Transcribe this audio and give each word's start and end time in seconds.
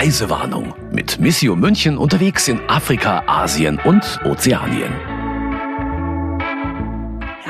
Reisewarnung 0.00 0.74
mit 0.92 1.18
Missio 1.18 1.56
München 1.56 1.98
unterwegs 1.98 2.46
in 2.46 2.60
Afrika, 2.68 3.24
Asien 3.26 3.80
und 3.84 4.20
Ozeanien. 4.24 4.92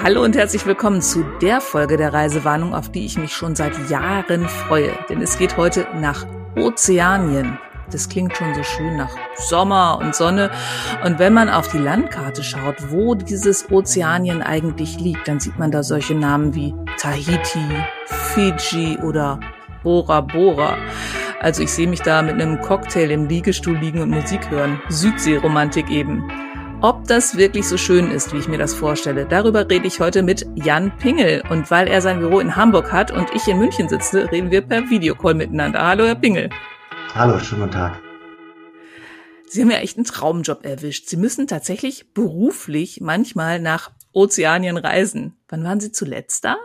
Hallo 0.03 0.25
und 0.25 0.35
herzlich 0.35 0.65
willkommen 0.65 1.03
zu 1.03 1.27
der 1.43 1.61
Folge 1.61 1.99
der 1.99 2.15
Reisewarnung, 2.15 2.75
auf 2.75 2.91
die 2.91 3.05
ich 3.05 3.19
mich 3.19 3.35
schon 3.35 3.55
seit 3.55 3.91
Jahren 3.91 4.49
freue. 4.49 4.93
Denn 5.11 5.21
es 5.21 5.37
geht 5.37 5.59
heute 5.59 5.87
nach 6.01 6.27
Ozeanien. 6.57 7.59
Das 7.93 8.09
klingt 8.09 8.35
schon 8.35 8.55
so 8.55 8.63
schön 8.63 8.97
nach 8.97 9.15
Sommer 9.37 9.99
und 10.01 10.15
Sonne. 10.15 10.51
Und 11.05 11.19
wenn 11.19 11.35
man 11.35 11.51
auf 11.51 11.69
die 11.69 11.77
Landkarte 11.77 12.43
schaut, 12.43 12.77
wo 12.91 13.15
dieses 13.15 13.71
Ozeanien 13.71 14.41
eigentlich 14.41 14.99
liegt, 14.99 15.29
dann 15.29 15.39
sieht 15.39 15.59
man 15.59 15.71
da 15.71 15.83
solche 15.83 16.15
Namen 16.15 16.55
wie 16.55 16.75
Tahiti, 16.97 17.61
Fiji 18.07 18.97
oder 19.03 19.39
Bora 19.83 20.23
Bora. 20.23 20.79
Also 21.41 21.63
ich 21.63 21.71
sehe 21.71 21.87
mich 21.87 22.03
da 22.03 22.21
mit 22.23 22.35
einem 22.35 22.61
Cocktail 22.61 23.13
im 23.13 23.29
Liegestuhl 23.29 23.77
liegen 23.77 24.01
und 24.01 24.11
Musik 24.11 24.51
hören. 24.51 24.83
Südseeromantik 24.89 25.89
eben. 25.89 26.29
Ob 26.81 27.07
das 27.07 27.37
wirklich 27.37 27.69
so 27.69 27.77
schön 27.77 28.11
ist, 28.11 28.33
wie 28.33 28.39
ich 28.39 28.49
mir 28.49 28.59
das 28.59 28.75
vorstelle, 28.75 29.25
darüber 29.25 29.71
rede 29.71 29.87
ich 29.87 30.01
heute 30.01 30.25
mit 30.25 30.45
Jan 30.57 30.97
Pingel. 30.99 31.45
Und 31.49 31.71
weil 31.71 31.87
er 31.87 32.01
sein 32.01 32.19
Büro 32.19 32.41
in 32.41 32.57
Hamburg 32.57 32.91
hat 32.91 33.13
und 33.13 33.33
ich 33.37 33.47
in 33.47 33.59
München 33.59 33.89
sitze, 33.89 34.31
reden 34.33 34.51
wir 34.51 34.63
per 34.63 34.91
Videocall 34.91 35.35
miteinander. 35.35 35.81
Hallo, 35.81 36.07
Herr 36.07 36.17
Pingel. 36.17 36.51
Hallo, 37.15 37.39
schönen 37.39 37.63
guten 37.63 37.73
Tag. 37.73 38.01
Sie 39.47 39.63
haben 39.63 39.71
ja 39.71 39.79
echt 39.79 39.97
einen 39.97 40.07
Traumjob 40.07 40.67
erwischt. 40.67 41.09
Sie 41.09 41.17
müssen 41.17 41.47
tatsächlich 41.47 42.13
beruflich 42.15 43.01
manchmal 43.01 43.61
nach 43.61 43.93
Ozeanien 44.13 44.77
reisen. 44.77 45.37
Wann 45.49 45.63
waren 45.63 45.79
Sie 45.79 45.93
zuletzt 45.93 46.45
da? 46.45 46.57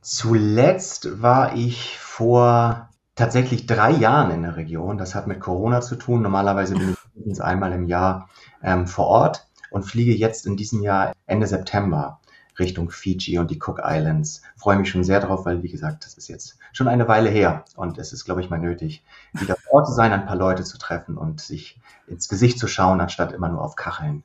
Zuletzt 0.00 1.22
war 1.22 1.54
ich 1.54 1.96
vor 1.98 2.90
tatsächlich 3.16 3.66
drei 3.66 3.90
Jahren 3.90 4.30
in 4.30 4.42
der 4.42 4.56
Region. 4.56 4.98
Das 4.98 5.14
hat 5.14 5.26
mit 5.26 5.40
Corona 5.40 5.80
zu 5.80 5.96
tun. 5.96 6.22
Normalerweise 6.22 6.74
bin 6.74 6.92
ich 6.92 7.14
mindestens 7.14 7.40
einmal 7.40 7.72
im 7.72 7.86
Jahr 7.86 8.28
ähm, 8.62 8.86
vor 8.86 9.06
Ort 9.06 9.48
und 9.70 9.82
fliege 9.82 10.14
jetzt 10.14 10.46
in 10.46 10.56
diesem 10.56 10.82
Jahr 10.82 11.12
Ende 11.26 11.46
September 11.46 12.20
Richtung 12.58 12.90
Fiji 12.90 13.38
und 13.38 13.50
die 13.50 13.60
Cook 13.60 13.80
Islands. 13.82 14.42
Freue 14.56 14.78
mich 14.78 14.88
schon 14.88 15.04
sehr 15.04 15.20
drauf, 15.20 15.44
weil, 15.44 15.62
wie 15.62 15.68
gesagt, 15.68 16.04
das 16.04 16.14
ist 16.14 16.28
jetzt 16.28 16.58
schon 16.72 16.88
eine 16.88 17.08
Weile 17.08 17.28
her 17.28 17.64
und 17.74 17.98
es 17.98 18.12
ist, 18.12 18.24
glaube 18.24 18.40
ich, 18.40 18.50
mal 18.50 18.58
nötig, 18.58 19.04
wieder 19.32 19.56
vor 19.56 19.80
Ort 19.80 19.88
zu 19.88 19.92
sein, 19.92 20.12
ein 20.12 20.26
paar 20.26 20.36
Leute 20.36 20.64
zu 20.64 20.78
treffen 20.78 21.18
und 21.18 21.40
sich 21.40 21.80
ins 22.06 22.28
Gesicht 22.28 22.58
zu 22.58 22.68
schauen, 22.68 23.00
anstatt 23.00 23.32
immer 23.32 23.48
nur 23.48 23.62
auf 23.62 23.76
Kacheln. 23.76 24.22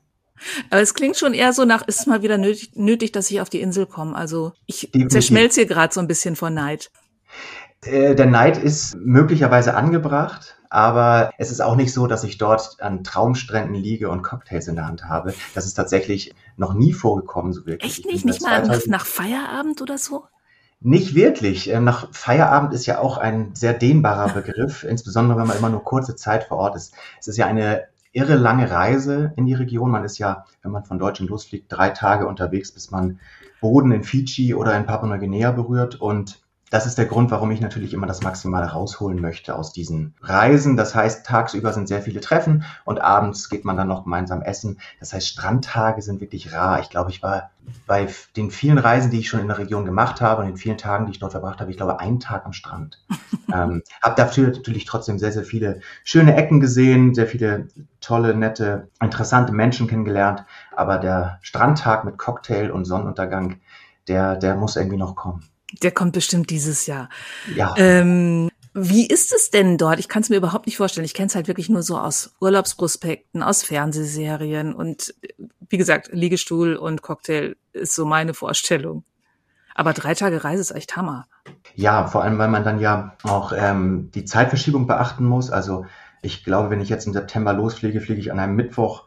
Aber 0.70 0.80
es 0.80 0.94
klingt 0.94 1.16
schon 1.16 1.34
eher 1.34 1.52
so 1.52 1.64
nach, 1.64 1.86
ist 1.86 2.00
es 2.00 2.06
mal 2.06 2.22
wieder 2.22 2.38
nötig, 2.38 2.72
nötig 2.74 3.12
dass 3.12 3.30
ich 3.30 3.40
auf 3.40 3.50
die 3.50 3.60
Insel 3.60 3.86
komme. 3.86 4.16
Also 4.16 4.52
ich 4.66 4.90
zerschmelze 5.08 5.60
hier 5.60 5.68
gerade 5.68 5.92
so 5.92 6.00
ein 6.00 6.08
bisschen 6.08 6.36
vor 6.36 6.50
Neid. 6.50 6.90
Äh, 7.84 8.14
der 8.14 8.26
Neid 8.26 8.58
ist 8.58 8.94
möglicherweise 8.96 9.74
angebracht, 9.74 10.56
aber 10.70 11.32
es 11.38 11.50
ist 11.50 11.60
auch 11.60 11.74
nicht 11.74 11.92
so, 11.92 12.06
dass 12.06 12.22
ich 12.24 12.38
dort 12.38 12.76
an 12.80 13.02
Traumstränden 13.02 13.74
liege 13.74 14.08
und 14.08 14.22
Cocktails 14.22 14.68
in 14.68 14.76
der 14.76 14.86
Hand 14.86 15.04
habe. 15.04 15.34
Das 15.54 15.66
ist 15.66 15.74
tatsächlich 15.74 16.34
noch 16.56 16.74
nie 16.74 16.92
vorgekommen, 16.92 17.52
so 17.52 17.66
wirklich. 17.66 17.98
Echt 17.98 18.06
nicht? 18.06 18.24
Nicht 18.24 18.42
mal 18.42 18.80
nach, 18.86 19.06
Feierabend 19.06 19.82
oder 19.82 19.98
so? 19.98 20.24
Nicht 20.80 21.14
wirklich. 21.14 21.70
Ähm, 21.70 21.84
nach 21.84 22.12
Feierabend 22.12 22.72
ist 22.72 22.86
ja 22.86 23.00
auch 23.00 23.18
ein 23.18 23.54
sehr 23.54 23.74
dehnbarer 23.74 24.32
Begriff, 24.34 24.84
insbesondere 24.84 25.38
wenn 25.38 25.48
man 25.48 25.58
immer 25.58 25.70
nur 25.70 25.82
kurze 25.82 26.14
Zeit 26.14 26.44
vor 26.44 26.58
Ort 26.58 26.76
ist. 26.76 26.94
Es 27.18 27.28
ist 27.28 27.36
ja 27.36 27.46
eine 27.46 27.84
irre 28.12 28.36
lange 28.36 28.70
Reise 28.70 29.32
in 29.36 29.46
die 29.46 29.54
Region. 29.54 29.90
Man 29.90 30.04
ist 30.04 30.18
ja, 30.18 30.44
wenn 30.62 30.70
man 30.70 30.84
von 30.84 30.98
Deutschland 30.98 31.30
losfliegt, 31.30 31.66
drei 31.68 31.90
Tage 31.90 32.28
unterwegs, 32.28 32.70
bis 32.70 32.90
man 32.90 33.18
Boden 33.60 33.90
in 33.90 34.04
Fiji 34.04 34.54
oder 34.54 34.76
in 34.76 34.86
Papua-Neuguinea 34.86 35.50
berührt. 35.50 36.00
Und 36.00 36.41
das 36.72 36.86
ist 36.86 36.96
der 36.96 37.04
Grund, 37.04 37.30
warum 37.30 37.50
ich 37.50 37.60
natürlich 37.60 37.92
immer 37.92 38.06
das 38.06 38.22
Maximale 38.22 38.64
rausholen 38.64 39.20
möchte 39.20 39.54
aus 39.54 39.74
diesen 39.74 40.14
Reisen. 40.22 40.74
Das 40.74 40.94
heißt, 40.94 41.26
tagsüber 41.26 41.70
sind 41.74 41.86
sehr 41.86 42.00
viele 42.00 42.22
Treffen 42.22 42.64
und 42.86 42.98
abends 42.98 43.50
geht 43.50 43.66
man 43.66 43.76
dann 43.76 43.88
noch 43.88 44.04
gemeinsam 44.04 44.40
essen. 44.40 44.80
Das 44.98 45.12
heißt, 45.12 45.28
Strandtage 45.28 46.00
sind 46.00 46.22
wirklich 46.22 46.54
rar. 46.54 46.80
Ich 46.80 46.88
glaube, 46.88 47.10
ich 47.10 47.22
war 47.22 47.50
bei 47.86 48.08
den 48.36 48.50
vielen 48.50 48.78
Reisen, 48.78 49.10
die 49.10 49.18
ich 49.18 49.28
schon 49.28 49.40
in 49.40 49.48
der 49.48 49.58
Region 49.58 49.84
gemacht 49.84 50.22
habe 50.22 50.40
und 50.40 50.48
den 50.48 50.56
vielen 50.56 50.78
Tagen, 50.78 51.04
die 51.04 51.12
ich 51.12 51.18
dort 51.18 51.32
verbracht 51.32 51.60
habe, 51.60 51.70
ich 51.70 51.76
glaube, 51.76 52.00
einen 52.00 52.20
Tag 52.20 52.46
am 52.46 52.54
Strand. 52.54 53.04
ähm, 53.52 53.82
habe 54.00 54.14
dafür 54.16 54.48
natürlich 54.48 54.86
trotzdem 54.86 55.18
sehr, 55.18 55.32
sehr 55.32 55.44
viele 55.44 55.80
schöne 56.04 56.34
Ecken 56.36 56.58
gesehen, 56.58 57.14
sehr 57.14 57.26
viele 57.26 57.68
tolle, 58.00 58.34
nette, 58.34 58.88
interessante 58.98 59.52
Menschen 59.52 59.88
kennengelernt. 59.88 60.46
Aber 60.74 60.96
der 60.96 61.38
Strandtag 61.42 62.06
mit 62.06 62.16
Cocktail 62.16 62.70
und 62.70 62.86
Sonnenuntergang, 62.86 63.60
der, 64.08 64.36
der 64.36 64.54
muss 64.54 64.76
irgendwie 64.76 64.96
noch 64.96 65.16
kommen. 65.16 65.51
Der 65.80 65.90
kommt 65.90 66.12
bestimmt 66.12 66.50
dieses 66.50 66.86
Jahr. 66.86 67.08
Ja. 67.54 67.74
Ähm, 67.76 68.50
wie 68.74 69.06
ist 69.06 69.32
es 69.32 69.50
denn 69.50 69.76
dort? 69.76 69.98
Ich 69.98 70.08
kann 70.08 70.22
es 70.22 70.30
mir 70.30 70.36
überhaupt 70.36 70.66
nicht 70.66 70.76
vorstellen. 70.76 71.04
Ich 71.04 71.14
kenne 71.14 71.26
es 71.26 71.34
halt 71.34 71.48
wirklich 71.48 71.68
nur 71.68 71.82
so 71.82 71.98
aus 71.98 72.34
Urlaubsprospekten, 72.40 73.42
aus 73.42 73.62
Fernsehserien 73.62 74.74
und 74.74 75.14
wie 75.68 75.76
gesagt, 75.76 76.10
Liegestuhl 76.12 76.76
und 76.76 77.02
Cocktail 77.02 77.56
ist 77.72 77.94
so 77.94 78.04
meine 78.04 78.34
Vorstellung. 78.34 79.04
Aber 79.74 79.92
drei 79.92 80.14
Tage 80.14 80.44
Reise 80.44 80.60
ist 80.60 80.70
echt 80.70 80.96
Hammer. 80.96 81.26
Ja, 81.74 82.06
vor 82.06 82.22
allem, 82.22 82.38
weil 82.38 82.48
man 82.48 82.64
dann 82.64 82.78
ja 82.78 83.16
auch 83.22 83.52
ähm, 83.56 84.10
die 84.14 84.24
Zeitverschiebung 84.24 84.86
beachten 84.86 85.24
muss. 85.24 85.50
Also 85.50 85.86
ich 86.20 86.44
glaube, 86.44 86.70
wenn 86.70 86.80
ich 86.80 86.88
jetzt 86.88 87.06
im 87.06 87.12
September 87.12 87.52
losfliege, 87.52 88.00
fliege 88.00 88.20
ich 88.20 88.30
an 88.30 88.38
einem 88.38 88.54
Mittwoch 88.54 89.04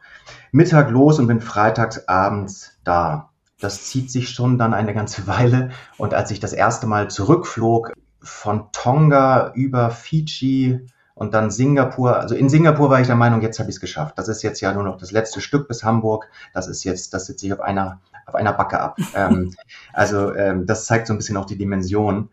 Mittag 0.52 0.90
los 0.90 1.18
und 1.18 1.28
bin 1.28 1.40
freitags 1.40 2.08
abends 2.08 2.78
da 2.84 3.30
das 3.60 3.84
zieht 3.84 4.10
sich 4.10 4.30
schon 4.30 4.58
dann 4.58 4.74
eine 4.74 4.94
ganze 4.94 5.26
Weile. 5.26 5.70
Und 5.96 6.14
als 6.14 6.30
ich 6.30 6.40
das 6.40 6.52
erste 6.52 6.86
Mal 6.86 7.08
zurückflog 7.08 7.92
von 8.20 8.68
Tonga 8.72 9.52
über 9.54 9.90
Fiji 9.90 10.80
und 11.14 11.32
dann 11.32 11.50
Singapur, 11.50 12.18
also 12.18 12.34
in 12.34 12.48
Singapur 12.48 12.90
war 12.90 13.00
ich 13.00 13.06
der 13.06 13.16
Meinung, 13.16 13.40
jetzt 13.40 13.58
habe 13.58 13.70
ich 13.70 13.76
es 13.76 13.80
geschafft. 13.80 14.18
Das 14.18 14.28
ist 14.28 14.42
jetzt 14.42 14.60
ja 14.60 14.72
nur 14.72 14.82
noch 14.82 14.98
das 14.98 15.12
letzte 15.12 15.40
Stück 15.40 15.68
bis 15.68 15.84
Hamburg. 15.84 16.28
Das 16.52 16.68
ist 16.68 16.84
jetzt, 16.84 17.14
das 17.14 17.26
sitze 17.26 17.46
ich 17.46 17.52
auf 17.52 17.60
einer, 17.60 18.00
auf 18.26 18.34
einer 18.34 18.52
Backe 18.52 18.80
ab. 18.80 18.98
ähm, 19.14 19.54
also 19.92 20.34
ähm, 20.34 20.66
das 20.66 20.86
zeigt 20.86 21.06
so 21.06 21.14
ein 21.14 21.18
bisschen 21.18 21.36
auch 21.36 21.46
die 21.46 21.58
Dimension. 21.58 22.30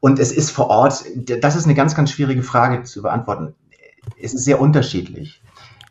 Und 0.00 0.18
es 0.18 0.32
ist 0.32 0.50
vor 0.50 0.68
Ort, 0.68 1.04
das 1.14 1.54
ist 1.54 1.64
eine 1.64 1.74
ganz, 1.74 1.94
ganz 1.94 2.10
schwierige 2.10 2.42
Frage 2.42 2.82
zu 2.82 3.02
beantworten. 3.02 3.54
Es 4.20 4.34
ist 4.34 4.44
sehr 4.44 4.60
unterschiedlich. 4.60 5.42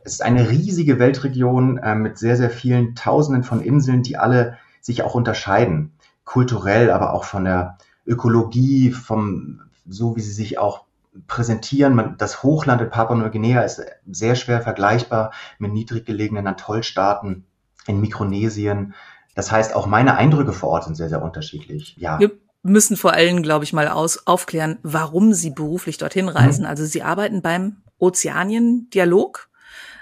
Es 0.04 0.14
ist 0.14 0.22
eine 0.22 0.50
riesige 0.50 1.00
Weltregion 1.00 1.78
äh, 1.78 1.96
mit 1.96 2.18
sehr, 2.18 2.38
sehr 2.38 2.50
vielen 2.50 2.96
Tausenden 2.96 3.44
von 3.44 3.62
Inseln, 3.62 4.04
die 4.04 4.18
alle 4.18 4.58
sich 4.82 5.04
auch 5.04 5.16
unterscheiden. 5.16 5.94
Kulturell, 6.24 6.92
aber 6.92 7.14
auch 7.14 7.24
von 7.24 7.46
der 7.46 7.78
Ökologie, 8.06 8.92
vom, 8.92 9.62
so 9.88 10.16
wie 10.16 10.22
sie 10.22 10.32
sich 10.32 10.58
auch 10.58 10.86
präsentieren. 11.28 11.94
Man, 11.94 12.18
das 12.18 12.44
Hochland 12.44 12.82
in 12.82 12.90
Papua-Neuguinea 12.90 13.62
ist 13.62 13.82
sehr 14.10 14.36
schwer 14.36 14.62
vergleichbar 14.62 15.32
mit 15.60 15.74
niedrig 15.74 16.06
gelegenen 16.06 16.48
Atollstaaten 16.48 17.46
in 17.88 18.00
Mikronesien. 18.00 18.94
Das 19.36 19.52
heißt, 19.52 19.76
auch 19.76 19.88
meine 19.88 20.16
Eindrücke 20.16 20.54
vor 20.54 20.70
Ort 20.70 20.86
sind 20.86 20.96
sehr, 20.96 21.10
sehr 21.10 21.22
unterschiedlich. 21.22 21.96
Ja. 21.98 22.20
Wir 22.20 22.32
müssen 22.64 22.98
vor 22.98 23.14
allem, 23.14 23.44
glaube 23.44 23.64
ich, 23.64 23.74
mal 23.74 23.88
aus, 23.88 24.28
aufklären, 24.28 24.78
warum 24.84 25.34
Sie 25.34 25.50
beruflich 25.50 25.98
dorthin 25.98 26.30
reisen. 26.30 26.64
Mhm. 26.64 26.70
Also 26.70 26.86
Sie 26.86 27.02
arbeiten 27.02 27.42
beim 27.42 27.78
Ozeanien-Dialog. 27.98 29.50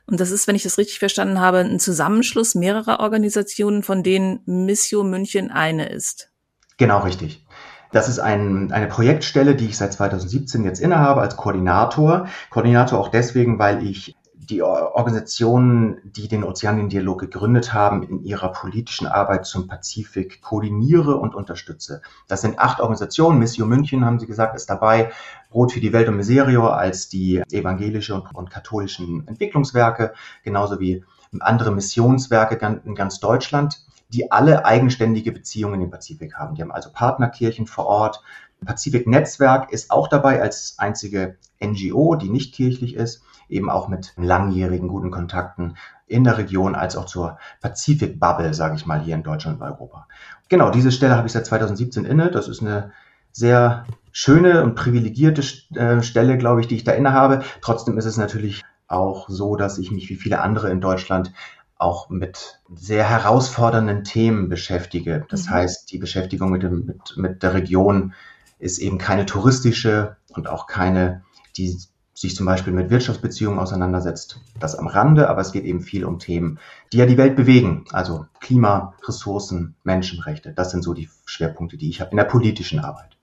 Und 0.09 0.19
das 0.19 0.31
ist, 0.31 0.47
wenn 0.47 0.55
ich 0.55 0.63
das 0.63 0.79
richtig 0.79 0.97
verstanden 0.97 1.39
habe, 1.39 1.59
ein 1.59 1.79
Zusammenschluss 1.79 2.55
mehrerer 2.55 2.99
Organisationen, 2.99 3.83
von 3.83 4.01
denen 4.01 4.39
Missio 4.45 5.03
München 5.03 5.51
eine 5.51 5.87
ist. 5.89 6.31
Genau 6.77 6.99
richtig. 6.99 7.45
Das 7.91 8.09
ist 8.09 8.19
ein, 8.19 8.71
eine 8.71 8.87
Projektstelle, 8.87 9.55
die 9.55 9.65
ich 9.65 9.77
seit 9.77 9.93
2017 9.93 10.63
jetzt 10.63 10.79
innehabe 10.79 11.21
als 11.21 11.35
Koordinator. 11.35 12.27
Koordinator 12.49 12.99
auch 12.99 13.09
deswegen, 13.09 13.59
weil 13.59 13.85
ich 13.85 14.15
die 14.49 14.63
Organisationen, 14.63 15.99
die 16.03 16.27
den 16.27 16.43
Ozeaniendialog 16.43 17.19
gegründet 17.19 17.73
haben, 17.73 18.03
in 18.03 18.23
ihrer 18.23 18.51
politischen 18.51 19.05
Arbeit 19.05 19.45
zum 19.45 19.67
Pazifik 19.67 20.41
koordiniere 20.41 21.17
und 21.17 21.35
unterstütze. 21.35 22.01
Das 22.27 22.41
sind 22.41 22.57
acht 22.57 22.79
Organisationen. 22.79 23.39
Missio 23.39 23.65
München, 23.65 24.05
haben 24.05 24.19
Sie 24.19 24.25
gesagt, 24.25 24.55
ist 24.55 24.69
dabei. 24.69 25.11
Brot 25.49 25.71
für 25.71 25.79
die 25.79 25.93
Welt 25.93 26.07
und 26.07 26.17
Miserio 26.17 26.67
als 26.67 27.09
die 27.09 27.43
evangelische 27.51 28.15
und, 28.15 28.33
und 28.33 28.49
katholischen 28.49 29.27
Entwicklungswerke, 29.27 30.13
genauso 30.43 30.79
wie 30.79 31.03
andere 31.39 31.71
Missionswerke 31.71 32.81
in 32.85 32.95
ganz 32.95 33.19
Deutschland, 33.19 33.85
die 34.09 34.31
alle 34.31 34.65
eigenständige 34.65 35.31
Beziehungen 35.31 35.79
den 35.79 35.91
Pazifik 35.91 36.35
haben. 36.35 36.55
Die 36.55 36.61
haben 36.61 36.71
also 36.71 36.89
Partnerkirchen 36.91 37.67
vor 37.67 37.85
Ort. 37.85 38.23
Pazifik 38.65 39.07
Netzwerk 39.07 39.71
ist 39.71 39.91
auch 39.91 40.07
dabei 40.07 40.41
als 40.41 40.75
einzige 40.77 41.37
NGO, 41.61 42.15
die 42.15 42.29
nicht 42.29 42.53
kirchlich 42.53 42.95
ist 42.95 43.23
eben 43.49 43.69
auch 43.69 43.87
mit 43.87 44.13
langjährigen 44.15 44.87
guten 44.87 45.11
Kontakten 45.11 45.75
in 46.07 46.23
der 46.23 46.37
Region 46.37 46.75
als 46.75 46.95
auch 46.95 47.05
zur 47.05 47.37
Pazifik-Bubble, 47.61 48.53
sage 48.53 48.75
ich 48.75 48.85
mal, 48.85 49.01
hier 49.01 49.15
in 49.15 49.23
Deutschland 49.23 49.59
und 49.59 49.67
Europa. 49.67 50.07
Genau, 50.47 50.69
diese 50.69 50.91
Stelle 50.91 51.15
habe 51.15 51.27
ich 51.27 51.33
seit 51.33 51.45
2017 51.45 52.05
inne. 52.05 52.31
Das 52.31 52.47
ist 52.47 52.61
eine 52.61 52.91
sehr 53.31 53.85
schöne 54.11 54.63
und 54.63 54.75
privilegierte 54.75 55.43
äh, 55.75 56.01
Stelle, 56.01 56.37
glaube 56.37 56.61
ich, 56.61 56.67
die 56.67 56.75
ich 56.75 56.83
da 56.83 56.93
inne 56.93 57.13
habe. 57.13 57.43
Trotzdem 57.61 57.97
ist 57.97 58.05
es 58.05 58.17
natürlich 58.17 58.63
auch 58.87 59.29
so, 59.29 59.55
dass 59.55 59.77
ich 59.77 59.91
mich 59.91 60.09
wie 60.09 60.15
viele 60.15 60.41
andere 60.41 60.71
in 60.71 60.81
Deutschland 60.81 61.31
auch 61.77 62.09
mit 62.09 62.59
sehr 62.73 63.07
herausfordernden 63.07 64.03
Themen 64.03 64.49
beschäftige. 64.49 65.25
Das 65.29 65.45
mhm. 65.45 65.51
heißt, 65.51 65.91
die 65.91 65.99
Beschäftigung 65.99 66.49
mit, 66.49 66.63
dem, 66.63 66.85
mit, 66.85 67.17
mit 67.17 67.43
der 67.43 67.53
Region 67.53 68.13
ist 68.59 68.77
eben 68.77 68.97
keine 68.97 69.25
touristische 69.25 70.17
und 70.29 70.47
auch 70.47 70.67
keine, 70.67 71.23
die 71.57 71.77
sich 72.13 72.35
zum 72.35 72.45
Beispiel 72.45 72.73
mit 72.73 72.89
Wirtschaftsbeziehungen 72.89 73.59
auseinandersetzt. 73.59 74.41
Das 74.59 74.75
am 74.75 74.87
Rande, 74.87 75.29
aber 75.29 75.39
es 75.39 75.53
geht 75.53 75.63
eben 75.63 75.79
viel 75.79 76.03
um 76.03 76.19
Themen, 76.19 76.59
die 76.91 76.97
ja 76.97 77.05
die 77.05 77.17
Welt 77.17 77.37
bewegen. 77.37 77.85
Also 77.91 78.25
Klima, 78.41 78.93
Ressourcen, 79.07 79.75
Menschenrechte. 79.83 80.51
Das 80.51 80.71
sind 80.71 80.83
so 80.83 80.93
die 80.93 81.09
Schwerpunkte, 81.23 81.77
die 81.77 81.89
ich 81.89 82.01
habe 82.01 82.11
in 82.11 82.17
der 82.17 82.25
politischen 82.25 82.79
Arbeit. 82.79 83.15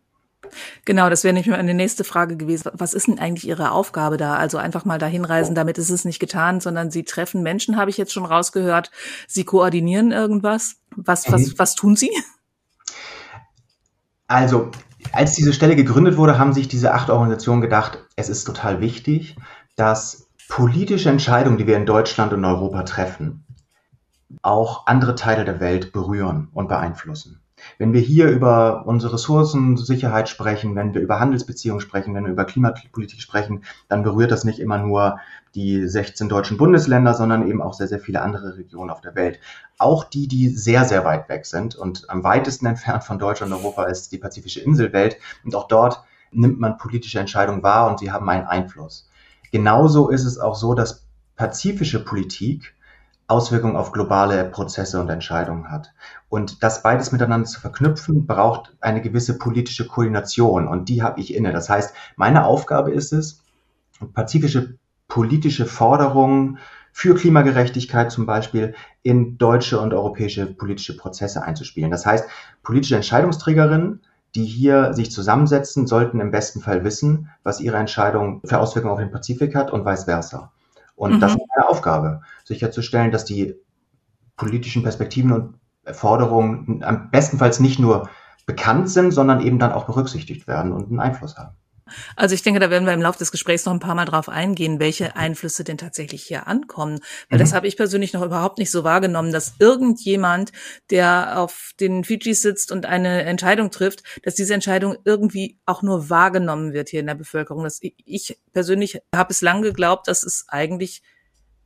Genau, 0.84 1.10
das 1.10 1.24
wäre 1.24 1.34
nämlich 1.34 1.50
meine 1.50 1.74
nächste 1.74 2.04
Frage 2.04 2.36
gewesen. 2.36 2.70
Was 2.72 2.94
ist 2.94 3.08
denn 3.08 3.18
eigentlich 3.18 3.46
Ihre 3.46 3.72
Aufgabe 3.72 4.16
da? 4.16 4.36
Also 4.36 4.56
einfach 4.56 4.84
mal 4.84 4.98
dahin 4.98 5.24
reisen, 5.24 5.54
damit 5.54 5.76
ist 5.76 5.90
es 5.90 6.04
nicht 6.06 6.18
getan, 6.18 6.60
sondern 6.60 6.90
Sie 6.90 7.04
treffen 7.04 7.42
Menschen, 7.42 7.76
habe 7.76 7.90
ich 7.90 7.98
jetzt 7.98 8.12
schon 8.12 8.24
rausgehört. 8.24 8.90
Sie 9.26 9.44
koordinieren 9.44 10.12
irgendwas. 10.12 10.76
Was, 10.94 11.30
was, 11.30 11.48
mhm. 11.48 11.54
was 11.58 11.74
tun 11.74 11.96
Sie? 11.96 12.10
Also, 14.28 14.70
als 15.12 15.34
diese 15.34 15.52
Stelle 15.52 15.76
gegründet 15.76 16.16
wurde, 16.16 16.38
haben 16.38 16.52
sich 16.52 16.68
diese 16.68 16.92
acht 16.94 17.10
Organisationen 17.10 17.60
gedacht, 17.60 18.04
es 18.16 18.28
ist 18.28 18.44
total 18.44 18.80
wichtig, 18.80 19.36
dass 19.76 20.28
politische 20.48 21.10
Entscheidungen, 21.10 21.58
die 21.58 21.66
wir 21.66 21.76
in 21.76 21.86
Deutschland 21.86 22.32
und 22.32 22.44
Europa 22.44 22.82
treffen, 22.84 23.44
auch 24.42 24.86
andere 24.86 25.14
Teile 25.14 25.44
der 25.44 25.60
Welt 25.60 25.92
berühren 25.92 26.48
und 26.52 26.68
beeinflussen. 26.68 27.40
Wenn 27.78 27.92
wir 27.92 28.00
hier 28.00 28.28
über 28.28 28.84
unsere 28.86 29.14
Ressourcensicherheit 29.14 30.28
sprechen, 30.28 30.74
wenn 30.76 30.94
wir 30.94 31.00
über 31.00 31.20
Handelsbeziehungen 31.20 31.80
sprechen, 31.80 32.14
wenn 32.14 32.24
wir 32.24 32.32
über 32.32 32.44
Klimapolitik 32.44 33.20
sprechen, 33.20 33.64
dann 33.88 34.02
berührt 34.02 34.30
das 34.30 34.44
nicht 34.44 34.58
immer 34.58 34.78
nur 34.78 35.18
die 35.54 35.86
16 35.86 36.28
deutschen 36.28 36.58
Bundesländer, 36.58 37.14
sondern 37.14 37.48
eben 37.48 37.62
auch 37.62 37.74
sehr, 37.74 37.88
sehr 37.88 37.98
viele 37.98 38.20
andere 38.22 38.56
Regionen 38.56 38.90
auf 38.90 39.00
der 39.00 39.14
Welt. 39.14 39.40
Auch 39.78 40.04
die, 40.04 40.28
die 40.28 40.48
sehr, 40.48 40.84
sehr 40.84 41.04
weit 41.04 41.28
weg 41.28 41.46
sind 41.46 41.74
und 41.74 42.08
am 42.10 42.22
weitesten 42.24 42.66
entfernt 42.66 43.04
von 43.04 43.18
Deutschland 43.18 43.52
und 43.52 43.58
Europa 43.58 43.84
ist 43.84 44.12
die 44.12 44.18
pazifische 44.18 44.60
Inselwelt. 44.60 45.16
Und 45.44 45.54
auch 45.54 45.68
dort 45.68 46.02
nimmt 46.30 46.60
man 46.60 46.78
politische 46.78 47.18
Entscheidungen 47.18 47.62
wahr 47.62 47.90
und 47.90 47.98
sie 47.98 48.10
haben 48.10 48.28
einen 48.28 48.46
Einfluss. 48.46 49.08
Genauso 49.50 50.10
ist 50.10 50.24
es 50.24 50.38
auch 50.38 50.54
so, 50.54 50.74
dass 50.74 51.06
pazifische 51.36 52.04
Politik 52.04 52.74
Auswirkungen 53.28 53.76
auf 53.76 53.92
globale 53.92 54.44
Prozesse 54.44 55.00
und 55.00 55.08
Entscheidungen 55.08 55.70
hat. 55.70 55.92
Und 56.28 56.62
das 56.62 56.82
beides 56.82 57.10
miteinander 57.12 57.48
zu 57.48 57.60
verknüpfen, 57.60 58.26
braucht 58.26 58.76
eine 58.80 59.02
gewisse 59.02 59.36
politische 59.36 59.86
Koordination 59.86 60.68
und 60.68 60.88
die 60.88 61.02
habe 61.02 61.20
ich 61.20 61.34
inne. 61.34 61.52
Das 61.52 61.68
heißt, 61.68 61.94
meine 62.16 62.44
Aufgabe 62.44 62.92
ist 62.92 63.12
es, 63.12 63.42
pazifische 64.14 64.78
politische 65.08 65.66
Forderungen 65.66 66.58
für 66.92 67.14
Klimagerechtigkeit 67.14 68.10
zum 68.10 68.26
Beispiel 68.26 68.74
in 69.02 69.38
deutsche 69.38 69.80
und 69.80 69.92
europäische 69.92 70.46
politische 70.46 70.96
Prozesse 70.96 71.42
einzuspielen. 71.42 71.90
Das 71.90 72.06
heißt, 72.06 72.28
politische 72.62 72.96
Entscheidungsträgerinnen, 72.96 74.00
die 74.34 74.44
hier 74.44 74.94
sich 74.94 75.10
zusammensetzen, 75.10 75.86
sollten 75.86 76.20
im 76.20 76.30
besten 76.30 76.60
Fall 76.60 76.84
wissen, 76.84 77.30
was 77.42 77.60
ihre 77.60 77.76
Entscheidung 77.76 78.40
für 78.44 78.58
Auswirkungen 78.58 78.92
auf 78.92 79.00
den 79.00 79.10
Pazifik 79.10 79.54
hat 79.54 79.72
und 79.72 79.84
vice 79.84 80.04
versa. 80.04 80.52
Und 80.96 81.14
mhm. 81.14 81.20
das 81.20 81.32
ist 81.32 81.42
meine 81.54 81.68
Aufgabe, 81.68 82.22
sicherzustellen, 82.44 83.12
dass 83.12 83.24
die 83.24 83.54
politischen 84.36 84.82
Perspektiven 84.82 85.32
und 85.32 85.54
Forderungen 85.92 86.82
am 86.82 87.10
bestenfalls 87.10 87.60
nicht 87.60 87.78
nur 87.78 88.08
bekannt 88.46 88.90
sind, 88.90 89.12
sondern 89.12 89.40
eben 89.40 89.58
dann 89.58 89.72
auch 89.72 89.84
berücksichtigt 89.84 90.46
werden 90.46 90.72
und 90.72 90.88
einen 90.88 91.00
Einfluss 91.00 91.36
haben. 91.36 91.56
Also 92.16 92.34
ich 92.34 92.42
denke, 92.42 92.58
da 92.58 92.70
werden 92.70 92.84
wir 92.84 92.92
im 92.92 93.02
Laufe 93.02 93.18
des 93.18 93.30
Gesprächs 93.30 93.64
noch 93.64 93.72
ein 93.72 93.80
paar 93.80 93.94
Mal 93.94 94.04
drauf 94.04 94.28
eingehen, 94.28 94.80
welche 94.80 95.16
Einflüsse 95.16 95.62
denn 95.62 95.78
tatsächlich 95.78 96.22
hier 96.24 96.46
ankommen. 96.46 96.98
Weil 97.28 97.38
mhm. 97.38 97.40
das 97.40 97.52
habe 97.52 97.68
ich 97.68 97.76
persönlich 97.76 98.12
noch 98.12 98.22
überhaupt 98.22 98.58
nicht 98.58 98.70
so 98.70 98.82
wahrgenommen, 98.82 99.32
dass 99.32 99.54
irgendjemand, 99.58 100.52
der 100.90 101.38
auf 101.38 101.72
den 101.78 102.04
Fidschis 102.04 102.42
sitzt 102.42 102.72
und 102.72 102.86
eine 102.86 103.22
Entscheidung 103.22 103.70
trifft, 103.70 104.02
dass 104.24 104.34
diese 104.34 104.54
Entscheidung 104.54 104.96
irgendwie 105.04 105.58
auch 105.64 105.82
nur 105.82 106.10
wahrgenommen 106.10 106.72
wird 106.72 106.88
hier 106.88 107.00
in 107.00 107.06
der 107.06 107.14
Bevölkerung. 107.14 107.64
Das, 107.64 107.80
ich 107.80 108.38
persönlich 108.52 109.00
habe 109.14 109.32
es 109.32 109.40
lang 109.40 109.62
geglaubt, 109.62 110.08
dass 110.08 110.24
es 110.24 110.46
eigentlich 110.48 111.02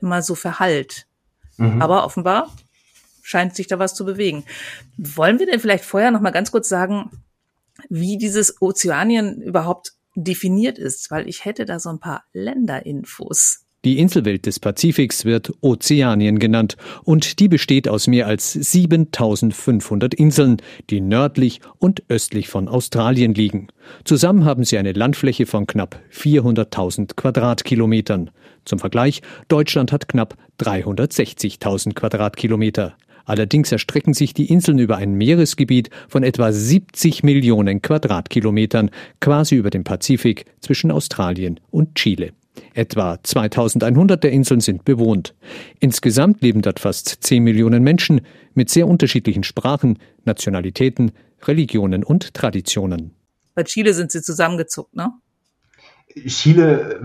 immer 0.01 0.23
so 0.23 0.35
verhallt. 0.35 1.07
Mhm. 1.57 1.81
Aber 1.81 2.05
offenbar 2.05 2.51
scheint 3.23 3.55
sich 3.55 3.69
da 3.69 3.79
was 3.79 3.95
zu 3.95 4.05
bewegen. 4.05 4.45
Wollen 4.97 5.39
wir 5.39 5.47
denn 5.47 5.61
vielleicht 5.61 5.85
vorher 5.85 6.11
noch 6.11 6.21
mal 6.21 6.31
ganz 6.31 6.51
kurz 6.51 6.69
sagen, 6.69 7.11
wie 7.89 8.19
dieses 8.19 8.61
Ozeanien 8.61 9.41
überhaupt 9.41 9.93
definiert 10.15 10.79
ist, 10.79 11.11
weil 11.11 11.29
ich 11.29 11.45
hätte 11.45 11.65
da 11.65 11.79
so 11.79 11.91
ein 11.91 12.01
paar 12.01 12.25
Länderinfos. 12.33 13.67
Die 13.83 13.99
Inselwelt 13.99 14.45
des 14.45 14.61
Pazifiks 14.61 15.25
wird 15.25 15.55
Ozeanien 15.63 16.39
genannt 16.39 16.77
und 17.03 17.41
die 17.41 17.49
besteht 17.49 17.89
aus 17.89 18.09
mehr 18.09 18.27
als 18.27 18.53
7500 18.53 20.13
Inseln, 20.13 20.59
die 20.91 21.01
nördlich 21.01 21.61
und 21.79 22.03
östlich 22.11 22.49
von 22.49 22.69
Australien 22.69 23.33
liegen. 23.33 23.69
Zusammen 24.05 24.45
haben 24.45 24.65
sie 24.65 24.77
eine 24.77 24.93
Landfläche 24.93 25.47
von 25.47 25.67
knapp 25.67 25.99
400.000 26.13 27.15
Quadratkilometern. 27.17 28.31
Zum 28.67 28.79
Vergleich, 28.79 29.23
Deutschland 29.49 29.93
hat 29.93 30.09
knapp 30.09 30.37
360.000 30.61 31.95
Quadratkilometer. 31.95 32.99
Allerdings 33.31 33.71
erstrecken 33.71 34.13
sich 34.13 34.35
die 34.35 34.51
Inseln 34.51 34.81
über 34.81 34.97
ein 34.97 35.15
Meeresgebiet 35.15 35.89
von 36.09 36.25
etwa 36.25 36.53
70 36.53 37.23
Millionen 37.23 37.81
Quadratkilometern, 37.81 38.91
quasi 39.21 39.55
über 39.55 39.71
dem 39.71 39.85
Pazifik 39.85 40.47
zwischen 40.59 40.91
Australien 40.91 41.61
und 41.71 41.95
Chile. 41.95 42.33
Etwa 42.75 43.23
2100 43.23 44.25
der 44.25 44.33
Inseln 44.33 44.59
sind 44.59 44.85
bewohnt. 44.85 45.37
Insgesamt 45.79 46.43
leben 46.43 46.61
dort 46.61 46.81
fast 46.81 47.19
10 47.21 47.45
Millionen 47.45 47.85
Menschen 47.85 48.23
mit 48.55 48.69
sehr 48.69 48.89
unterschiedlichen 48.89 49.45
Sprachen, 49.45 50.01
Nationalitäten, 50.25 51.13
Religionen 51.45 52.03
und 52.03 52.35
Traditionen. 52.35 53.13
Bei 53.55 53.63
Chile 53.63 53.95
sind 53.95 54.11
sie 54.11 54.23
zusammengezuckt, 54.23 54.97
ne? 54.97 55.13
Chile 56.27 57.01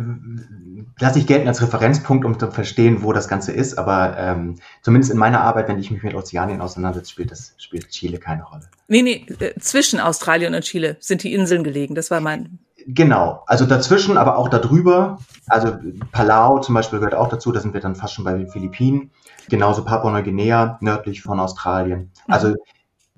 lasse 1.00 1.20
ich 1.20 1.28
gelten 1.28 1.48
als 1.48 1.62
Referenzpunkt, 1.62 2.26
um 2.26 2.40
zu 2.40 2.50
verstehen, 2.52 3.04
wo 3.04 3.14
das 3.14 3.28
Ganze 3.28 3.52
ist, 3.52 3.78
aber 3.78 4.18
ähm, 4.18 4.56
zumindest 4.82 5.12
in 5.12 5.18
meiner 5.18 5.42
Arbeit, 5.42 5.68
wenn 5.68 5.80
ich 5.80 5.92
mich 5.92 6.04
mit 6.04 6.16
Ozeanien 6.16 6.62
auseinandersetze, 6.62 7.12
spielt, 7.12 7.32
das, 7.32 7.54
spielt 7.58 7.90
Chile 7.90 8.18
keine 8.18 8.44
Rolle. 8.44 8.70
Nee, 8.88 9.02
nee, 9.02 9.26
äh, 9.40 9.60
zwischen 9.60 10.00
Australien 10.00 10.54
und 10.56 10.62
Chile 10.62 10.98
sind 11.00 11.24
die 11.24 11.34
Inseln 11.34 11.64
gelegen, 11.64 11.96
das 11.96 12.12
war 12.12 12.22
mein... 12.22 12.60
Genau, 12.88 13.44
also 13.48 13.66
dazwischen, 13.66 14.16
aber 14.16 14.38
auch 14.38 14.48
darüber, 14.48 15.18
also 15.48 15.76
Palau 16.12 16.60
zum 16.60 16.76
Beispiel 16.76 17.00
gehört 17.00 17.16
auch 17.16 17.30
dazu, 17.30 17.52
da 17.52 17.60
sind 17.60 17.74
wir 17.74 17.82
dann 17.82 17.96
fast 17.96 18.14
schon 18.14 18.24
bei 18.24 18.34
den 18.34 18.48
Philippinen, 18.48 19.10
genauso 19.50 19.84
Papua-Neuguinea, 19.84 20.78
nördlich 20.82 21.24
von 21.24 21.40
Australien. 21.40 22.12
Also 22.28 22.50
mhm. 22.50 22.56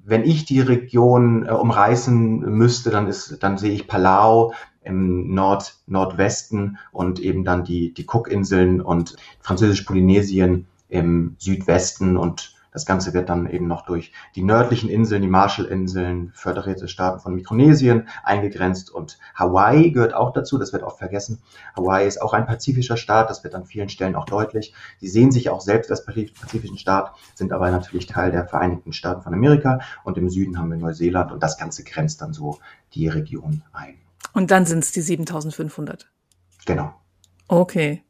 wenn 0.06 0.24
ich 0.24 0.46
die 0.46 0.62
Region 0.62 1.46
äh, 1.46 1.52
umreißen 1.52 2.40
müsste, 2.40 2.92
dann 2.92 3.08
ist, 3.08 3.44
dann 3.44 3.58
sehe 3.58 3.74
ich 3.74 3.88
Palau, 3.88 4.54
im 4.88 5.34
Nord 5.34 5.78
Nordwesten 5.86 6.78
und 6.92 7.20
eben 7.20 7.44
dann 7.44 7.64
die, 7.64 7.94
die 7.94 8.06
Cookinseln 8.08 8.82
und 8.82 9.16
Französisch-Polynesien 9.42 10.68
im 10.90 11.36
Südwesten 11.38 12.18
und 12.18 12.58
das 12.78 12.86
Ganze 12.86 13.16
wird 13.16 13.30
dann 13.30 13.50
eben 13.50 13.66
noch 13.66 13.88
durch 13.88 14.12
die 14.36 14.44
nördlichen 14.44 14.88
Inseln, 14.88 15.24
die 15.24 15.28
Marshallinseln, 15.28 16.32
föderierte 16.36 16.88
Staaten 16.88 17.20
von 17.20 17.34
Mikronesien 17.34 18.08
eingegrenzt 18.24 18.92
und 18.94 19.18
Hawaii 19.34 19.90
gehört 19.90 20.14
auch 20.14 20.32
dazu, 20.32 20.60
das 20.60 20.74
wird 20.74 20.84
oft 20.84 21.00
vergessen. 21.00 21.42
Hawaii 21.76 22.08
ist 22.08 22.22
auch 22.22 22.34
ein 22.34 22.46
pazifischer 22.46 22.96
Staat, 22.96 23.32
das 23.32 23.44
wird 23.44 23.56
an 23.56 23.66
vielen 23.66 23.90
Stellen 23.90 24.16
auch 24.16 24.26
deutlich. 24.26 24.76
Die 25.02 25.08
sehen 25.08 25.32
sich 25.32 25.50
auch 25.50 25.62
selbst 25.62 25.90
als 25.90 26.06
pazifischen 26.06 26.78
Staat, 26.78 27.16
sind 27.34 27.52
aber 27.52 27.72
natürlich 27.72 28.06
Teil 28.06 28.30
der 28.30 28.46
Vereinigten 28.46 28.94
Staaten 28.94 29.24
von 29.24 29.34
Amerika 29.34 29.80
und 30.04 30.20
im 30.20 30.30
Süden 30.30 30.60
haben 30.60 30.70
wir 30.70 30.78
Neuseeland 30.78 31.32
und 31.32 31.42
das 31.42 31.58
Ganze 31.58 31.84
grenzt 31.84 32.22
dann 32.22 32.34
so 32.34 32.60
die 32.94 33.08
Region 33.08 33.64
ein. 33.74 33.96
Und 34.34 34.52
dann 34.52 34.66
sind 34.66 34.84
es 34.84 34.92
die 34.92 35.02
7500. 35.02 36.10
Genau. 36.66 36.94
Okay. 37.48 38.04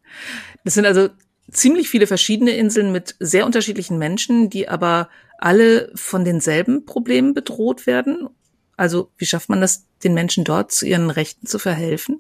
Das 0.63 0.73
sind 0.73 0.85
also 0.85 1.09
ziemlich 1.51 1.89
viele 1.89 2.07
verschiedene 2.07 2.51
Inseln 2.51 2.91
mit 2.91 3.15
sehr 3.19 3.45
unterschiedlichen 3.45 3.97
Menschen, 3.97 4.49
die 4.49 4.67
aber 4.67 5.09
alle 5.37 5.91
von 5.95 6.25
denselben 6.25 6.85
Problemen 6.85 7.33
bedroht 7.33 7.85
werden. 7.85 8.29
Also 8.75 9.11
wie 9.17 9.25
schafft 9.25 9.49
man 9.49 9.61
das, 9.61 9.85
den 10.03 10.13
Menschen 10.13 10.43
dort 10.43 10.71
zu 10.71 10.85
ihren 10.85 11.09
Rechten 11.09 11.47
zu 11.47 11.59
verhelfen? 11.59 12.17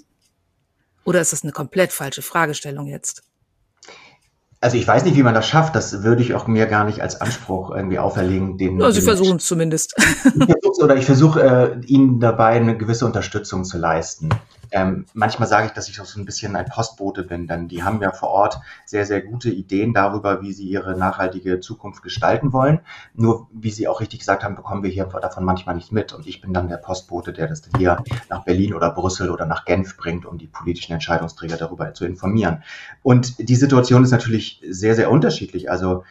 Oder 1.03 1.21
ist 1.21 1.33
das 1.33 1.43
eine 1.43 1.51
komplett 1.51 1.91
falsche 1.91 2.21
Fragestellung 2.21 2.87
jetzt? 2.87 3.23
Also 4.59 4.75
ich 4.77 4.87
weiß 4.87 5.05
nicht, 5.05 5.15
wie 5.15 5.23
man 5.23 5.35
das 5.35 5.47
schafft. 5.47 5.75
Das 5.75 6.03
würde 6.03 6.21
ich 6.21 6.33
auch 6.33 6.47
mir 6.47 6.65
gar 6.65 6.83
nicht 6.83 7.01
als 7.01 7.21
Anspruch 7.21 7.69
irgendwie 7.69 7.99
auferlegen. 7.99 8.57
Den, 8.57 8.81
also 8.81 8.99
Sie 8.99 9.05
versuchen 9.05 9.37
es 9.37 9.45
zumindest. 9.45 9.95
Ich 10.47 10.83
oder 10.83 10.95
ich 10.95 11.05
versuche 11.05 11.41
äh, 11.41 11.85
Ihnen 11.85 12.19
dabei 12.19 12.49
eine 12.51 12.77
gewisse 12.77 13.05
Unterstützung 13.05 13.63
zu 13.63 13.77
leisten. 13.77 14.29
Ähm, 14.71 15.05
manchmal 15.13 15.47
sage 15.47 15.67
ich, 15.67 15.73
dass 15.73 15.89
ich 15.89 15.99
auch 16.01 16.05
so 16.05 16.19
ein 16.19 16.25
bisschen 16.25 16.55
ein 16.55 16.65
Postbote 16.65 17.23
bin, 17.23 17.47
denn 17.47 17.67
die 17.67 17.83
haben 17.83 18.01
ja 18.01 18.11
vor 18.11 18.29
Ort 18.29 18.59
sehr, 18.85 19.05
sehr 19.05 19.21
gute 19.21 19.49
Ideen 19.49 19.93
darüber, 19.93 20.41
wie 20.41 20.53
sie 20.53 20.67
ihre 20.67 20.97
nachhaltige 20.97 21.59
Zukunft 21.59 22.03
gestalten 22.03 22.53
wollen. 22.53 22.79
Nur, 23.13 23.47
wie 23.51 23.71
Sie 23.71 23.87
auch 23.87 24.01
richtig 24.01 24.19
gesagt 24.19 24.43
haben, 24.43 24.55
bekommen 24.55 24.83
wir 24.83 24.89
hier 24.89 25.05
davon 25.05 25.43
manchmal 25.43 25.75
nicht 25.75 25.91
mit. 25.91 26.13
Und 26.13 26.27
ich 26.27 26.41
bin 26.41 26.53
dann 26.53 26.67
der 26.67 26.77
Postbote, 26.77 27.33
der 27.33 27.47
das 27.47 27.61
hier 27.77 28.03
nach 28.29 28.43
Berlin 28.43 28.73
oder 28.73 28.91
Brüssel 28.91 29.29
oder 29.29 29.45
nach 29.45 29.65
Genf 29.65 29.97
bringt, 29.97 30.25
um 30.25 30.37
die 30.37 30.47
politischen 30.47 30.93
Entscheidungsträger 30.93 31.57
darüber 31.57 31.93
zu 31.93 32.05
informieren. 32.05 32.63
Und 33.03 33.49
die 33.49 33.55
Situation 33.55 34.03
ist 34.03 34.11
natürlich 34.11 34.61
sehr, 34.69 34.95
sehr 34.95 35.11
unterschiedlich. 35.11 35.69
Also 35.71 36.03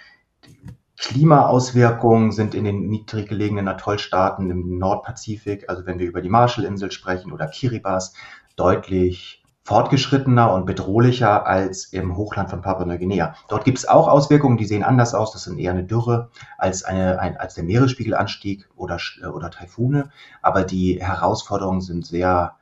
Klimaauswirkungen 0.99 2.33
sind 2.33 2.55
in 2.55 2.65
den 2.65 2.89
niedrig 2.89 3.29
gelegenen 3.29 3.69
Atollstaaten 3.69 4.51
im 4.51 4.79
Nordpazifik, 4.79 5.69
also 5.69 5.85
wenn 5.85 5.99
wir 5.99 6.07
über 6.07 6.23
die 6.23 6.31
Marshallinsel 6.31 6.91
sprechen 6.91 7.33
oder 7.33 7.47
Kiribati, 7.49 8.17
deutlich 8.57 9.43
fortgeschrittener 9.67 10.53
und 10.53 10.65
bedrohlicher 10.65 11.45
als 11.45 11.87
im 11.87 12.17
Hochland 12.17 12.49
von 12.51 12.63
Papua-Neuguinea. 12.63 13.35
Dort 13.49 13.65
gibt 13.65 13.79
es 13.79 13.89
auch 13.89 14.07
Auswirkungen, 14.07 14.57
die 14.57 14.65
sehen 14.65 14.85
anders 14.85 15.13
aus. 15.13 15.33
Das 15.33 15.43
sind 15.43 15.59
eher 15.59 15.73
eine 15.73 15.83
Dürre 15.83 16.31
als, 16.57 16.85
eine, 16.85 17.19
ein, 17.19 17.37
als 17.37 17.55
der 17.55 17.65
Meeresspiegelanstieg 17.65 18.69
oder, 18.77 18.99
oder 19.35 19.51
Taifune. 19.51 20.11
Aber 20.41 20.63
die 20.63 21.03
Herausforderungen 21.03 21.81
sind 21.81 22.07
sehr, 22.07 22.55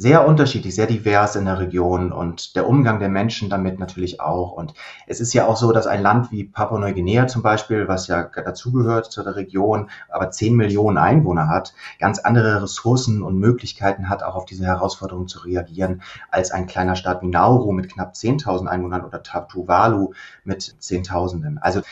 sehr 0.00 0.28
unterschiedlich, 0.28 0.76
sehr 0.76 0.86
divers 0.86 1.34
in 1.34 1.44
der 1.44 1.58
Region 1.58 2.12
und 2.12 2.54
der 2.54 2.68
Umgang 2.68 3.00
der 3.00 3.08
Menschen 3.08 3.50
damit 3.50 3.80
natürlich 3.80 4.20
auch. 4.20 4.52
Und 4.52 4.72
es 5.08 5.18
ist 5.18 5.34
ja 5.34 5.44
auch 5.46 5.56
so, 5.56 5.72
dass 5.72 5.88
ein 5.88 6.00
Land 6.00 6.30
wie 6.30 6.44
Papua-Neuguinea 6.44 7.26
zum 7.26 7.42
Beispiel, 7.42 7.88
was 7.88 8.06
ja 8.06 8.22
dazugehört 8.22 9.10
zu 9.10 9.24
der 9.24 9.34
Region, 9.34 9.90
aber 10.08 10.30
10 10.30 10.54
Millionen 10.54 10.98
Einwohner 10.98 11.48
hat, 11.48 11.74
ganz 11.98 12.20
andere 12.20 12.62
Ressourcen 12.62 13.24
und 13.24 13.38
Möglichkeiten 13.38 14.08
hat, 14.08 14.22
auch 14.22 14.36
auf 14.36 14.44
diese 14.44 14.64
Herausforderungen 14.64 15.26
zu 15.26 15.40
reagieren, 15.40 16.02
als 16.30 16.52
ein 16.52 16.68
kleiner 16.68 16.94
Staat 16.94 17.20
wie 17.22 17.26
Nauru 17.26 17.72
mit 17.72 17.92
knapp 17.92 18.12
10.000 18.14 18.68
Einwohnern 18.68 19.04
oder 19.04 19.20
Tuvalu 19.20 20.12
mit 20.44 20.76
Zehntausenden. 20.78 21.58
Also 21.58 21.82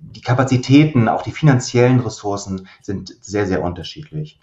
die 0.00 0.22
Kapazitäten, 0.22 1.06
auch 1.06 1.20
die 1.20 1.32
finanziellen 1.32 2.00
Ressourcen 2.00 2.66
sind 2.80 3.14
sehr, 3.20 3.46
sehr 3.46 3.62
unterschiedlich. 3.62 4.40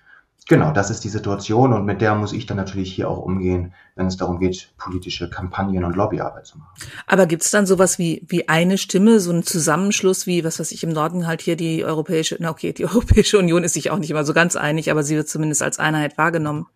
Genau, 0.50 0.72
das 0.72 0.90
ist 0.90 1.04
die 1.06 1.10
Situation 1.10 1.72
und 1.72 1.86
mit 1.86 2.02
der 2.02 2.16
muss 2.16 2.34
ich 2.34 2.46
dann 2.46 2.58
natürlich 2.58 2.94
hier 2.94 3.10
auch 3.10 3.18
umgehen, 3.18 3.74
wenn 3.96 4.08
es 4.08 4.18
darum 4.18 4.40
geht, 4.40 4.74
politische 4.78 5.30
Kampagnen 5.30 5.86
und 5.86 5.96
Lobbyarbeit 5.96 6.46
zu 6.46 6.58
machen. 6.58 6.74
Aber 7.08 7.28
gibt 7.28 7.44
es 7.44 7.52
dann 7.52 7.66
sowas 7.66 7.98
wie, 7.98 8.26
wie 8.28 8.50
eine 8.50 8.78
Stimme, 8.78 9.22
so 9.22 9.32
ein 9.32 9.44
Zusammenschluss 9.44 10.28
wie, 10.28 10.44
was 10.44 10.60
weiß 10.60 10.72
ich, 10.74 10.84
im 10.84 10.90
Norden 10.90 11.28
halt 11.28 11.42
hier 11.42 11.56
die 11.56 11.86
Europäische, 11.86 12.36
na 12.40 12.50
okay, 12.50 12.74
die 12.74 12.86
Europäische 12.94 13.40
Union 13.40 13.64
ist 13.64 13.74
sich 13.74 13.90
auch 13.90 14.00
nicht 14.00 14.12
immer 14.12 14.26
so 14.26 14.34
ganz 14.34 14.58
einig, 14.58 14.92
aber 14.92 15.04
sie 15.04 15.16
wird 15.16 15.30
zumindest 15.30 15.64
als 15.64 15.80
Einheit 15.80 16.18
wahrgenommen. 16.18 16.68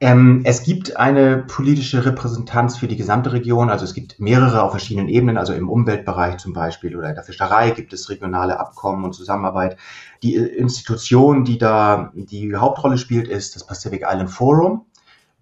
Ähm, 0.00 0.42
es 0.44 0.62
gibt 0.62 0.96
eine 0.96 1.38
politische 1.38 2.04
Repräsentanz 2.04 2.76
für 2.76 2.88
die 2.88 2.96
gesamte 2.96 3.32
Region. 3.32 3.70
Also 3.70 3.84
es 3.84 3.94
gibt 3.94 4.20
mehrere 4.20 4.62
auf 4.62 4.72
verschiedenen 4.72 5.08
Ebenen. 5.08 5.38
Also 5.38 5.54
im 5.54 5.68
Umweltbereich 5.68 6.36
zum 6.36 6.52
Beispiel 6.52 6.96
oder 6.96 7.08
in 7.08 7.14
der 7.14 7.24
Fischerei 7.24 7.70
gibt 7.70 7.92
es 7.92 8.10
regionale 8.10 8.60
Abkommen 8.60 9.04
und 9.04 9.14
Zusammenarbeit. 9.14 9.78
Die 10.22 10.34
Institution, 10.34 11.44
die 11.44 11.58
da 11.58 12.12
die 12.14 12.54
Hauptrolle 12.54 12.98
spielt, 12.98 13.28
ist 13.28 13.56
das 13.56 13.66
Pacific 13.66 14.02
Island 14.06 14.30
Forum. 14.30 14.86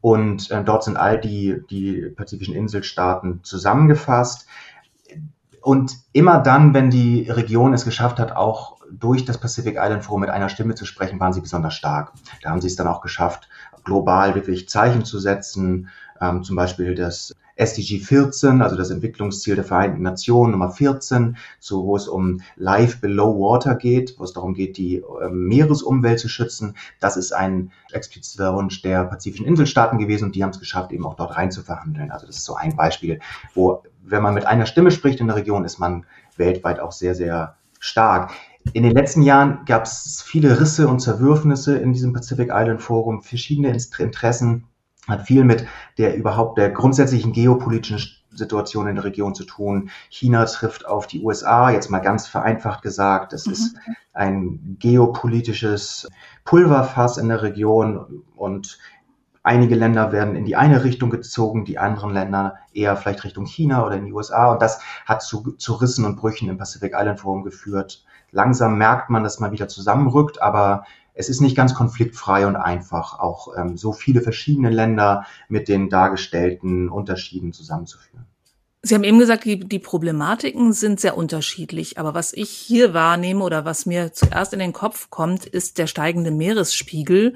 Und 0.00 0.50
äh, 0.50 0.62
dort 0.62 0.84
sind 0.84 0.96
all 0.96 1.18
die, 1.18 1.62
die 1.70 2.12
pazifischen 2.14 2.54
Inselstaaten 2.54 3.40
zusammengefasst. 3.42 4.46
Und 5.62 5.96
immer 6.12 6.40
dann, 6.40 6.74
wenn 6.74 6.90
die 6.90 7.30
Region 7.30 7.72
es 7.72 7.86
geschafft 7.86 8.18
hat, 8.18 8.36
auch 8.36 8.76
durch 8.90 9.24
das 9.24 9.38
Pacific 9.38 9.76
Island 9.78 10.04
Forum 10.04 10.20
mit 10.20 10.30
einer 10.30 10.50
Stimme 10.50 10.74
zu 10.74 10.84
sprechen, 10.84 11.18
waren 11.20 11.32
sie 11.32 11.40
besonders 11.40 11.74
stark. 11.74 12.12
Da 12.42 12.50
haben 12.50 12.60
sie 12.60 12.66
es 12.66 12.76
dann 12.76 12.86
auch 12.86 13.00
geschafft, 13.00 13.48
global 13.84 14.34
wirklich 14.34 14.68
Zeichen 14.68 15.04
zu 15.04 15.18
setzen, 15.18 15.88
ähm, 16.20 16.42
zum 16.42 16.56
Beispiel 16.56 16.94
das 16.94 17.34
SDG 17.56 18.00
14, 18.00 18.62
also 18.62 18.76
das 18.76 18.90
Entwicklungsziel 18.90 19.54
der 19.54 19.64
Vereinten 19.64 20.02
Nationen 20.02 20.52
Nummer 20.52 20.70
14, 20.70 21.36
so 21.60 21.84
wo 21.84 21.96
es 21.96 22.08
um 22.08 22.40
Life 22.56 22.98
Below 23.00 23.38
Water 23.38 23.76
geht, 23.76 24.16
wo 24.18 24.24
es 24.24 24.32
darum 24.32 24.54
geht, 24.54 24.76
die 24.76 24.96
äh, 24.96 25.28
Meeresumwelt 25.30 26.18
zu 26.18 26.28
schützen. 26.28 26.76
Das 27.00 27.16
ist 27.16 27.32
ein 27.32 27.70
expliziter 27.92 28.54
Wunsch 28.54 28.82
der 28.82 29.04
pazifischen 29.04 29.46
Inselstaaten 29.46 29.98
gewesen 29.98 30.24
und 30.24 30.34
die 30.34 30.42
haben 30.42 30.50
es 30.50 30.58
geschafft, 30.58 30.92
eben 30.92 31.06
auch 31.06 31.14
dort 31.14 31.36
rein 31.36 31.52
zu 31.52 31.62
verhandeln. 31.62 32.10
Also 32.10 32.26
das 32.26 32.36
ist 32.36 32.44
so 32.44 32.56
ein 32.56 32.74
Beispiel, 32.74 33.20
wo, 33.54 33.82
wenn 34.02 34.22
man 34.22 34.34
mit 34.34 34.46
einer 34.46 34.66
Stimme 34.66 34.90
spricht 34.90 35.20
in 35.20 35.28
der 35.28 35.36
Region, 35.36 35.64
ist 35.64 35.78
man 35.78 36.06
weltweit 36.36 36.80
auch 36.80 36.92
sehr, 36.92 37.14
sehr 37.14 37.56
stark. 37.78 38.32
In 38.72 38.82
den 38.82 38.92
letzten 38.92 39.22
Jahren 39.22 39.64
gab 39.66 39.84
es 39.84 40.22
viele 40.26 40.60
Risse 40.60 40.88
und 40.88 41.00
Zerwürfnisse 41.00 41.76
in 41.76 41.92
diesem 41.92 42.12
Pacific 42.12 42.48
Island 42.50 42.82
Forum, 42.82 43.22
verschiedene 43.22 43.76
Interessen, 43.98 44.64
hat 45.06 45.26
viel 45.26 45.44
mit 45.44 45.66
der 45.98 46.16
überhaupt 46.16 46.58
der 46.58 46.70
grundsätzlichen 46.70 47.32
geopolitischen 47.32 48.10
Situation 48.30 48.88
in 48.88 48.96
der 48.96 49.04
Region 49.04 49.34
zu 49.34 49.44
tun. 49.44 49.90
China 50.08 50.44
trifft 50.46 50.86
auf 50.86 51.06
die 51.06 51.22
USA, 51.22 51.70
jetzt 51.70 51.90
mal 51.90 52.00
ganz 52.00 52.26
vereinfacht 52.26 52.82
gesagt. 52.82 53.32
Das 53.32 53.46
mhm. 53.46 53.52
ist 53.52 53.76
ein 54.12 54.76
geopolitisches 54.80 56.08
Pulverfass 56.44 57.18
in 57.18 57.28
der 57.28 57.42
Region 57.42 58.22
und 58.34 58.78
einige 59.42 59.74
Länder 59.74 60.10
werden 60.10 60.34
in 60.34 60.46
die 60.46 60.56
eine 60.56 60.84
Richtung 60.84 61.10
gezogen, 61.10 61.64
die 61.64 61.78
anderen 61.78 62.12
Länder 62.12 62.56
eher 62.72 62.96
vielleicht 62.96 63.24
Richtung 63.24 63.46
China 63.46 63.86
oder 63.86 63.96
in 63.96 64.06
die 64.06 64.12
USA. 64.12 64.52
Und 64.52 64.62
das 64.62 64.80
hat 65.04 65.22
zu, 65.22 65.52
zu 65.52 65.74
Rissen 65.74 66.04
und 66.04 66.16
Brüchen 66.16 66.48
im 66.48 66.58
Pacific 66.58 66.92
Island 66.94 67.20
Forum 67.20 67.44
geführt. 67.44 68.04
Langsam 68.34 68.76
merkt 68.78 69.10
man, 69.10 69.22
dass 69.22 69.38
man 69.38 69.52
wieder 69.52 69.68
zusammenrückt, 69.68 70.42
aber 70.42 70.84
es 71.14 71.28
ist 71.28 71.40
nicht 71.40 71.56
ganz 71.56 71.72
konfliktfrei 71.72 72.48
und 72.48 72.56
einfach, 72.56 73.20
auch 73.20 73.56
ähm, 73.56 73.76
so 73.76 73.92
viele 73.92 74.20
verschiedene 74.20 74.70
Länder 74.70 75.24
mit 75.48 75.68
den 75.68 75.88
dargestellten 75.88 76.88
Unterschieden 76.88 77.52
zusammenzuführen. 77.52 78.26
Sie 78.82 78.94
haben 78.94 79.04
eben 79.04 79.20
gesagt, 79.20 79.44
die, 79.44 79.60
die 79.60 79.78
Problematiken 79.78 80.74
sind 80.74 81.00
sehr 81.00 81.16
unterschiedlich. 81.16 81.96
Aber 81.96 82.12
was 82.12 82.34
ich 82.34 82.50
hier 82.50 82.92
wahrnehme 82.92 83.42
oder 83.42 83.64
was 83.64 83.86
mir 83.86 84.12
zuerst 84.12 84.52
in 84.52 84.58
den 84.58 84.74
Kopf 84.74 85.08
kommt, 85.08 85.46
ist 85.46 85.78
der 85.78 85.86
steigende 85.86 86.30
Meeresspiegel. 86.30 87.34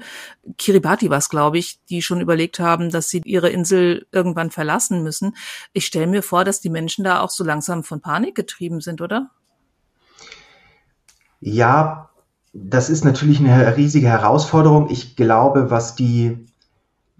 Kiribati 0.59 1.09
war 1.09 1.17
es, 1.17 1.29
glaube 1.29 1.57
ich, 1.57 1.79
die 1.85 2.03
schon 2.03 2.21
überlegt 2.21 2.59
haben, 2.59 2.91
dass 2.91 3.09
sie 3.09 3.21
ihre 3.25 3.49
Insel 3.49 4.05
irgendwann 4.11 4.51
verlassen 4.51 5.01
müssen. 5.01 5.35
Ich 5.73 5.87
stelle 5.87 6.05
mir 6.05 6.21
vor, 6.21 6.43
dass 6.43 6.61
die 6.61 6.69
Menschen 6.69 7.03
da 7.03 7.21
auch 7.21 7.31
so 7.31 7.43
langsam 7.43 7.83
von 7.83 7.99
Panik 7.99 8.35
getrieben 8.35 8.81
sind, 8.81 9.01
oder? 9.01 9.31
Ja, 11.41 12.09
das 12.53 12.89
ist 12.89 13.05
natürlich 13.05 13.39
eine 13.39 13.77
riesige 13.77 14.07
Herausforderung. 14.07 14.89
Ich 14.89 15.15
glaube, 15.15 15.71
was 15.71 15.95
die 15.95 16.45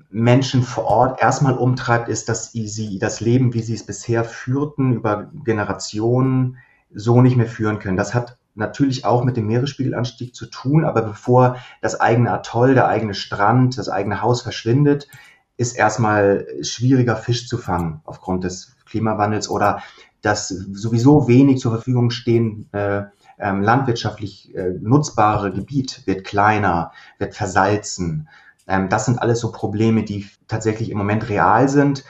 Menschen 0.09 0.63
vor 0.63 0.85
Ort 0.85 1.21
erstmal 1.21 1.57
umtreibt, 1.57 2.09
ist, 2.09 2.29
dass 2.29 2.51
sie 2.51 2.99
das 2.99 3.21
Leben, 3.21 3.53
wie 3.53 3.61
sie 3.61 3.75
es 3.75 3.85
bisher 3.85 4.23
führten, 4.23 4.93
über 4.93 5.29
Generationen 5.45 6.57
so 6.93 7.21
nicht 7.21 7.37
mehr 7.37 7.47
führen 7.47 7.79
können. 7.79 7.97
Das 7.97 8.13
hat 8.13 8.37
natürlich 8.55 9.05
auch 9.05 9.23
mit 9.23 9.37
dem 9.37 9.45
Meeresspiegelanstieg 9.47 10.35
zu 10.35 10.47
tun, 10.47 10.83
aber 10.83 11.03
bevor 11.03 11.57
das 11.81 11.99
eigene 11.99 12.31
Atoll, 12.31 12.73
der 12.73 12.87
eigene 12.87 13.13
Strand, 13.13 13.77
das 13.77 13.87
eigene 13.87 14.21
Haus 14.21 14.41
verschwindet, 14.41 15.07
ist 15.55 15.77
erstmal 15.77 16.47
schwieriger 16.61 17.15
Fisch 17.15 17.47
zu 17.47 17.57
fangen 17.57 18.01
aufgrund 18.05 18.43
des 18.43 18.75
Klimawandels 18.85 19.49
oder 19.49 19.81
das 20.21 20.49
sowieso 20.49 21.27
wenig 21.27 21.59
zur 21.59 21.71
Verfügung 21.71 22.09
stehen 22.09 22.67
äh, 22.73 23.03
ähm, 23.39 23.61
landwirtschaftlich 23.61 24.53
äh, 24.55 24.73
nutzbare 24.81 25.51
Gebiet 25.51 26.03
wird 26.05 26.25
kleiner, 26.25 26.91
wird 27.17 27.35
versalzen. 27.35 28.27
Ähm, 28.67 28.89
das 28.89 29.05
sind 29.05 29.21
alles 29.21 29.39
so 29.39 29.51
Probleme, 29.51 30.03
die 30.03 30.27
tatsächlich 30.47 30.89
im 30.89 30.97
Moment 30.97 31.29
real 31.29 31.69
sind. 31.69 32.03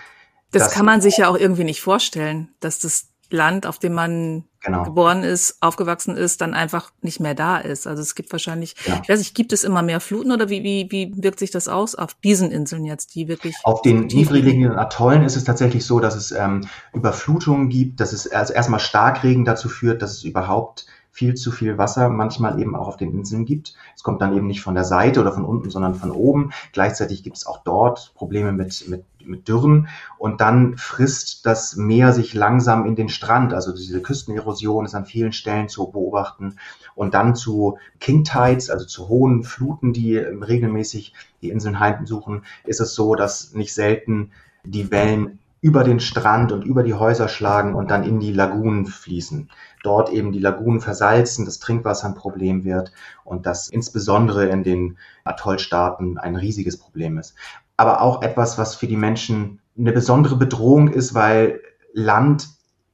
Das 0.51 0.71
kann 0.71 0.85
man 0.85 1.01
sich 1.01 1.17
ja 1.17 1.29
auch 1.29 1.37
irgendwie 1.37 1.63
nicht 1.63 1.81
vorstellen, 1.81 2.49
dass 2.59 2.79
das 2.79 3.09
Land, 3.31 3.67
auf 3.67 3.77
dem 3.77 3.93
man 3.93 4.45
genau. 4.61 4.83
geboren 4.83 5.23
ist, 5.23 5.57
aufgewachsen 5.61 6.17
ist, 6.17 6.41
dann 6.41 6.53
einfach 6.53 6.91
nicht 7.01 7.19
mehr 7.19 7.35
da 7.35 7.57
ist. 7.57 7.85
Also 7.85 8.01
es 8.01 8.15
gibt 8.15 8.31
wahrscheinlich, 8.31 8.75
genau. 8.83 8.99
ich 9.03 9.09
weiß 9.09 9.19
nicht, 9.19 9.35
gibt 9.35 9.53
es 9.53 9.63
immer 9.63 9.81
mehr 9.81 9.99
Fluten 9.99 10.31
oder 10.31 10.49
wie, 10.49 10.63
wie, 10.63 10.87
wie 10.89 11.23
wirkt 11.23 11.39
sich 11.39 11.51
das 11.51 11.67
aus 11.67 11.95
auf 11.95 12.15
diesen 12.15 12.51
Inseln 12.51 12.85
jetzt, 12.85 13.13
die 13.15 13.27
wirklich? 13.27 13.55
Auf 13.63 13.81
den 13.81 14.07
niedrigen 14.07 14.71
Atollen 14.71 15.23
ist 15.23 15.35
es 15.35 15.43
tatsächlich 15.43 15.85
so, 15.85 15.99
dass 15.99 16.15
es 16.15 16.31
ähm, 16.31 16.67
Überflutungen 16.93 17.69
gibt, 17.69 17.99
dass 17.99 18.13
es 18.13 18.31
also 18.31 18.53
erstmal 18.53 18.79
Starkregen 18.79 19.45
dazu 19.45 19.69
führt, 19.69 20.01
dass 20.01 20.13
es 20.13 20.23
überhaupt 20.23 20.87
viel 21.19 21.33
zu 21.33 21.51
viel 21.51 21.77
Wasser 21.77 22.07
manchmal 22.07 22.61
eben 22.61 22.77
auch 22.77 22.87
auf 22.87 22.95
den 22.95 23.11
Inseln 23.11 23.43
gibt. 23.43 23.75
Es 23.93 24.03
kommt 24.03 24.21
dann 24.21 24.37
eben 24.37 24.47
nicht 24.47 24.61
von 24.61 24.73
der 24.73 24.85
Seite 24.85 25.19
oder 25.19 25.33
von 25.33 25.43
unten, 25.43 25.69
sondern 25.69 25.93
von 25.93 26.11
oben. 26.11 26.51
Gleichzeitig 26.71 27.23
gibt 27.23 27.35
es 27.35 27.45
auch 27.45 27.61
dort 27.65 28.13
Probleme 28.15 28.53
mit, 28.53 28.87
mit, 28.87 29.03
mit 29.25 29.49
Dürren 29.49 29.89
und 30.17 30.39
dann 30.39 30.77
frisst 30.77 31.45
das 31.45 31.75
Meer 31.75 32.13
sich 32.13 32.33
langsam 32.33 32.85
in 32.85 32.95
den 32.95 33.09
Strand. 33.09 33.53
Also 33.53 33.73
diese 33.73 34.01
Küstenerosion 34.01 34.85
ist 34.85 34.95
an 34.95 35.03
vielen 35.03 35.33
Stellen 35.33 35.67
zu 35.67 35.91
beobachten 35.91 36.55
und 36.95 37.13
dann 37.13 37.35
zu 37.35 37.79
King 37.99 38.23
Tides, 38.23 38.69
also 38.69 38.85
zu 38.85 39.09
hohen 39.09 39.43
Fluten, 39.43 39.91
die 39.91 40.15
regelmäßig 40.15 41.13
die 41.41 41.49
Inseln 41.49 41.81
heimsuchen, 41.81 42.45
ist 42.63 42.79
es 42.79 42.95
so, 42.95 43.15
dass 43.15 43.53
nicht 43.53 43.73
selten 43.73 44.31
die 44.63 44.89
Wellen 44.89 45.39
über 45.61 45.83
den 45.83 45.99
Strand 45.99 46.51
und 46.51 46.63
über 46.63 46.83
die 46.83 46.93
Häuser 46.93 47.27
schlagen 47.27 47.75
und 47.75 47.91
dann 47.91 48.03
in 48.03 48.19
die 48.19 48.31
Lagunen 48.31 48.85
fließen. 48.85 49.49
Dort 49.83 50.11
eben 50.11 50.31
die 50.31 50.39
Lagunen 50.39 50.81
versalzen, 50.81 51.45
das 51.45 51.59
Trinkwasser 51.59 52.07
ein 52.07 52.15
Problem 52.15 52.63
wird 52.63 52.93
und 53.23 53.45
das 53.45 53.69
insbesondere 53.69 54.47
in 54.47 54.63
den 54.63 54.97
Atollstaaten 55.23 56.17
ein 56.17 56.35
riesiges 56.35 56.77
Problem 56.77 57.17
ist. 57.17 57.35
Aber 57.77 58.01
auch 58.01 58.21
etwas, 58.21 58.57
was 58.57 58.75
für 58.75 58.87
die 58.87 58.97
Menschen 58.97 59.59
eine 59.77 59.91
besondere 59.91 60.35
Bedrohung 60.35 60.89
ist, 60.89 61.13
weil 61.13 61.61
Land 61.93 62.47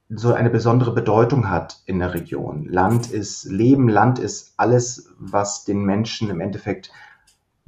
so 0.08 0.32
eine 0.32 0.50
besondere 0.50 0.92
Bedeutung 0.92 1.50
hat 1.50 1.82
in 1.86 1.98
der 1.98 2.14
Region. 2.14 2.66
Land 2.68 3.10
ist 3.10 3.44
Leben, 3.44 3.88
Land 3.88 4.18
ist 4.20 4.54
alles, 4.56 5.12
was 5.18 5.64
den 5.64 5.84
Menschen 5.84 6.30
im 6.30 6.40
Endeffekt 6.40 6.92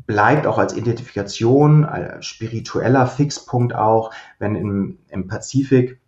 bleibt 0.08 0.46
auch 0.46 0.58
als 0.58 0.74
Identifikation, 0.74 1.84
als 1.84 2.26
spiritueller 2.26 3.06
Fixpunkt 3.06 3.74
auch, 3.74 4.10
wenn 4.40 4.56
im, 4.56 4.98
im 5.10 5.28
Pazifik 5.28 6.00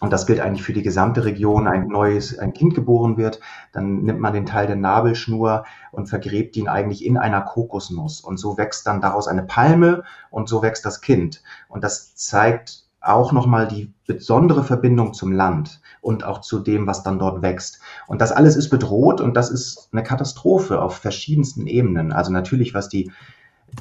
und 0.00 0.12
das 0.12 0.26
gilt 0.26 0.40
eigentlich 0.40 0.64
für 0.64 0.72
die 0.72 0.82
gesamte 0.82 1.24
Region, 1.24 1.68
ein 1.68 1.86
neues, 1.86 2.36
ein 2.38 2.52
Kind 2.52 2.74
geboren 2.74 3.16
wird, 3.16 3.40
dann 3.72 4.02
nimmt 4.02 4.20
man 4.20 4.34
den 4.34 4.44
Teil 4.44 4.66
der 4.66 4.76
Nabelschnur 4.76 5.64
und 5.92 6.08
vergräbt 6.08 6.56
ihn 6.56 6.68
eigentlich 6.68 7.04
in 7.04 7.16
einer 7.16 7.40
Kokosnuss. 7.40 8.20
Und 8.20 8.36
so 8.38 8.58
wächst 8.58 8.86
dann 8.86 9.00
daraus 9.00 9.28
eine 9.28 9.44
Palme 9.44 10.02
und 10.30 10.48
so 10.48 10.60
wächst 10.62 10.84
das 10.84 11.00
Kind. 11.00 11.42
Und 11.68 11.84
das 11.84 12.16
zeigt 12.16 12.84
auch 13.00 13.32
nochmal 13.32 13.68
die 13.68 13.92
besondere 14.06 14.64
Verbindung 14.64 15.14
zum 15.14 15.30
Land 15.30 15.80
und 16.00 16.24
auch 16.24 16.40
zu 16.40 16.58
dem, 16.58 16.86
was 16.86 17.02
dann 17.02 17.18
dort 17.18 17.42
wächst. 17.42 17.80
Und 18.06 18.20
das 18.20 18.32
alles 18.32 18.56
ist 18.56 18.70
bedroht 18.70 19.20
und 19.20 19.34
das 19.34 19.50
ist 19.50 19.88
eine 19.92 20.02
Katastrophe 20.02 20.82
auf 20.82 20.96
verschiedensten 20.96 21.66
Ebenen. 21.66 22.12
Also 22.12 22.32
natürlich, 22.32 22.74
was 22.74 22.88
die 22.88 23.12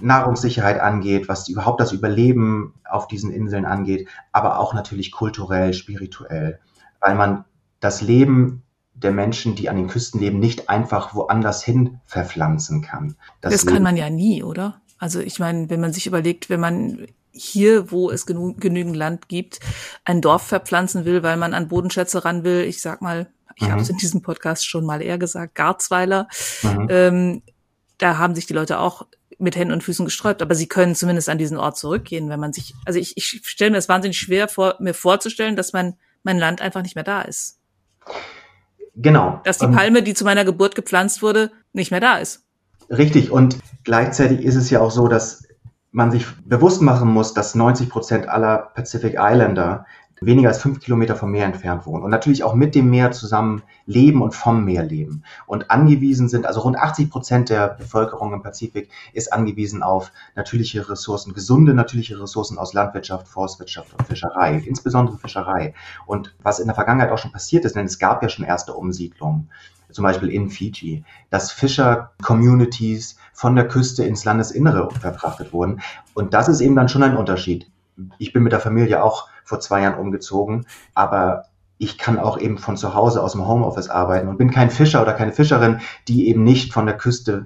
Nahrungssicherheit 0.02 0.80
angeht, 0.80 1.28
was 1.28 1.48
überhaupt 1.48 1.80
das 1.80 1.92
Überleben 1.92 2.74
auf 2.90 3.08
diesen 3.08 3.32
Inseln 3.32 3.66
angeht, 3.66 4.08
aber 4.32 4.60
auch 4.60 4.74
natürlich 4.74 5.12
kulturell, 5.12 5.74
spirituell, 5.74 6.60
weil 7.00 7.16
man 7.16 7.46
das 7.80 8.02
Leben 8.02 8.64
der 8.94 9.12
Menschen, 9.12 9.56
die 9.56 9.70
an 9.70 9.76
den 9.76 9.88
Küsten 9.88 10.20
leben, 10.20 10.40
nicht 10.40 10.70
einfach 10.70 11.14
woanders 11.16 11.64
hin 11.64 12.00
verpflanzen 12.06 12.82
kann. 12.82 13.16
Das, 13.42 13.54
das 13.54 13.66
kann 13.66 13.84
man 13.84 13.98
ja 13.98 14.10
nie, 14.10 14.44
oder? 14.44 14.82
Also 15.00 15.20
ich 15.20 15.40
meine, 15.40 15.70
wenn 15.70 15.82
man 15.82 15.92
sich 15.92 16.08
überlegt, 16.08 16.50
wenn 16.50 16.60
man 16.60 17.08
hier, 17.32 17.92
wo 17.92 18.12
es 18.12 18.26
genü 18.26 18.54
genügend 18.54 18.96
Land 18.96 19.28
gibt, 19.28 19.60
ein 20.06 20.22
Dorf 20.22 20.44
verpflanzen 20.44 21.04
will, 21.04 21.24
weil 21.24 21.36
man 21.36 21.54
an 21.54 21.68
Bodenschätze 21.68 22.24
ran 22.24 22.44
will, 22.44 22.62
ich 22.62 22.82
sag 22.82 23.02
mal, 23.02 23.28
ich 23.56 23.68
mhm. 23.68 23.72
habe 23.72 23.82
es 23.82 23.90
in 23.90 23.98
diesem 23.98 24.22
Podcast 24.22 24.68
schon 24.68 24.86
mal 24.86 25.02
eher 25.02 25.18
gesagt, 25.18 25.56
Garzweiler, 25.56 26.28
mhm. 26.62 26.88
ähm, 26.90 27.42
da 27.98 28.18
haben 28.18 28.36
sich 28.36 28.46
die 28.46 28.54
Leute 28.54 28.80
auch 28.80 29.08
mit 29.40 29.56
Händen 29.56 29.74
und 29.74 29.84
Füßen 29.84 30.06
gesträubt, 30.06 30.42
aber 30.42 30.56
sie 30.56 30.68
können 30.68 30.96
zumindest 30.96 31.30
an 31.30 31.38
diesen 31.38 31.58
Ort 31.58 31.78
zurückgehen, 31.78 32.30
wenn 32.30 32.40
man 32.40 32.54
sich, 32.54 32.74
also 32.86 33.00
ich, 33.00 33.18
ich 33.18 33.42
stelle 33.44 33.72
mir 33.72 33.78
das 33.78 33.90
wahnsinnig 33.90 34.18
schwer 34.18 34.48
vor, 34.48 34.76
mir 34.80 34.94
vorzustellen, 34.94 35.56
dass 35.56 35.74
mein, 35.74 35.96
mein 36.24 36.38
Land 36.38 36.62
einfach 36.62 36.82
nicht 36.82 36.96
mehr 36.96 37.04
da 37.04 37.22
ist. 37.22 37.60
Genau. 38.96 39.42
Dass 39.44 39.58
die 39.58 39.68
Palme, 39.68 40.04
die 40.04 40.14
zu 40.14 40.24
meiner 40.24 40.46
Geburt 40.46 40.76
gepflanzt 40.76 41.22
wurde, 41.22 41.52
nicht 41.74 41.92
mehr 41.92 42.00
da 42.00 42.18
ist. 42.18 42.44
Richtig. 42.90 43.32
Und 43.32 43.58
gleichzeitig 43.84 44.42
ist 44.42 44.56
es 44.56 44.70
ja 44.70 44.82
auch 44.82 44.92
so, 44.92 45.08
dass 45.08 45.44
man 45.92 46.12
sich 46.12 46.26
bewusst 46.46 46.82
machen 46.82 47.10
muss, 47.10 47.34
dass 47.34 47.56
90 47.56 47.90
Prozent 47.90 48.28
aller 48.28 48.72
Pacific 48.76 49.14
Islander 49.14 49.86
weniger 50.26 50.50
als 50.50 50.62
fünf 50.62 50.80
Kilometer 50.80 51.16
vom 51.16 51.32
Meer 51.32 51.46
entfernt 51.46 51.86
wohnen 51.86 52.04
und 52.04 52.12
natürlich 52.12 52.44
auch 52.44 52.54
mit 52.54 52.76
dem 52.76 52.90
Meer 52.90 53.12
zusammen 53.12 53.64
leben 53.86 54.22
und 54.22 54.34
vom 54.36 54.64
Meer 54.64 54.84
leben 54.84 55.24
und 55.46 55.72
angewiesen 55.72 56.30
sind, 56.30 56.46
also 56.46 56.62
rund 56.62 56.78
80 56.78 57.10
Prozent 57.10 57.50
der 57.50 57.70
Bevölkerung 57.70 58.34
im 58.34 58.42
Pazifik 58.42 58.90
ist 59.14 59.32
angewiesen 59.34 59.84
auf 59.84 60.12
natürliche 60.36 60.90
Ressourcen, 60.90 61.34
gesunde 61.34 61.74
natürliche 61.74 62.20
Ressourcen 62.22 62.58
aus 62.58 62.74
Landwirtschaft, 62.74 63.28
Forstwirtschaft 63.28 63.94
und 63.94 64.08
Fischerei, 64.08 64.62
insbesondere 64.66 65.18
Fischerei. 65.18 65.74
Und 66.06 66.36
was 66.44 66.60
in 66.60 66.68
der 66.68 66.76
Vergangenheit 66.76 67.12
auch 67.12 67.18
schon 67.18 67.32
passiert 67.32 67.66
ist, 67.66 67.76
denn 67.76 67.86
es 67.86 68.00
gab 68.00 68.24
ja 68.24 68.30
schon 68.30 68.46
erste 68.46 68.74
Umsiedlungen, 68.74 69.50
zum 69.92 70.04
Beispiel 70.04 70.30
in 70.30 70.50
Fiji, 70.50 71.04
dass 71.30 71.52
Fischer-Communities 71.52 73.18
von 73.32 73.56
der 73.56 73.68
Küste 73.68 74.04
ins 74.04 74.26
Landesinnere 74.26 74.90
verfrachtet 74.92 75.54
wurden. 75.54 75.82
Und 76.14 76.34
das 76.34 76.48
ist 76.48 76.62
eben 76.62 76.76
dann 76.76 76.90
schon 76.90 77.04
ein 77.04 77.16
Unterschied. 77.16 77.70
Ich 78.18 78.34
bin 78.34 78.44
mit 78.44 78.52
der 78.52 78.60
Familie 78.60 79.04
auch 79.04 79.30
vor 79.44 79.60
zwei 79.60 79.82
Jahren 79.82 80.00
umgezogen, 80.00 80.66
aber 80.94 81.46
ich 81.78 81.98
kann 81.98 82.20
auch 82.20 82.38
eben 82.38 82.58
von 82.58 82.78
zu 82.78 82.94
Hause 82.94 83.22
aus 83.22 83.34
dem 83.34 83.48
Homeoffice 83.48 83.90
arbeiten 83.90 84.28
und 84.28 84.38
bin 84.38 84.52
kein 84.52 84.70
Fischer 84.70 85.02
oder 85.02 85.14
keine 85.14 85.34
Fischerin, 85.34 85.82
die 86.08 86.30
eben 86.30 86.44
nicht 86.44 86.72
von 86.72 86.86
der 86.86 86.98
Küste 86.98 87.46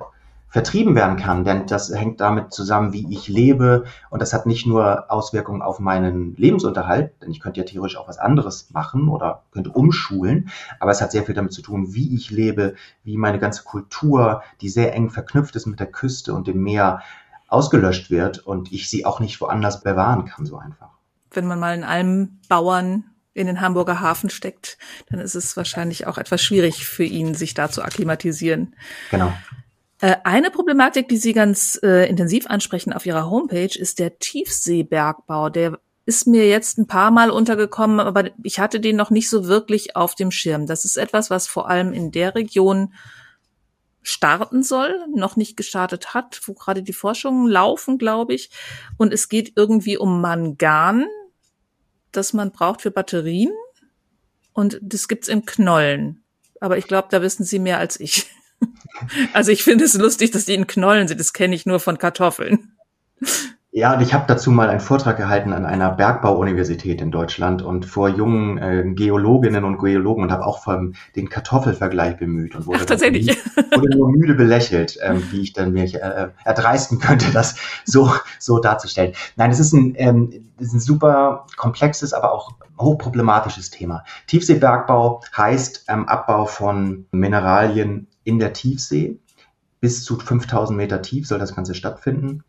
vertrieben 0.49 0.95
werden 0.95 1.17
kann, 1.17 1.43
denn 1.43 1.67
das 1.67 1.93
hängt 1.93 2.21
damit 2.21 2.53
zusammen, 2.53 2.93
wie 2.93 3.11
ich 3.11 3.27
lebe. 3.27 3.83
Und 4.09 4.21
das 4.21 4.33
hat 4.33 4.45
nicht 4.45 4.65
nur 4.65 5.11
Auswirkungen 5.11 5.61
auf 5.61 5.79
meinen 5.79 6.35
Lebensunterhalt, 6.37 7.11
denn 7.21 7.31
ich 7.31 7.39
könnte 7.39 7.59
ja 7.59 7.65
theoretisch 7.65 7.97
auch 7.97 8.07
was 8.07 8.17
anderes 8.17 8.69
machen 8.71 9.09
oder 9.09 9.43
könnte 9.51 9.71
umschulen, 9.71 10.49
aber 10.79 10.91
es 10.91 11.01
hat 11.01 11.11
sehr 11.11 11.23
viel 11.23 11.35
damit 11.35 11.51
zu 11.51 11.61
tun, 11.61 11.93
wie 11.93 12.15
ich 12.15 12.29
lebe, 12.31 12.75
wie 13.03 13.17
meine 13.17 13.39
ganze 13.39 13.63
Kultur, 13.63 14.41
die 14.61 14.69
sehr 14.69 14.93
eng 14.93 15.09
verknüpft 15.09 15.55
ist 15.55 15.65
mit 15.65 15.79
der 15.79 15.91
Küste 15.91 16.33
und 16.33 16.47
dem 16.47 16.63
Meer, 16.63 17.01
ausgelöscht 17.49 18.11
wird 18.11 18.39
und 18.39 18.73
ich 18.73 18.89
sie 18.89 19.05
auch 19.05 19.21
nicht 19.21 19.39
woanders 19.39 19.81
bewahren 19.81 20.25
kann 20.25 20.45
so 20.45 20.57
einfach 20.57 20.96
wenn 21.31 21.45
man 21.45 21.59
mal 21.59 21.75
in 21.75 21.83
einem 21.83 22.39
Bauern 22.49 23.05
in 23.33 23.47
den 23.47 23.61
Hamburger 23.61 23.99
Hafen 23.99 24.29
steckt, 24.29 24.77
dann 25.09 25.19
ist 25.19 25.35
es 25.35 25.55
wahrscheinlich 25.55 26.07
auch 26.07 26.17
etwas 26.17 26.41
schwierig 26.41 26.85
für 26.85 27.03
ihn, 27.03 27.35
sich 27.35 27.53
da 27.53 27.69
zu 27.69 27.83
akklimatisieren. 27.83 28.75
Genau. 29.11 29.31
Äh, 30.01 30.15
eine 30.23 30.51
Problematik, 30.51 31.07
die 31.07 31.17
Sie 31.17 31.33
ganz 31.33 31.79
äh, 31.83 32.09
intensiv 32.09 32.47
ansprechen 32.47 32.93
auf 32.93 33.05
Ihrer 33.05 33.29
Homepage, 33.29 33.77
ist 33.77 33.99
der 33.99 34.17
Tiefseebergbau. 34.17 35.49
Der 35.49 35.79
ist 36.05 36.25
mir 36.25 36.47
jetzt 36.47 36.77
ein 36.77 36.87
paar 36.87 37.11
Mal 37.11 37.29
untergekommen, 37.29 37.99
aber 37.99 38.31
ich 38.41 38.59
hatte 38.59 38.79
den 38.79 38.95
noch 38.95 39.09
nicht 39.09 39.29
so 39.29 39.47
wirklich 39.47 39.95
auf 39.95 40.15
dem 40.15 40.31
Schirm. 40.31 40.65
Das 40.65 40.85
ist 40.85 40.97
etwas, 40.97 41.29
was 41.29 41.47
vor 41.47 41.69
allem 41.69 41.93
in 41.93 42.11
der 42.11 42.33
Region 42.33 42.93
starten 44.03 44.63
soll, 44.63 44.95
noch 45.13 45.35
nicht 45.35 45.57
gestartet 45.57 46.13
hat, 46.13 46.39
wo 46.45 46.53
gerade 46.53 46.81
die 46.81 46.93
Forschungen 46.93 47.49
laufen, 47.49 47.97
glaube 47.97 48.33
ich. 48.33 48.51
Und 48.95 49.13
es 49.13 49.27
geht 49.27 49.53
irgendwie 49.57 49.97
um 49.97 50.21
Mangan, 50.21 51.07
das 52.11 52.33
man 52.33 52.51
braucht 52.51 52.81
für 52.81 52.91
Batterien. 52.91 53.53
Und 54.53 54.79
das 54.81 55.07
gibt's 55.07 55.27
in 55.27 55.45
Knollen. 55.45 56.23
Aber 56.59 56.77
ich 56.77 56.87
glaube, 56.87 57.07
da 57.11 57.21
wissen 57.21 57.43
Sie 57.43 57.59
mehr 57.59 57.79
als 57.79 57.99
ich. 57.99 58.27
Also 59.31 59.51
ich 59.51 59.63
finde 59.63 59.85
es 59.85 59.93
lustig, 59.93 60.31
dass 60.31 60.45
die 60.45 60.55
in 60.55 60.65
Knollen 60.65 61.07
sind. 61.07 61.19
Das 61.19 61.31
kenne 61.31 61.53
ich 61.53 61.67
nur 61.67 61.79
von 61.79 61.99
Kartoffeln. 61.99 62.75
Ja, 63.77 63.93
und 63.93 64.01
ich 64.01 64.11
habe 64.15 64.23
dazu 64.27 64.49
mal 64.49 64.69
einen 64.71 64.79
Vortrag 64.79 65.17
gehalten 65.17 65.53
an 65.53 65.63
einer 65.63 65.91
Bergbauuniversität 65.91 66.99
in 66.99 67.11
Deutschland 67.11 67.61
und 67.61 67.85
vor 67.85 68.09
jungen 68.09 68.57
äh, 68.57 68.83
Geologinnen 68.95 69.63
und 69.63 69.77
Geologen 69.77 70.23
und 70.23 70.31
habe 70.31 70.47
auch 70.47 70.63
vom 70.63 70.93
den 71.15 71.29
Kartoffelvergleich 71.29 72.17
bemüht 72.17 72.55
und 72.55 72.65
wurde, 72.65 72.79
Ach, 72.81 72.85
tatsächlich. 72.87 73.27
Müde, 73.27 73.69
wurde 73.75 73.95
nur 73.95 74.09
müde 74.09 74.33
belächelt, 74.33 74.97
ähm, 75.03 75.21
wie 75.29 75.41
ich 75.41 75.53
dann 75.53 75.73
mich 75.73 75.93
äh, 75.93 76.29
erdreisten 76.43 76.97
könnte, 76.97 77.31
das 77.31 77.57
so 77.85 78.11
so 78.39 78.57
darzustellen. 78.57 79.13
Nein, 79.35 79.51
es 79.51 79.59
ist 79.59 79.73
ein, 79.73 79.93
ähm, 79.97 80.49
ist 80.57 80.73
ein 80.73 80.79
super 80.79 81.45
komplexes, 81.55 82.13
aber 82.13 82.33
auch 82.33 82.53
hochproblematisches 82.79 83.69
Thema. 83.69 84.05
Tiefseebergbau 84.25 85.21
heißt 85.37 85.85
ähm, 85.87 86.07
Abbau 86.07 86.47
von 86.47 87.05
Mineralien 87.11 88.07
in 88.23 88.39
der 88.39 88.53
Tiefsee. 88.53 89.19
Bis 89.81 90.03
zu 90.03 90.17
5000 90.17 90.75
Meter 90.75 91.03
tief 91.03 91.27
soll 91.27 91.37
das 91.37 91.55
Ganze 91.55 91.75
stattfinden. 91.75 92.43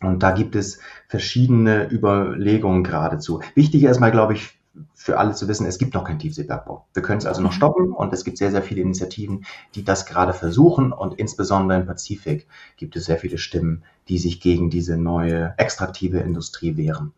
Und 0.00 0.22
da 0.22 0.30
gibt 0.30 0.54
es 0.54 0.78
verschiedene 1.08 1.90
Überlegungen 1.90 2.84
geradezu. 2.84 3.40
Wichtig 3.54 3.82
erstmal, 3.82 4.12
glaube 4.12 4.34
ich, 4.34 4.58
für 4.94 5.18
alle 5.18 5.34
zu 5.34 5.48
wissen, 5.48 5.66
es 5.66 5.78
gibt 5.78 5.94
noch 5.94 6.04
keinen 6.04 6.18
Tiefseebergbau. 6.18 6.86
Wir 6.94 7.02
können 7.02 7.18
es 7.18 7.26
also 7.26 7.40
noch 7.40 7.50
mhm. 7.50 7.56
stoppen 7.56 7.92
und 7.92 8.12
es 8.12 8.24
gibt 8.24 8.38
sehr, 8.38 8.50
sehr 8.50 8.62
viele 8.62 8.82
Initiativen, 8.82 9.44
die 9.74 9.84
das 9.84 10.06
gerade 10.06 10.32
versuchen 10.32 10.92
und 10.92 11.14
insbesondere 11.14 11.80
im 11.80 11.86
Pazifik 11.86 12.46
gibt 12.76 12.94
es 12.94 13.06
sehr 13.06 13.18
viele 13.18 13.38
Stimmen, 13.38 13.82
die 14.08 14.18
sich 14.18 14.40
gegen 14.40 14.70
diese 14.70 14.96
neue 14.96 15.54
extraktive 15.56 16.18
Industrie 16.18 16.76
wehren. 16.76 17.12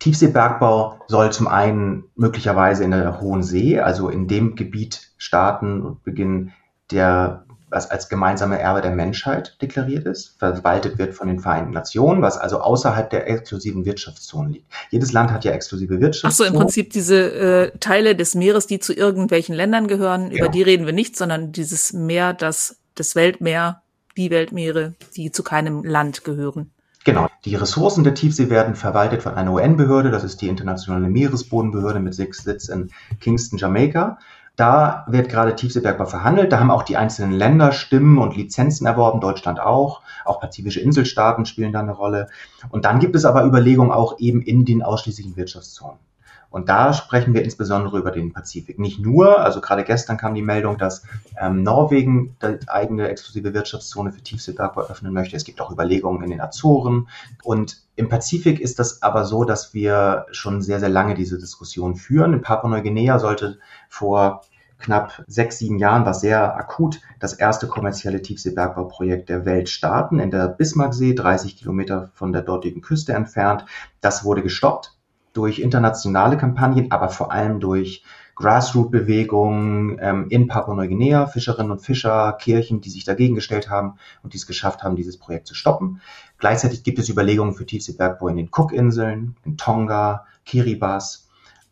Tiefseebergbau 0.00 1.00
soll 1.08 1.32
zum 1.32 1.48
einen 1.48 2.04
möglicherweise 2.14 2.84
in 2.84 2.92
der 2.92 3.20
Hohen 3.20 3.42
See, 3.42 3.80
also 3.80 4.08
in 4.08 4.28
dem 4.28 4.54
Gebiet 4.54 5.10
starten 5.16 5.82
und 5.82 6.04
beginnen, 6.04 6.52
der 6.90 7.44
was 7.70 7.90
als 7.90 8.08
gemeinsame 8.08 8.58
Erbe 8.58 8.80
der 8.80 8.90
Menschheit 8.90 9.56
deklariert 9.60 10.06
ist, 10.06 10.38
verwaltet 10.38 10.98
wird 10.98 11.14
von 11.14 11.28
den 11.28 11.40
Vereinten 11.40 11.72
Nationen, 11.72 12.22
was 12.22 12.38
also 12.38 12.60
außerhalb 12.60 13.10
der 13.10 13.28
exklusiven 13.28 13.84
Wirtschaftszone 13.84 14.50
liegt. 14.50 14.66
Jedes 14.90 15.12
Land 15.12 15.32
hat 15.32 15.44
ja 15.44 15.52
exklusive 15.52 16.00
Wirtschaftszonen. 16.00 16.48
Ach 16.48 16.52
so, 16.52 16.54
im 16.54 16.60
Prinzip 16.60 16.90
diese 16.90 17.32
äh, 17.32 17.78
Teile 17.78 18.16
des 18.16 18.34
Meeres, 18.34 18.66
die 18.66 18.78
zu 18.78 18.92
irgendwelchen 18.92 19.54
Ländern 19.54 19.88
gehören, 19.88 20.30
genau. 20.30 20.44
über 20.44 20.48
die 20.48 20.62
reden 20.62 20.86
wir 20.86 20.92
nicht, 20.92 21.16
sondern 21.16 21.52
dieses 21.52 21.92
Meer, 21.92 22.34
das 22.34 22.76
das 22.98 23.14
Weltmeer, 23.14 23.82
die 24.16 24.30
Weltmeere, 24.30 24.94
die 25.16 25.30
zu 25.30 25.42
keinem 25.42 25.84
Land 25.84 26.24
gehören. 26.24 26.72
Genau. 27.04 27.28
Die 27.44 27.54
Ressourcen 27.54 28.04
der 28.04 28.14
Tiefsee 28.14 28.50
werden 28.50 28.74
verwaltet 28.74 29.22
von 29.22 29.34
einer 29.34 29.52
UN-Behörde, 29.52 30.10
das 30.10 30.24
ist 30.24 30.42
die 30.42 30.48
Internationale 30.48 31.08
Meeresbodenbehörde 31.08 32.00
mit 32.00 32.14
Sitz 32.14 32.68
in 32.68 32.90
Kingston, 33.20 33.58
Jamaika. 33.58 34.18
Da 34.58 35.04
wird 35.06 35.28
gerade 35.28 35.54
Tiefseebergbau 35.54 36.06
verhandelt. 36.06 36.50
Da 36.50 36.58
haben 36.58 36.72
auch 36.72 36.82
die 36.82 36.96
einzelnen 36.96 37.30
Länder 37.30 37.70
Stimmen 37.70 38.18
und 38.18 38.36
Lizenzen 38.36 38.88
erworben, 38.88 39.20
Deutschland 39.20 39.60
auch. 39.60 40.02
Auch 40.24 40.40
pazifische 40.40 40.80
Inselstaaten 40.80 41.46
spielen 41.46 41.72
da 41.72 41.78
eine 41.78 41.92
Rolle. 41.92 42.26
Und 42.70 42.84
dann 42.84 42.98
gibt 42.98 43.14
es 43.14 43.24
aber 43.24 43.44
Überlegungen 43.44 43.92
auch 43.92 44.18
eben 44.18 44.42
in 44.42 44.64
den 44.64 44.82
ausschließlichen 44.82 45.36
Wirtschaftszonen. 45.36 46.00
Und 46.50 46.68
da 46.68 46.94
sprechen 46.94 47.34
wir 47.34 47.42
insbesondere 47.42 47.98
über 47.98 48.10
den 48.10 48.32
Pazifik. 48.32 48.78
Nicht 48.78 49.00
nur, 49.00 49.40
also 49.40 49.60
gerade 49.60 49.84
gestern 49.84 50.16
kam 50.16 50.34
die 50.34 50.42
Meldung, 50.42 50.78
dass 50.78 51.02
ähm, 51.38 51.62
Norwegen 51.62 52.36
die 52.42 52.68
eigene 52.68 53.08
exklusive 53.08 53.52
Wirtschaftszone 53.52 54.12
für 54.12 54.22
Tiefseebergbau 54.22 54.82
öffnen 54.82 55.12
möchte. 55.12 55.36
Es 55.36 55.44
gibt 55.44 55.60
auch 55.60 55.70
Überlegungen 55.70 56.22
in 56.22 56.30
den 56.30 56.40
Azoren. 56.40 57.08
Und 57.44 57.82
im 57.96 58.08
Pazifik 58.08 58.60
ist 58.60 58.78
das 58.78 59.02
aber 59.02 59.24
so, 59.24 59.44
dass 59.44 59.74
wir 59.74 60.26
schon 60.30 60.62
sehr, 60.62 60.80
sehr 60.80 60.88
lange 60.88 61.14
diese 61.14 61.38
Diskussion 61.38 61.96
führen. 61.96 62.32
In 62.32 62.42
Papua-Neuguinea 62.42 63.18
sollte 63.18 63.58
vor 63.90 64.42
knapp 64.78 65.24
sechs, 65.26 65.58
sieben 65.58 65.78
Jahren 65.78 66.06
war 66.06 66.14
sehr 66.14 66.56
akut 66.56 67.00
das 67.18 67.34
erste 67.34 67.66
kommerzielle 67.66 68.22
Tiefseebergbauprojekt 68.22 69.28
der 69.28 69.44
Welt 69.44 69.68
starten 69.68 70.18
in 70.20 70.30
der 70.30 70.48
Bismarcksee, 70.48 71.14
30 71.14 71.56
Kilometer 71.56 72.10
von 72.14 72.32
der 72.32 72.42
dortigen 72.42 72.80
Küste 72.80 73.12
entfernt. 73.12 73.64
Das 74.00 74.24
wurde 74.24 74.42
gestoppt 74.42 74.97
durch 75.38 75.60
internationale 75.60 76.36
Kampagnen, 76.36 76.90
aber 76.90 77.08
vor 77.08 77.30
allem 77.30 77.60
durch 77.60 78.02
Grassroot-Bewegungen 78.34 79.98
ähm, 80.00 80.26
in 80.30 80.48
Papua-Neuguinea, 80.48 81.26
Fischerinnen 81.26 81.70
und 81.70 81.80
Fischer, 81.80 82.32
Kirchen, 82.40 82.80
die 82.80 82.90
sich 82.90 83.04
dagegen 83.04 83.36
gestellt 83.36 83.70
haben 83.70 83.94
und 84.24 84.32
die 84.32 84.36
es 84.36 84.48
geschafft 84.48 84.82
haben, 84.82 84.96
dieses 84.96 85.16
Projekt 85.16 85.46
zu 85.46 85.54
stoppen. 85.54 86.00
Gleichzeitig 86.38 86.82
gibt 86.82 86.98
es 86.98 87.08
Überlegungen 87.08 87.54
für 87.54 87.66
Tiefseebergbau 87.66 88.28
in 88.28 88.36
den 88.36 88.50
Cookinseln, 88.50 89.36
in 89.44 89.56
Tonga, 89.56 90.26
Kiribati. 90.44 91.18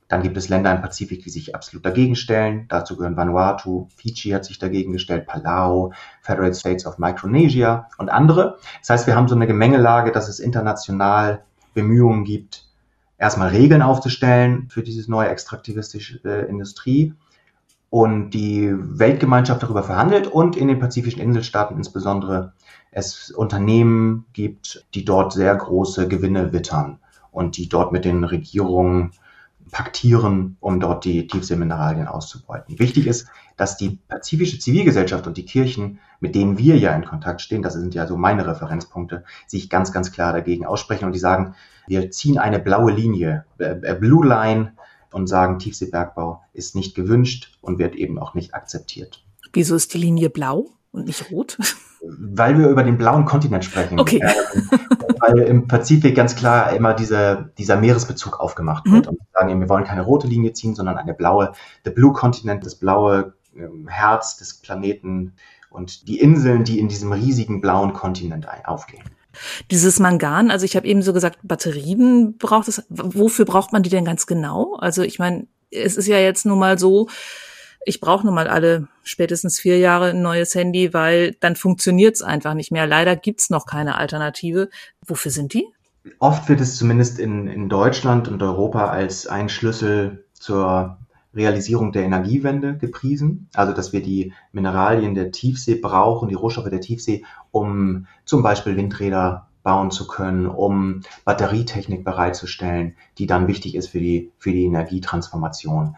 Dann 0.09 0.23
gibt 0.23 0.37
es 0.37 0.49
Länder 0.49 0.73
im 0.73 0.83
Pazifik, 0.83 1.25
die 1.25 1.31
sich 1.31 1.57
absolut 1.57 1.85
dagegen 1.85 2.15
stellen. 2.15 2.67
Dazu 2.69 2.97
gehören 2.97 3.17
Vanuatu, 3.17 3.89
Fiji 3.97 4.31
hat 4.31 4.45
sich 4.45 4.61
dagegen 4.61 4.93
gestellt, 4.93 5.27
Palau, 5.27 5.93
Federal 6.23 6.55
States 6.55 6.87
of 6.87 6.99
Micronesia 6.99 7.89
und 7.99 8.09
andere. 8.09 8.59
Das 8.81 8.91
heißt, 8.91 9.07
wir 9.09 9.17
haben 9.17 9.27
so 9.27 9.35
eine 9.35 9.49
Gemengelage, 9.49 10.13
dass 10.13 10.29
es 10.29 10.39
international 10.39 11.43
Bemühungen 11.75 12.25
gibt, 12.25 12.66
erstmal 13.19 13.49
Regeln 13.49 13.83
aufzustellen 13.83 14.69
für 14.69 14.83
diese 14.83 15.11
neue 15.11 15.29
extraktivistische 15.29 16.21
äh, 16.25 16.49
Industrie 16.49 17.15
und 17.91 18.31
die 18.31 18.73
Weltgemeinschaft 18.75 19.63
darüber 19.63 19.83
verhandelt 19.83 20.27
und 20.27 20.57
in 20.57 20.69
den 20.69 20.79
pazifischen 20.79 21.23
Inselstaaten 21.23 21.77
insbesondere 21.77 22.53
es 22.91 23.31
Unternehmen 23.31 24.27
gibt, 24.33 24.87
die 24.95 25.05
dort 25.05 25.33
sehr 25.33 25.55
große 25.55 26.09
Gewinne 26.09 26.53
wittern 26.53 26.99
und 27.31 27.57
die 27.57 27.69
dort 27.69 27.93
mit 27.93 28.05
den 28.05 28.25
Regierungen 28.25 29.13
paktieren, 29.71 30.57
um 30.61 30.81
dort 30.81 31.05
die 31.05 31.27
Tiefseemineralien 31.27 32.07
auszubeuten. 32.07 32.79
Wichtig 32.79 33.07
ist, 33.07 33.29
dass 33.57 33.77
die 33.77 33.99
pazifische 34.09 34.59
Zivilgesellschaft 34.59 35.27
und 35.27 35.37
die 35.37 35.45
Kirchen, 35.45 35.99
mit 36.21 36.35
denen 36.35 36.59
wir 36.59 36.77
ja 36.77 36.95
in 36.95 37.05
Kontakt 37.05 37.41
stehen, 37.41 37.63
das 37.63 37.75
sind 37.75 37.95
ja 37.95 38.07
so 38.07 38.17
meine 38.17 38.47
Referenzpunkte, 38.47 39.25
sich 39.47 39.69
ganz, 39.69 39.93
ganz 39.93 40.13
klar 40.13 40.33
dagegen 40.33 40.67
aussprechen 40.67 41.07
und 41.07 41.13
die 41.13 41.19
sagen, 41.19 41.55
wir 41.87 42.11
ziehen 42.11 42.39
eine 42.39 42.59
blaue 42.59 42.93
Linie, 42.93 43.45
a 43.59 43.95
Blue 43.95 44.27
Line 44.27 44.73
und 45.13 45.27
sagen, 45.27 45.59
Tiefseebergbau 45.59 46.43
ist 46.53 46.75
nicht 46.75 46.95
gewünscht 46.95 47.59
und 47.61 47.79
wird 47.79 47.95
eben 47.95 48.19
auch 48.19 48.35
nicht 48.35 48.55
akzeptiert. 48.55 49.25
Wieso 49.53 49.75
ist 49.75 49.95
die 49.95 49.99
Linie 49.99 50.31
blau 50.31 50.71
und 50.93 51.07
nicht 51.07 51.31
rot? 51.31 51.59
Weil 52.03 52.59
wir 52.59 52.69
über 52.69 52.83
den 52.83 52.99
blauen 52.99 53.25
Kontinent 53.25 53.65
sprechen. 53.65 53.99
Okay. 53.99 54.21
Ähm, 54.23 54.69
weil 55.21 55.39
im 55.39 55.69
Pazifik 55.69 56.15
ganz 56.15 56.37
klar 56.37 56.73
immer 56.73 56.95
diese, 56.95 57.53
dieser 57.59 57.77
Meeresbezug 57.77 58.41
aufgemacht 58.41 58.85
wird. 58.87 59.07
Mhm. 59.07 59.11
Und 59.11 59.19
wir 59.19 59.27
sagen, 59.33 59.61
wir 59.61 59.69
wollen 59.69 59.85
keine 59.85 60.03
rote 60.03 60.27
Linie 60.27 60.53
ziehen, 60.53 60.75
sondern 60.75 60.99
eine 60.99 61.15
blaue, 61.15 61.53
the 61.85 61.91
blue 61.91 62.13
Continent, 62.13 62.65
das 62.65 62.77
blaue 62.77 63.35
ähm, 63.57 63.89
Herz 63.89 64.37
des 64.37 64.61
Planeten 64.61 65.35
und 65.71 66.09
die 66.09 66.21
Inseln, 66.21 66.65
die 66.65 66.79
in 66.79 66.89
diesem 66.89 67.13
riesigen 67.13 67.61
blauen 67.61 67.93
Kontinent 67.93 68.47
aufgehen. 68.65 69.05
Dieses 69.71 69.99
Mangan, 69.99 70.51
also 70.51 70.65
ich 70.65 70.77
habe 70.77 70.87
eben 70.87 71.03
so 71.03 71.13
gesagt, 71.13 71.39
Batterien 71.43 72.39
braucht 72.39 72.69
es. 72.69 72.85
Wofür 72.89 73.45
braucht 73.45 73.73
man 73.73 73.83
die 73.83 73.91
denn 73.91 74.05
ganz 74.05 74.27
genau? 74.27 74.77
Also 74.77 75.03
ich 75.03 75.19
meine, 75.19 75.47
es 75.71 75.97
ist 75.97 76.07
ja 76.07 76.19
jetzt 76.19 76.47
nun 76.47 76.59
mal 76.59 76.79
so, 76.79 77.09
ich 77.87 78.01
brauche 78.01 78.27
nun 78.27 78.35
mal 78.35 78.49
alle 78.49 78.89
spätestens 79.05 79.61
vier 79.61 79.79
Jahre 79.79 80.11
ein 80.11 80.21
neues 80.21 80.55
Handy, 80.55 80.93
weil 80.93 81.37
dann 81.41 81.57
funktioniert 81.57 82.17
es 82.17 82.23
einfach 82.23 82.55
nicht 82.55 82.73
mehr. 82.73 82.87
Leider 82.87 83.15
gibt's 83.17 83.49
noch 83.49 83.65
keine 83.65 83.97
Alternative. 83.97 84.69
Wofür 85.07 85.31
sind 85.31 85.55
die? 85.55 85.67
Oft 86.19 86.49
wird 86.49 86.61
es 86.61 86.77
zumindest 86.77 87.19
in, 87.19 87.47
in 87.47 87.69
Deutschland 87.69 88.29
und 88.29 88.43
Europa 88.43 88.87
als 88.87 89.27
ein 89.27 89.49
Schlüssel 89.49 90.27
zur 90.35 90.99
Realisierung 91.35 91.93
der 91.93 92.05
Energiewende 92.05 92.77
gepriesen. 92.77 93.49
Also, 93.55 93.73
dass 93.73 93.93
wir 93.93 94.03
die 94.03 94.33
Mineralien 94.53 95.15
der 95.15 95.31
Tiefsee 95.31 95.77
brauchen, 95.77 96.29
die 96.29 96.35
Rohstoffe 96.35 96.71
der 96.71 96.81
Tiefsee, 96.81 97.25
um 97.53 98.07
zum 98.25 98.43
Beispiel 98.43 98.77
Windräder 98.77 99.49
bauen 99.63 99.91
zu 99.91 100.07
können, 100.07 100.47
um 100.47 101.03
Batterietechnik 101.25 102.05
bereitzustellen, 102.05 102.97
die 103.19 103.27
dann 103.27 103.49
wichtig 103.49 103.75
ist 103.75 103.89
für 103.89 104.01
die, 104.01 104.33
für 104.39 104.53
die 104.53 104.65
Energietransformation 104.65 105.97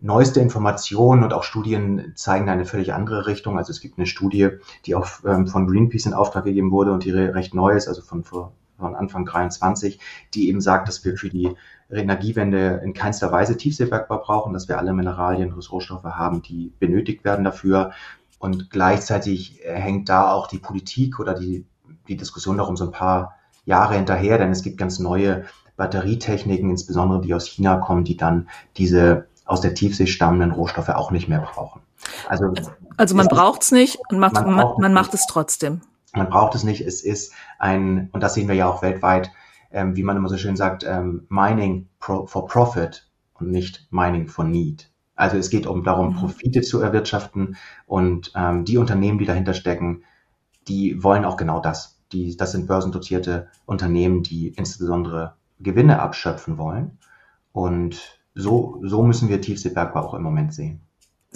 neueste 0.00 0.40
Informationen 0.40 1.24
und 1.24 1.32
auch 1.32 1.42
Studien 1.42 2.12
zeigen 2.14 2.48
eine 2.48 2.64
völlig 2.64 2.92
andere 2.92 3.26
Richtung. 3.26 3.58
Also 3.58 3.70
es 3.70 3.80
gibt 3.80 3.98
eine 3.98 4.06
Studie, 4.06 4.50
die 4.86 4.94
auch 4.94 5.08
ähm, 5.24 5.46
von 5.46 5.66
Greenpeace 5.66 6.06
in 6.06 6.14
Auftrag 6.14 6.44
gegeben 6.44 6.70
wurde 6.70 6.92
und 6.92 7.04
die 7.04 7.10
recht 7.10 7.54
neu 7.54 7.74
ist, 7.74 7.88
also 7.88 8.02
von, 8.02 8.24
von 8.24 8.50
Anfang 8.78 9.24
23, 9.24 10.00
die 10.34 10.48
eben 10.48 10.60
sagt, 10.60 10.88
dass 10.88 11.04
wir 11.04 11.16
für 11.16 11.30
die 11.30 11.54
Energiewende 11.90 12.80
in 12.84 12.92
keinster 12.92 13.30
Weise 13.30 13.56
Tiefseebergbau 13.56 14.18
brauchen, 14.18 14.52
dass 14.52 14.68
wir 14.68 14.78
alle 14.78 14.92
Mineralien 14.92 15.52
und 15.52 15.72
Rohstoffe 15.72 16.04
haben, 16.04 16.42
die 16.42 16.72
benötigt 16.78 17.24
werden 17.24 17.44
dafür. 17.44 17.92
Und 18.38 18.70
gleichzeitig 18.70 19.60
hängt 19.64 20.08
da 20.08 20.30
auch 20.32 20.46
die 20.46 20.58
Politik 20.58 21.20
oder 21.20 21.34
die, 21.34 21.66
die 22.08 22.16
Diskussion 22.16 22.58
darum 22.58 22.76
so 22.76 22.84
ein 22.84 22.92
paar 22.92 23.36
Jahre 23.64 23.94
hinterher, 23.94 24.38
denn 24.38 24.50
es 24.50 24.62
gibt 24.62 24.76
ganz 24.76 24.98
neue 24.98 25.44
Batterietechniken, 25.76 26.70
insbesondere 26.70 27.20
die 27.20 27.34
aus 27.34 27.46
China 27.46 27.76
kommen, 27.76 28.04
die 28.04 28.16
dann 28.16 28.48
diese 28.76 29.26
aus 29.44 29.60
der 29.60 29.74
Tiefsee 29.74 30.06
stammenden 30.06 30.52
Rohstoffe 30.52 30.88
auch 30.90 31.10
nicht 31.10 31.28
mehr 31.28 31.40
brauchen. 31.40 31.82
Also, 32.28 32.52
also 32.96 33.14
man 33.14 33.28
braucht 33.28 33.62
es 33.62 33.72
nicht 33.72 33.98
und 34.10 34.18
macht, 34.18 34.34
man, 34.34 34.54
man, 34.54 34.66
man 34.78 34.92
macht 34.92 35.14
es 35.14 35.26
trotzdem. 35.26 35.82
Man 36.14 36.28
braucht 36.28 36.54
es 36.54 36.64
nicht. 36.64 36.80
Es 36.80 37.02
ist 37.02 37.32
ein, 37.58 38.08
und 38.12 38.22
das 38.22 38.34
sehen 38.34 38.48
wir 38.48 38.54
ja 38.54 38.68
auch 38.68 38.82
weltweit, 38.82 39.30
ähm, 39.70 39.96
wie 39.96 40.02
man 40.02 40.16
immer 40.16 40.28
so 40.28 40.38
schön 40.38 40.56
sagt, 40.56 40.84
ähm, 40.84 41.26
Mining 41.28 41.88
for 41.98 42.46
Profit 42.46 43.08
und 43.34 43.50
nicht 43.50 43.86
Mining 43.90 44.28
for 44.28 44.44
Need. 44.44 44.90
Also 45.16 45.36
es 45.36 45.50
geht 45.50 45.66
um 45.66 45.84
darum, 45.84 46.10
mhm. 46.10 46.16
Profite 46.16 46.62
zu 46.62 46.80
erwirtschaften 46.80 47.56
und 47.86 48.32
ähm, 48.34 48.64
die 48.64 48.78
Unternehmen, 48.78 49.18
die 49.18 49.26
dahinter 49.26 49.54
stecken, 49.54 50.04
die 50.68 51.02
wollen 51.02 51.24
auch 51.24 51.36
genau 51.36 51.60
das. 51.60 52.00
Die, 52.12 52.36
das 52.36 52.52
sind 52.52 52.66
börsendotierte 52.66 53.48
Unternehmen, 53.66 54.22
die 54.22 54.48
insbesondere 54.48 55.34
Gewinne 55.60 56.00
abschöpfen 56.00 56.58
wollen. 56.58 56.98
Und 57.52 58.20
so, 58.34 58.80
so 58.82 59.02
müssen 59.02 59.28
wir 59.28 59.40
Tiefseebergbau 59.40 60.00
auch 60.00 60.14
im 60.14 60.22
Moment 60.22 60.54
sehen. 60.54 60.80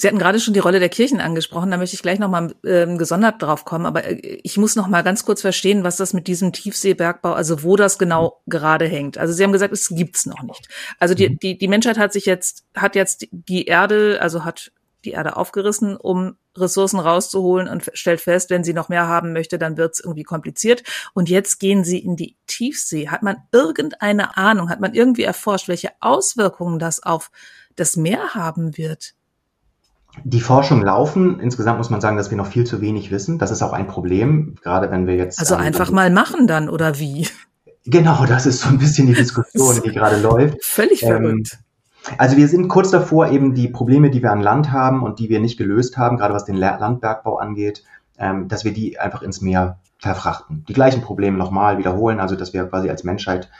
Sie 0.00 0.06
hatten 0.06 0.18
gerade 0.20 0.38
schon 0.38 0.54
die 0.54 0.60
Rolle 0.60 0.78
der 0.78 0.90
Kirchen 0.90 1.20
angesprochen, 1.20 1.72
da 1.72 1.76
möchte 1.76 1.96
ich 1.96 2.02
gleich 2.02 2.20
nochmal 2.20 2.54
ähm, 2.64 2.98
gesondert 2.98 3.42
drauf 3.42 3.64
kommen, 3.64 3.84
aber 3.84 4.04
äh, 4.04 4.38
ich 4.44 4.56
muss 4.56 4.76
noch 4.76 4.86
mal 4.86 5.02
ganz 5.02 5.24
kurz 5.24 5.40
verstehen, 5.40 5.82
was 5.82 5.96
das 5.96 6.14
mit 6.14 6.28
diesem 6.28 6.52
Tiefseebergbau, 6.52 7.32
also 7.32 7.64
wo 7.64 7.74
das 7.74 7.98
genau 7.98 8.40
gerade 8.46 8.86
hängt. 8.86 9.18
Also 9.18 9.34
Sie 9.34 9.42
haben 9.42 9.50
gesagt, 9.50 9.72
es 9.72 9.88
gibt's 9.88 10.24
noch 10.24 10.44
nicht. 10.44 10.68
Also 11.00 11.14
die, 11.14 11.30
mhm. 11.30 11.38
die, 11.40 11.58
die 11.58 11.66
Menschheit 11.66 11.98
hat 11.98 12.12
sich 12.12 12.26
jetzt, 12.26 12.64
hat 12.76 12.94
jetzt 12.94 13.26
die 13.32 13.64
Erde, 13.64 14.18
also 14.20 14.44
hat 14.44 14.70
die 15.04 15.10
Erde 15.10 15.36
aufgerissen, 15.36 15.96
um 15.96 16.36
Ressourcen 16.60 17.00
rauszuholen 17.00 17.68
und 17.68 17.90
stellt 17.94 18.20
fest, 18.20 18.50
wenn 18.50 18.64
sie 18.64 18.74
noch 18.74 18.88
mehr 18.88 19.08
haben 19.08 19.32
möchte, 19.32 19.58
dann 19.58 19.76
wird's 19.76 20.00
irgendwie 20.00 20.22
kompliziert. 20.22 20.82
Und 21.14 21.28
jetzt 21.28 21.58
gehen 21.58 21.84
sie 21.84 21.98
in 21.98 22.16
die 22.16 22.36
Tiefsee. 22.46 23.08
Hat 23.08 23.22
man 23.22 23.36
irgendeine 23.52 24.36
Ahnung, 24.36 24.70
hat 24.70 24.80
man 24.80 24.94
irgendwie 24.94 25.22
erforscht, 25.22 25.68
welche 25.68 25.90
Auswirkungen 26.00 26.78
das 26.78 27.02
auf 27.02 27.30
das 27.76 27.96
Meer 27.96 28.34
haben 28.34 28.76
wird? 28.76 29.14
Die 30.24 30.40
Forschung 30.40 30.82
laufen. 30.82 31.38
Insgesamt 31.40 31.78
muss 31.78 31.90
man 31.90 32.00
sagen, 32.00 32.16
dass 32.16 32.30
wir 32.30 32.36
noch 32.36 32.46
viel 32.46 32.64
zu 32.64 32.80
wenig 32.80 33.10
wissen. 33.10 33.38
Das 33.38 33.50
ist 33.50 33.62
auch 33.62 33.72
ein 33.72 33.86
Problem, 33.86 34.56
gerade 34.62 34.90
wenn 34.90 35.06
wir 35.06 35.16
jetzt. 35.16 35.38
Also 35.38 35.54
einfach 35.54 35.90
mal 35.90 36.10
machen 36.10 36.46
dann, 36.46 36.68
oder 36.68 36.98
wie? 36.98 37.28
Genau, 37.84 38.26
das 38.26 38.46
ist 38.46 38.60
so 38.60 38.68
ein 38.68 38.78
bisschen 38.78 39.06
die 39.06 39.14
Diskussion, 39.14 39.80
die 39.84 39.92
gerade 39.92 40.20
läuft. 40.20 40.64
Völlig 40.64 41.02
ähm, 41.02 41.08
verrückt. 41.08 41.58
Also 42.16 42.36
wir 42.36 42.48
sind 42.48 42.68
kurz 42.68 42.90
davor, 42.90 43.30
eben 43.30 43.54
die 43.54 43.68
Probleme, 43.68 44.10
die 44.10 44.22
wir 44.22 44.32
an 44.32 44.40
Land 44.40 44.72
haben 44.72 45.02
und 45.02 45.18
die 45.18 45.28
wir 45.28 45.40
nicht 45.40 45.58
gelöst 45.58 45.98
haben, 45.98 46.16
gerade 46.16 46.34
was 46.34 46.44
den 46.44 46.56
Landbergbau 46.56 47.36
angeht, 47.36 47.84
ähm, 48.18 48.48
dass 48.48 48.64
wir 48.64 48.72
die 48.72 48.98
einfach 48.98 49.22
ins 49.22 49.40
Meer 49.40 49.78
verfrachten. 49.98 50.64
Die 50.68 50.72
gleichen 50.72 51.02
Probleme 51.02 51.36
nochmal 51.36 51.78
wiederholen, 51.78 52.20
also 52.20 52.36
dass 52.36 52.52
wir 52.52 52.64
quasi 52.66 52.88
als 52.88 53.04
Menschheit 53.04 53.50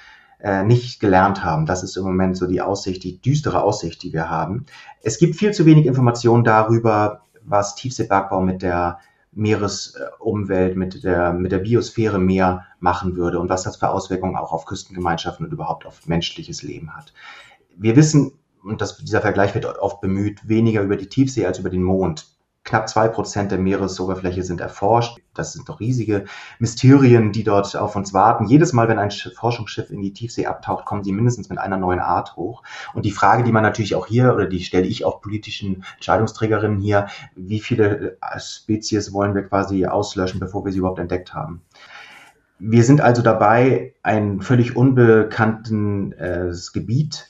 äh, 0.40 0.62
nicht 0.62 1.00
gelernt 1.00 1.44
haben. 1.44 1.66
Das 1.66 1.82
ist 1.82 1.96
im 1.96 2.04
Moment 2.04 2.36
so 2.36 2.46
die 2.46 2.60
Aussicht, 2.60 3.02
die 3.02 3.20
düstere 3.20 3.62
Aussicht, 3.62 4.02
die 4.02 4.12
wir 4.12 4.30
haben. 4.30 4.66
Es 5.02 5.18
gibt 5.18 5.36
viel 5.36 5.52
zu 5.52 5.66
wenig 5.66 5.86
Informationen 5.86 6.44
darüber, 6.44 7.22
was 7.42 7.74
Tiefseebergbau 7.74 8.40
mit 8.40 8.62
der 8.62 8.98
Meeresumwelt, 9.32 10.76
mit 10.76 11.04
der, 11.04 11.32
mit 11.32 11.52
der 11.52 11.58
Biosphäre 11.58 12.18
mehr 12.18 12.66
machen 12.80 13.16
würde 13.16 13.38
und 13.38 13.48
was 13.48 13.62
das 13.62 13.76
für 13.76 13.90
Auswirkungen 13.90 14.36
auch 14.36 14.52
auf 14.52 14.64
Küstengemeinschaften 14.64 15.46
und 15.46 15.52
überhaupt 15.52 15.86
auf 15.86 16.06
menschliches 16.06 16.62
Leben 16.62 16.96
hat 16.96 17.12
wir 17.78 17.96
wissen, 17.96 18.32
und 18.62 18.80
das, 18.80 18.98
dieser 18.98 19.20
Vergleich 19.20 19.54
wird 19.54 19.66
oft 19.66 20.00
bemüht, 20.00 20.48
weniger 20.48 20.82
über 20.82 20.96
die 20.96 21.08
Tiefsee 21.08 21.46
als 21.46 21.58
über 21.58 21.70
den 21.70 21.82
Mond. 21.82 22.26
Knapp 22.64 22.86
zwei 22.86 23.08
Prozent 23.08 23.50
der 23.50 23.58
Meeresoberfläche 23.58 24.42
sind 24.42 24.60
erforscht. 24.60 25.18
Das 25.32 25.54
sind 25.54 25.70
doch 25.70 25.80
riesige 25.80 26.26
Mysterien, 26.58 27.32
die 27.32 27.42
dort 27.42 27.74
auf 27.74 27.96
uns 27.96 28.12
warten. 28.12 28.44
Jedes 28.44 28.74
Mal, 28.74 28.88
wenn 28.88 28.98
ein 28.98 29.10
Forschungsschiff 29.10 29.90
in 29.90 30.02
die 30.02 30.12
Tiefsee 30.12 30.44
abtaucht, 30.44 30.84
kommen 30.84 31.02
sie 31.02 31.12
mindestens 31.12 31.48
mit 31.48 31.58
einer 31.58 31.78
neuen 31.78 32.00
Art 32.00 32.36
hoch. 32.36 32.62
Und 32.92 33.06
die 33.06 33.10
Frage, 33.10 33.42
die 33.42 33.52
man 33.52 33.62
natürlich 33.62 33.94
auch 33.94 34.06
hier, 34.06 34.34
oder 34.34 34.44
die 34.44 34.62
stelle 34.62 34.86
ich 34.86 35.06
auch 35.06 35.22
politischen 35.22 35.82
Entscheidungsträgerinnen 35.94 36.78
hier, 36.78 37.06
wie 37.34 37.60
viele 37.60 38.18
äh, 38.20 38.38
Spezies 38.38 39.14
wollen 39.14 39.34
wir 39.34 39.44
quasi 39.44 39.86
auslöschen, 39.86 40.38
bevor 40.38 40.66
wir 40.66 40.72
sie 40.72 40.78
überhaupt 40.78 40.98
entdeckt 40.98 41.32
haben? 41.32 41.62
Wir 42.58 42.84
sind 42.84 43.00
also 43.00 43.22
dabei, 43.22 43.94
ein 44.02 44.42
völlig 44.42 44.76
unbekanntes 44.76 46.68
äh, 46.68 46.72
Gebiet 46.74 47.27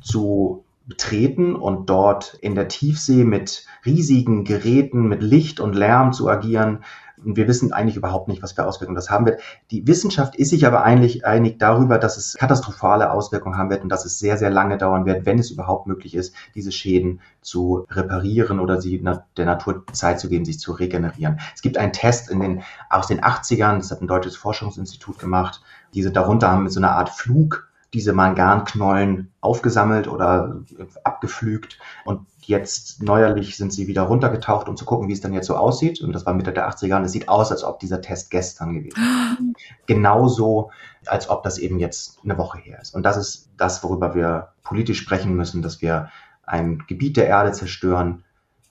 zu 0.00 0.64
betreten 0.90 1.54
und 1.54 1.88
dort 1.88 2.34
in 2.40 2.54
der 2.54 2.68
Tiefsee 2.68 3.24
mit 3.24 3.64
riesigen 3.86 4.44
Geräten, 4.44 5.08
mit 5.08 5.22
Licht 5.22 5.60
und 5.60 5.74
Lärm 5.74 6.12
zu 6.12 6.28
agieren. 6.28 6.84
Und 7.24 7.36
wir 7.36 7.46
wissen 7.46 7.72
eigentlich 7.72 7.96
überhaupt 7.96 8.28
nicht, 8.28 8.42
was 8.42 8.52
für 8.52 8.66
Auswirkungen 8.66 8.96
das 8.96 9.10
haben 9.10 9.26
wird. 9.26 9.40
Die 9.70 9.86
Wissenschaft 9.86 10.34
ist 10.36 10.50
sich 10.50 10.66
aber 10.66 10.82
eigentlich 10.82 11.26
einig 11.26 11.58
darüber, 11.58 11.98
dass 11.98 12.16
es 12.16 12.34
katastrophale 12.34 13.12
Auswirkungen 13.12 13.58
haben 13.58 13.70
wird 13.70 13.82
und 13.82 13.90
dass 13.90 14.06
es 14.06 14.18
sehr, 14.18 14.38
sehr 14.38 14.50
lange 14.50 14.78
dauern 14.78 15.04
wird, 15.04 15.26
wenn 15.26 15.38
es 15.38 15.50
überhaupt 15.50 15.86
möglich 15.86 16.14
ist, 16.14 16.34
diese 16.54 16.72
Schäden 16.72 17.20
zu 17.42 17.86
reparieren 17.90 18.58
oder 18.58 18.80
sie 18.80 19.04
der 19.36 19.46
Natur 19.46 19.84
Zeit 19.92 20.18
zu 20.18 20.28
geben, 20.28 20.46
sich 20.46 20.58
zu 20.58 20.72
regenerieren. 20.72 21.40
Es 21.54 21.62
gibt 21.62 21.76
einen 21.76 21.92
Test 21.92 22.30
in 22.30 22.40
den, 22.40 22.62
aus 22.88 23.06
den 23.06 23.20
80ern, 23.20 23.76
das 23.76 23.90
hat 23.90 24.00
ein 24.00 24.08
deutsches 24.08 24.36
Forschungsinstitut 24.36 25.18
gemacht. 25.18 25.60
Diese 25.94 26.10
darunter 26.10 26.50
haben 26.50 26.64
mit 26.64 26.72
so 26.72 26.80
einer 26.80 26.92
Art 26.92 27.10
Flug 27.10 27.69
diese 27.92 28.12
Manganknollen 28.12 29.32
aufgesammelt 29.40 30.06
oder 30.06 30.60
abgepflügt 31.04 31.78
und 32.04 32.26
jetzt 32.50 33.02
neuerlich 33.02 33.56
sind 33.56 33.72
sie 33.72 33.86
wieder 33.86 34.02
runtergetaucht, 34.02 34.68
um 34.68 34.76
zu 34.76 34.84
gucken, 34.84 35.08
wie 35.08 35.12
es 35.12 35.20
dann 35.20 35.32
jetzt 35.32 35.46
so 35.46 35.56
aussieht. 35.56 36.00
Und 36.00 36.12
das 36.12 36.26
war 36.26 36.34
Mitte 36.34 36.52
der 36.52 36.68
80er 36.68 36.96
und 36.96 37.04
es 37.04 37.12
sieht 37.12 37.28
aus, 37.28 37.50
als 37.50 37.64
ob 37.64 37.78
dieser 37.78 38.00
Test 38.00 38.30
gestern 38.30 38.74
gewesen 38.74 38.96
wäre. 38.96 39.54
Genauso, 39.86 40.70
als 41.06 41.30
ob 41.30 41.42
das 41.42 41.58
eben 41.58 41.78
jetzt 41.78 42.18
eine 42.24 42.36
Woche 42.38 42.58
her 42.58 42.78
ist. 42.80 42.94
Und 42.94 43.04
das 43.04 43.16
ist 43.16 43.48
das, 43.56 43.82
worüber 43.82 44.14
wir 44.14 44.48
politisch 44.62 44.98
sprechen 44.98 45.34
müssen, 45.34 45.62
dass 45.62 45.80
wir 45.80 46.10
ein 46.42 46.82
Gebiet 46.86 47.16
der 47.16 47.28
Erde 47.28 47.52
zerstören. 47.52 48.24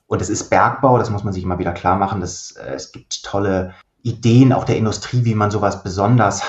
Und 0.07 0.21
es 0.21 0.29
ist 0.29 0.49
Bergbau, 0.49 0.97
das 0.97 1.09
muss 1.09 1.23
man 1.23 1.33
sich 1.33 1.43
immer 1.43 1.59
wieder 1.59 1.71
klar 1.71 1.97
machen. 1.97 2.21
Dass, 2.21 2.51
äh, 2.51 2.73
es 2.73 2.91
gibt 2.91 3.23
tolle 3.23 3.73
Ideen 4.01 4.53
auch 4.53 4.63
der 4.63 4.77
Industrie, 4.77 5.25
wie 5.25 5.35
man 5.35 5.51
sowas 5.51 5.83
besonders 5.83 6.43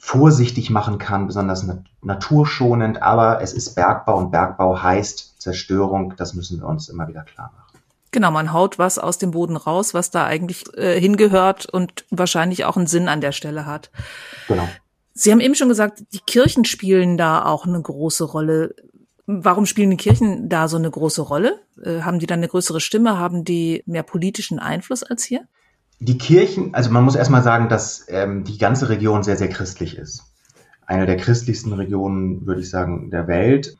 vorsichtig 0.00 0.70
machen 0.70 0.96
kann, 0.96 1.26
besonders 1.26 1.62
nat 1.62 1.84
naturschonend, 2.02 3.02
aber 3.02 3.42
es 3.42 3.52
ist 3.52 3.74
Bergbau 3.74 4.16
und 4.16 4.30
Bergbau 4.30 4.82
heißt 4.82 5.40
Zerstörung, 5.40 6.14
das 6.16 6.32
müssen 6.32 6.58
wir 6.58 6.66
uns 6.66 6.88
immer 6.88 7.06
wieder 7.06 7.22
klar 7.22 7.52
machen. 7.54 7.78
Genau, 8.10 8.30
man 8.30 8.54
haut 8.54 8.78
was 8.78 8.98
aus 8.98 9.18
dem 9.18 9.32
Boden 9.32 9.56
raus, 9.56 9.92
was 9.92 10.10
da 10.10 10.24
eigentlich 10.24 10.64
äh, 10.76 10.98
hingehört 10.98 11.66
und 11.66 12.06
wahrscheinlich 12.10 12.64
auch 12.64 12.78
einen 12.78 12.86
Sinn 12.86 13.08
an 13.08 13.20
der 13.20 13.32
Stelle 13.32 13.66
hat. 13.66 13.90
Genau. 14.48 14.66
Sie 15.12 15.30
haben 15.30 15.40
eben 15.40 15.54
schon 15.54 15.68
gesagt, 15.68 16.02
die 16.14 16.20
Kirchen 16.20 16.64
spielen 16.64 17.18
da 17.18 17.44
auch 17.44 17.66
eine 17.66 17.80
große 17.80 18.24
Rolle. 18.24 18.74
Warum 19.26 19.66
spielen 19.66 19.90
die 19.90 19.98
Kirchen 19.98 20.48
da 20.48 20.66
so 20.66 20.78
eine 20.78 20.90
große 20.90 21.20
Rolle? 21.20 21.60
Äh, 21.84 22.00
haben 22.00 22.18
die 22.18 22.26
dann 22.26 22.40
eine 22.40 22.48
größere 22.48 22.80
Stimme? 22.80 23.18
Haben 23.18 23.44
die 23.44 23.82
mehr 23.84 24.02
politischen 24.02 24.58
Einfluss 24.58 25.02
als 25.02 25.24
hier? 25.24 25.46
Die 26.02 26.16
Kirchen, 26.16 26.74
also 26.74 26.90
man 26.90 27.04
muss 27.04 27.14
erstmal 27.14 27.42
sagen, 27.42 27.68
dass 27.68 28.06
ähm, 28.08 28.42
die 28.42 28.56
ganze 28.56 28.88
Region 28.88 29.22
sehr, 29.22 29.36
sehr 29.36 29.50
christlich 29.50 29.98
ist. 29.98 30.24
Eine 30.86 31.04
der 31.04 31.18
christlichsten 31.18 31.74
Regionen, 31.74 32.46
würde 32.46 32.62
ich 32.62 32.70
sagen, 32.70 33.10
der 33.10 33.28
Welt. 33.28 33.76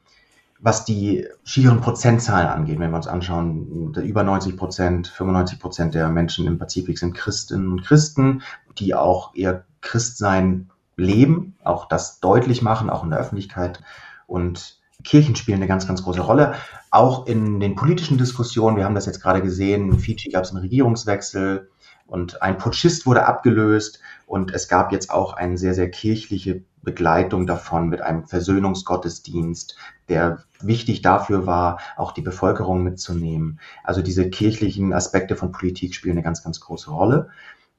Was 0.58 0.84
die 0.84 1.26
schieren 1.44 1.80
Prozentzahlen 1.80 2.46
angeht, 2.46 2.78
wenn 2.78 2.90
wir 2.90 2.96
uns 2.96 3.06
anschauen, 3.06 3.94
über 3.94 4.22
90 4.22 4.58
Prozent, 4.58 5.08
95 5.08 5.58
Prozent 5.58 5.94
der 5.94 6.10
Menschen 6.10 6.46
im 6.46 6.58
Pazifik 6.58 6.98
sind 6.98 7.14
Christinnen 7.14 7.72
und 7.72 7.82
Christen, 7.84 8.42
die 8.78 8.94
auch 8.94 9.32
ihr 9.32 9.64
Christsein 9.80 10.68
leben, 10.96 11.56
auch 11.64 11.88
das 11.88 12.20
deutlich 12.20 12.60
machen, 12.60 12.90
auch 12.90 13.02
in 13.02 13.08
der 13.08 13.18
Öffentlichkeit. 13.18 13.80
Und 14.26 14.78
Kirchen 15.04 15.36
spielen 15.36 15.56
eine 15.56 15.66
ganz, 15.66 15.86
ganz 15.86 16.02
große 16.02 16.20
Rolle. 16.20 16.52
Auch 16.90 17.26
in 17.26 17.60
den 17.60 17.76
politischen 17.76 18.18
Diskussionen, 18.18 18.76
wir 18.76 18.84
haben 18.84 18.94
das 18.94 19.06
jetzt 19.06 19.22
gerade 19.22 19.40
gesehen, 19.40 19.90
in 19.90 19.98
Fiji 19.98 20.30
gab 20.30 20.44
es 20.44 20.50
einen 20.50 20.60
Regierungswechsel 20.60 21.70
und 22.10 22.42
ein 22.42 22.58
Putschist 22.58 23.06
wurde 23.06 23.24
abgelöst 23.24 24.00
und 24.26 24.52
es 24.52 24.68
gab 24.68 24.90
jetzt 24.90 25.10
auch 25.10 25.32
eine 25.34 25.56
sehr, 25.56 25.74
sehr 25.74 25.90
kirchliche 25.90 26.64
Begleitung 26.82 27.46
davon 27.46 27.88
mit 27.88 28.00
einem 28.00 28.26
Versöhnungsgottesdienst, 28.26 29.76
der 30.08 30.42
wichtig 30.60 31.02
dafür 31.02 31.46
war, 31.46 31.78
auch 31.96 32.10
die 32.10 32.22
Bevölkerung 32.22 32.82
mitzunehmen. 32.82 33.60
Also 33.84 34.02
diese 34.02 34.28
kirchlichen 34.28 34.92
Aspekte 34.92 35.36
von 35.36 35.52
Politik 35.52 35.94
spielen 35.94 36.16
eine 36.16 36.24
ganz, 36.24 36.42
ganz 36.42 36.58
große 36.58 36.90
Rolle. 36.90 37.28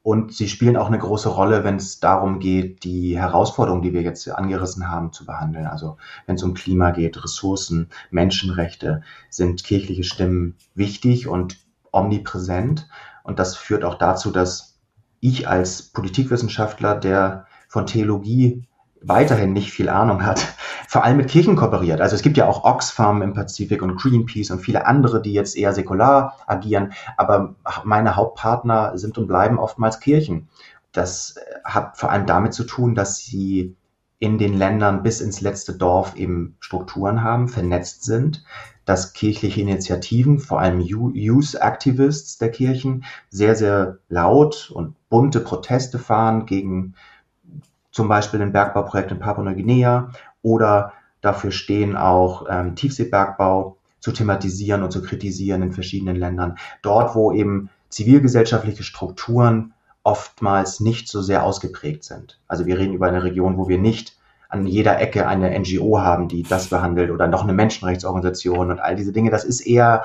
Und 0.03 0.33
sie 0.33 0.47
spielen 0.47 0.77
auch 0.77 0.87
eine 0.87 0.97
große 0.97 1.29
Rolle, 1.29 1.63
wenn 1.63 1.75
es 1.75 1.99
darum 1.99 2.39
geht, 2.39 2.85
die 2.85 3.19
Herausforderungen, 3.19 3.83
die 3.83 3.93
wir 3.93 4.01
jetzt 4.01 4.27
angerissen 4.29 4.89
haben, 4.89 5.11
zu 5.11 5.25
behandeln. 5.25 5.67
Also 5.67 5.97
wenn 6.25 6.35
es 6.35 6.43
um 6.43 6.53
Klima 6.53 6.91
geht, 6.91 7.23
Ressourcen, 7.23 7.89
Menschenrechte, 8.09 9.03
sind 9.29 9.63
kirchliche 9.63 10.03
Stimmen 10.03 10.55
wichtig 10.73 11.27
und 11.27 11.57
omnipräsent. 11.91 12.87
Und 13.23 13.39
das 13.39 13.55
führt 13.55 13.83
auch 13.83 13.95
dazu, 13.95 14.31
dass 14.31 14.79
ich 15.19 15.47
als 15.47 15.83
Politikwissenschaftler, 15.83 16.95
der 16.95 17.45
von 17.67 17.85
Theologie 17.85 18.67
weiterhin 19.01 19.53
nicht 19.53 19.71
viel 19.71 19.89
Ahnung 19.89 20.25
hat, 20.25 20.45
vor 20.87 21.03
allem 21.03 21.17
mit 21.17 21.29
Kirchen 21.29 21.55
kooperiert. 21.55 22.01
Also 22.01 22.15
es 22.15 22.21
gibt 22.21 22.37
ja 22.37 22.47
auch 22.47 22.63
Oxfam 22.63 23.21
im 23.21 23.33
Pazifik 23.33 23.81
und 23.81 23.97
Greenpeace 23.97 24.51
und 24.51 24.59
viele 24.59 24.85
andere, 24.85 25.21
die 25.21 25.33
jetzt 25.33 25.55
eher 25.55 25.73
säkular 25.73 26.37
agieren, 26.47 26.93
aber 27.17 27.55
meine 27.83 28.15
Hauptpartner 28.15 28.97
sind 28.97 29.17
und 29.17 29.27
bleiben 29.27 29.57
oftmals 29.57 29.99
Kirchen. 29.99 30.49
Das 30.91 31.35
hat 31.63 31.97
vor 31.97 32.11
allem 32.11 32.25
damit 32.25 32.53
zu 32.53 32.63
tun, 32.63 32.95
dass 32.95 33.17
sie 33.17 33.75
in 34.21 34.37
den 34.37 34.55
Ländern 34.55 35.01
bis 35.01 35.19
ins 35.19 35.41
letzte 35.41 35.73
Dorf 35.73 36.15
eben 36.15 36.55
Strukturen 36.59 37.23
haben, 37.23 37.47
vernetzt 37.47 38.03
sind, 38.03 38.43
dass 38.85 39.13
kirchliche 39.13 39.59
Initiativen, 39.59 40.37
vor 40.37 40.59
allem 40.59 40.79
Youth 40.79 41.55
Activists 41.55 42.37
der 42.37 42.51
Kirchen, 42.51 43.03
sehr, 43.31 43.55
sehr 43.55 43.97
laut 44.09 44.71
und 44.71 44.93
bunte 45.09 45.39
Proteste 45.39 45.97
fahren 45.97 46.45
gegen 46.45 46.93
zum 47.91 48.07
Beispiel 48.07 48.43
ein 48.43 48.51
Bergbauprojekt 48.51 49.11
in 49.11 49.17
Papua-Neuguinea 49.17 50.11
oder 50.43 50.93
dafür 51.21 51.51
stehen 51.51 51.97
auch 51.97 52.45
ähm, 52.47 52.75
Tiefseebergbau 52.75 53.77
zu 53.99 54.11
thematisieren 54.11 54.83
und 54.83 54.91
zu 54.91 55.01
kritisieren 55.01 55.63
in 55.63 55.71
verschiedenen 55.71 56.15
Ländern. 56.15 56.59
Dort, 56.83 57.15
wo 57.15 57.31
eben 57.31 57.71
zivilgesellschaftliche 57.89 58.83
Strukturen 58.83 59.73
oftmals 60.03 60.79
nicht 60.79 61.07
so 61.07 61.21
sehr 61.21 61.43
ausgeprägt 61.43 62.03
sind. 62.03 62.39
Also 62.47 62.65
wir 62.65 62.77
reden 62.77 62.93
über 62.93 63.07
eine 63.07 63.23
Region, 63.23 63.57
wo 63.57 63.67
wir 63.67 63.77
nicht 63.77 64.17
an 64.49 64.67
jeder 64.67 64.99
Ecke 64.99 65.27
eine 65.27 65.57
NGO 65.57 65.99
haben, 65.99 66.27
die 66.27 66.43
das 66.43 66.67
behandelt 66.67 67.11
oder 67.11 67.27
noch 67.27 67.43
eine 67.43 67.53
Menschenrechtsorganisation 67.53 68.71
und 68.71 68.79
all 68.79 68.95
diese 68.95 69.13
Dinge. 69.13 69.29
Das 69.31 69.45
ist 69.45 69.61
eher 69.61 70.03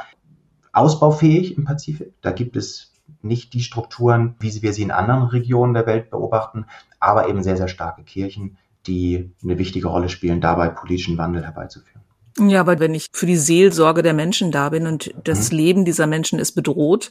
ausbaufähig 0.73 1.57
im 1.57 1.65
Pazifik. 1.65 2.13
Da 2.21 2.31
gibt 2.31 2.57
es 2.57 2.93
nicht 3.23 3.55
die 3.55 3.63
Strukturen, 3.63 4.37
wie 4.39 4.63
wir 4.63 4.73
sie 4.73 4.83
in 4.83 4.91
anderen 4.91 5.25
Regionen 5.25 5.75
der 5.75 5.87
Welt 5.87 6.11
beobachten, 6.11 6.67
aber 7.01 7.29
eben 7.29 7.43
sehr, 7.43 7.57
sehr 7.57 7.69
starke 7.69 8.03
Kirchen, 8.03 8.57
die 8.87 9.33
eine 9.43 9.59
wichtige 9.59 9.89
Rolle 9.89 10.09
spielen, 10.09 10.41
dabei 10.41 10.69
politischen 10.69 11.19
Wandel 11.19 11.45
herbeizuführen. 11.45 12.03
Ja, 12.39 12.61
aber 12.61 12.79
wenn 12.79 12.95
ich 12.95 13.09
für 13.13 13.25
die 13.25 13.37
Seelsorge 13.37 14.03
der 14.03 14.13
Menschen 14.13 14.53
da 14.53 14.69
bin 14.69 14.87
und 14.87 15.15
das 15.25 15.51
mhm. 15.51 15.57
Leben 15.57 15.85
dieser 15.87 16.07
Menschen 16.07 16.39
ist 16.39 16.53
bedroht 16.53 17.11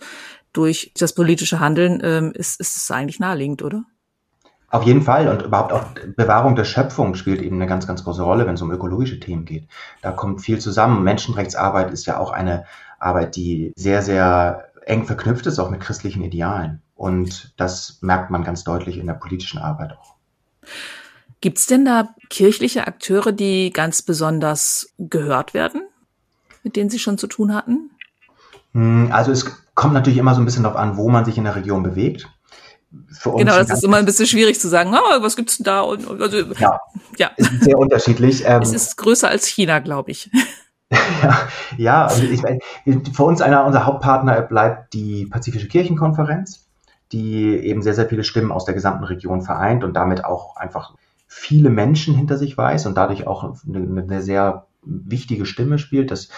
durch 0.57 0.91
das 0.97 1.13
politische 1.13 1.59
Handeln, 1.59 2.01
ähm, 2.03 2.31
ist, 2.33 2.59
ist 2.59 2.77
es 2.77 2.91
eigentlich 2.91 3.19
naheliegend, 3.19 3.61
oder? 3.61 3.83
Auf 4.69 4.83
jeden 4.83 5.03
Fall 5.03 5.27
und 5.27 5.43
überhaupt 5.43 5.71
auch 5.71 5.85
Bewahrung 6.15 6.55
der 6.55 6.65
Schöpfung 6.65 7.15
spielt 7.15 7.41
eben 7.41 7.55
eine 7.55 7.67
ganz, 7.67 7.87
ganz 7.87 8.03
große 8.03 8.23
Rolle, 8.23 8.45
wenn 8.45 8.55
es 8.55 8.61
um 8.61 8.71
ökologische 8.71 9.19
Themen 9.19 9.45
geht. 9.45 9.67
Da 10.01 10.11
kommt 10.11 10.41
viel 10.41 10.59
zusammen. 10.59 11.03
Menschenrechtsarbeit 11.03 11.93
ist 11.93 12.05
ja 12.07 12.19
auch 12.19 12.31
eine 12.31 12.65
Arbeit, 12.99 13.35
die 13.35 13.71
sehr, 13.75 14.01
sehr 14.01 14.71
eng 14.85 15.05
verknüpft 15.05 15.45
ist, 15.45 15.59
auch 15.59 15.69
mit 15.69 15.81
christlichen 15.81 16.23
Idealen. 16.23 16.81
Und 16.95 17.53
das 17.57 17.99
merkt 18.01 18.31
man 18.31 18.43
ganz 18.43 18.63
deutlich 18.63 18.97
in 18.97 19.07
der 19.07 19.13
politischen 19.13 19.59
Arbeit 19.59 19.93
auch. 19.93 20.15
Gibt 21.41 21.59
es 21.59 21.67
denn 21.67 21.85
da 21.85 22.09
kirchliche 22.29 22.87
Akteure, 22.87 23.31
die 23.31 23.71
ganz 23.71 24.01
besonders 24.01 24.93
gehört 24.97 25.53
werden, 25.53 25.83
mit 26.63 26.75
denen 26.75 26.89
Sie 26.89 26.99
schon 26.99 27.17
zu 27.17 27.27
tun 27.27 27.53
hatten? 27.53 27.91
Hm, 28.73 29.09
also 29.11 29.31
es 29.31 29.45
kommt 29.75 29.93
natürlich 29.93 30.17
immer 30.17 30.33
so 30.33 30.41
ein 30.41 30.45
bisschen 30.45 30.63
darauf 30.63 30.79
an, 30.79 30.97
wo 30.97 31.09
man 31.09 31.25
sich 31.25 31.37
in 31.37 31.43
der 31.43 31.55
Region 31.55 31.83
bewegt. 31.83 32.27
genau, 33.23 33.57
das 33.57 33.69
ist 33.69 33.83
immer 33.83 33.97
ein 33.97 34.05
bisschen 34.05 34.25
schwierig 34.25 34.59
zu 34.59 34.69
sagen, 34.69 34.93
oh, 34.93 35.21
was 35.21 35.35
gibt's 35.35 35.57
denn 35.57 35.65
da? 35.65 35.81
Und, 35.81 36.21
also, 36.21 36.37
ja, 36.57 36.79
ja, 37.17 37.31
ist 37.35 37.63
sehr 37.63 37.77
unterschiedlich. 37.77 38.43
Ähm, 38.45 38.61
es 38.61 38.73
ist 38.73 38.97
größer 38.97 39.29
als 39.29 39.45
China, 39.45 39.79
glaube 39.79 40.11
ich. 40.11 40.31
ja, 41.21 41.47
ja 41.77 42.05
also 42.05 42.23
ich, 42.23 42.41
für 43.13 43.23
uns 43.23 43.41
einer 43.41 43.65
unserer 43.65 43.85
Hauptpartner 43.85 44.41
bleibt 44.41 44.93
die 44.93 45.25
Pazifische 45.25 45.67
Kirchenkonferenz, 45.67 46.67
die 47.11 47.55
eben 47.55 47.81
sehr, 47.81 47.93
sehr 47.93 48.07
viele 48.07 48.23
Stimmen 48.23 48.51
aus 48.51 48.65
der 48.65 48.73
gesamten 48.73 49.03
Region 49.03 49.41
vereint 49.41 49.83
und 49.83 49.93
damit 49.93 50.23
auch 50.23 50.55
einfach 50.55 50.93
viele 51.27 51.69
Menschen 51.69 52.15
hinter 52.15 52.37
sich 52.37 52.57
weiß 52.57 52.85
und 52.85 52.95
dadurch 52.95 53.27
auch 53.27 53.55
eine, 53.67 54.01
eine 54.01 54.21
sehr 54.21 54.67
wichtige 54.83 55.45
Stimme 55.45 55.79
spielt. 55.79 56.11
Das, 56.11 56.29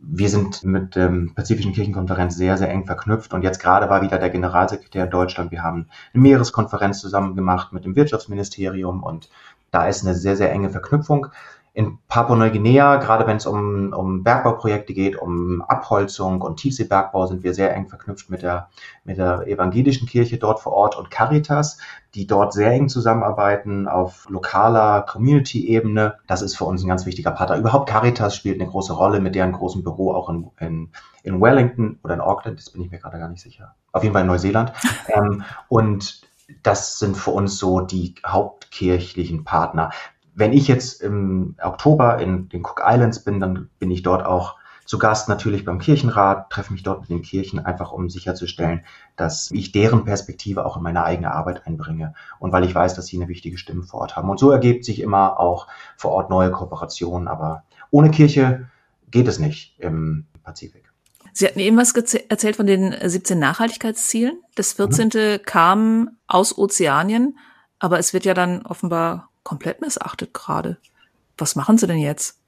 wir 0.00 0.28
sind 0.28 0.62
mit 0.62 0.94
der 0.94 1.12
Pazifischen 1.34 1.72
Kirchenkonferenz 1.72 2.36
sehr, 2.36 2.56
sehr 2.58 2.70
eng 2.70 2.84
verknüpft 2.84 3.32
und 3.32 3.42
jetzt 3.42 3.58
gerade 3.58 3.88
war 3.88 4.02
wieder 4.02 4.18
der 4.18 4.30
Generalsekretär 4.30 5.06
Deutschland. 5.06 5.50
Wir 5.50 5.62
haben 5.62 5.88
eine 6.12 6.22
Meereskonferenz 6.22 7.00
zusammen 7.00 7.34
gemacht 7.34 7.72
mit 7.72 7.84
dem 7.84 7.96
Wirtschaftsministerium 7.96 9.02
und 9.02 9.30
da 9.70 9.88
ist 9.88 10.04
eine 10.04 10.14
sehr, 10.14 10.36
sehr 10.36 10.52
enge 10.52 10.70
Verknüpfung. 10.70 11.28
In 11.76 11.98
Papua-Neuguinea, 12.08 12.96
gerade 12.96 13.26
wenn 13.26 13.36
es 13.36 13.44
um, 13.44 13.92
um 13.92 14.24
Bergbauprojekte 14.24 14.94
geht, 14.94 15.18
um 15.18 15.60
Abholzung 15.60 16.40
und 16.40 16.56
Tiefseebergbau, 16.56 17.26
sind 17.26 17.44
wir 17.44 17.52
sehr 17.52 17.74
eng 17.74 17.86
verknüpft 17.86 18.30
mit 18.30 18.40
der, 18.40 18.70
mit 19.04 19.18
der 19.18 19.46
evangelischen 19.46 20.08
Kirche 20.08 20.38
dort 20.38 20.58
vor 20.58 20.72
Ort 20.72 20.96
und 20.96 21.10
Caritas, 21.10 21.76
die 22.14 22.26
dort 22.26 22.54
sehr 22.54 22.70
eng 22.70 22.88
zusammenarbeiten 22.88 23.88
auf 23.88 24.26
lokaler 24.30 25.02
Community-Ebene. 25.02 26.14
Das 26.26 26.40
ist 26.40 26.56
für 26.56 26.64
uns 26.64 26.82
ein 26.82 26.88
ganz 26.88 27.04
wichtiger 27.04 27.32
Partner. 27.32 27.58
Überhaupt 27.58 27.90
Caritas 27.90 28.34
spielt 28.34 28.58
eine 28.58 28.70
große 28.70 28.94
Rolle 28.94 29.20
mit 29.20 29.34
deren 29.34 29.52
großen 29.52 29.84
Büro 29.84 30.14
auch 30.14 30.30
in, 30.30 30.50
in, 30.58 30.88
in 31.24 31.42
Wellington 31.42 31.98
oder 32.02 32.14
in 32.14 32.22
Auckland, 32.22 32.58
das 32.58 32.70
bin 32.70 32.80
ich 32.80 32.90
mir 32.90 33.00
gerade 33.00 33.18
gar 33.18 33.28
nicht 33.28 33.42
sicher. 33.42 33.74
Auf 33.92 34.02
jeden 34.02 34.14
Fall 34.14 34.22
in 34.22 34.28
Neuseeland. 34.28 34.72
ähm, 35.08 35.44
und 35.68 36.22
das 36.62 36.98
sind 36.98 37.18
für 37.18 37.32
uns 37.32 37.58
so 37.58 37.80
die 37.80 38.14
hauptkirchlichen 38.24 39.44
Partner 39.44 39.90
wenn 40.36 40.52
ich 40.52 40.68
jetzt 40.68 41.02
im 41.02 41.56
Oktober 41.60 42.18
in 42.18 42.48
den 42.50 42.64
Cook 42.64 42.82
Islands 42.84 43.24
bin, 43.24 43.40
dann 43.40 43.70
bin 43.78 43.90
ich 43.90 44.02
dort 44.02 44.24
auch 44.24 44.56
zu 44.84 44.98
Gast 44.98 45.28
natürlich 45.28 45.64
beim 45.64 45.80
Kirchenrat, 45.80 46.50
treffe 46.50 46.72
mich 46.72 46.82
dort 46.82 47.00
mit 47.00 47.10
den 47.10 47.22
Kirchen, 47.22 47.58
einfach 47.58 47.90
um 47.90 48.08
sicherzustellen, 48.08 48.84
dass 49.16 49.50
ich 49.50 49.72
deren 49.72 50.04
Perspektive 50.04 50.64
auch 50.64 50.76
in 50.76 50.82
meine 50.82 51.02
eigene 51.04 51.32
Arbeit 51.32 51.66
einbringe 51.66 52.14
und 52.38 52.52
weil 52.52 52.64
ich 52.64 52.74
weiß, 52.74 52.94
dass 52.94 53.06
sie 53.06 53.16
eine 53.16 53.28
wichtige 53.28 53.58
Stimme 53.58 53.82
vor 53.82 54.02
Ort 54.02 54.14
haben. 54.14 54.30
Und 54.30 54.38
so 54.38 54.50
ergibt 54.50 54.84
sich 54.84 55.00
immer 55.00 55.40
auch 55.40 55.66
vor 55.96 56.12
Ort 56.12 56.30
neue 56.30 56.52
Kooperationen, 56.52 57.26
aber 57.26 57.64
ohne 57.90 58.10
Kirche 58.10 58.68
geht 59.10 59.26
es 59.26 59.38
nicht 59.38 59.74
im 59.80 60.26
Pazifik. 60.44 60.84
Sie 61.32 61.46
hatten 61.46 61.60
eben 61.60 61.76
was 61.76 61.92
erzählt 61.92 62.56
von 62.56 62.66
den 62.66 62.94
17 63.02 63.38
Nachhaltigkeitszielen. 63.38 64.40
Das 64.54 64.74
14. 64.74 65.08
Mhm. 65.14 65.42
kam 65.44 66.10
aus 66.26 66.56
Ozeanien, 66.56 67.38
aber 67.78 67.98
es 67.98 68.14
wird 68.14 68.24
ja 68.24 68.34
dann 68.34 68.64
offenbar 68.64 69.30
komplett 69.46 69.80
missachtet 69.80 70.34
gerade. 70.34 70.76
Was 71.38 71.54
machen 71.54 71.78
Sie 71.78 71.86
denn 71.86 71.98
jetzt? 71.98 72.38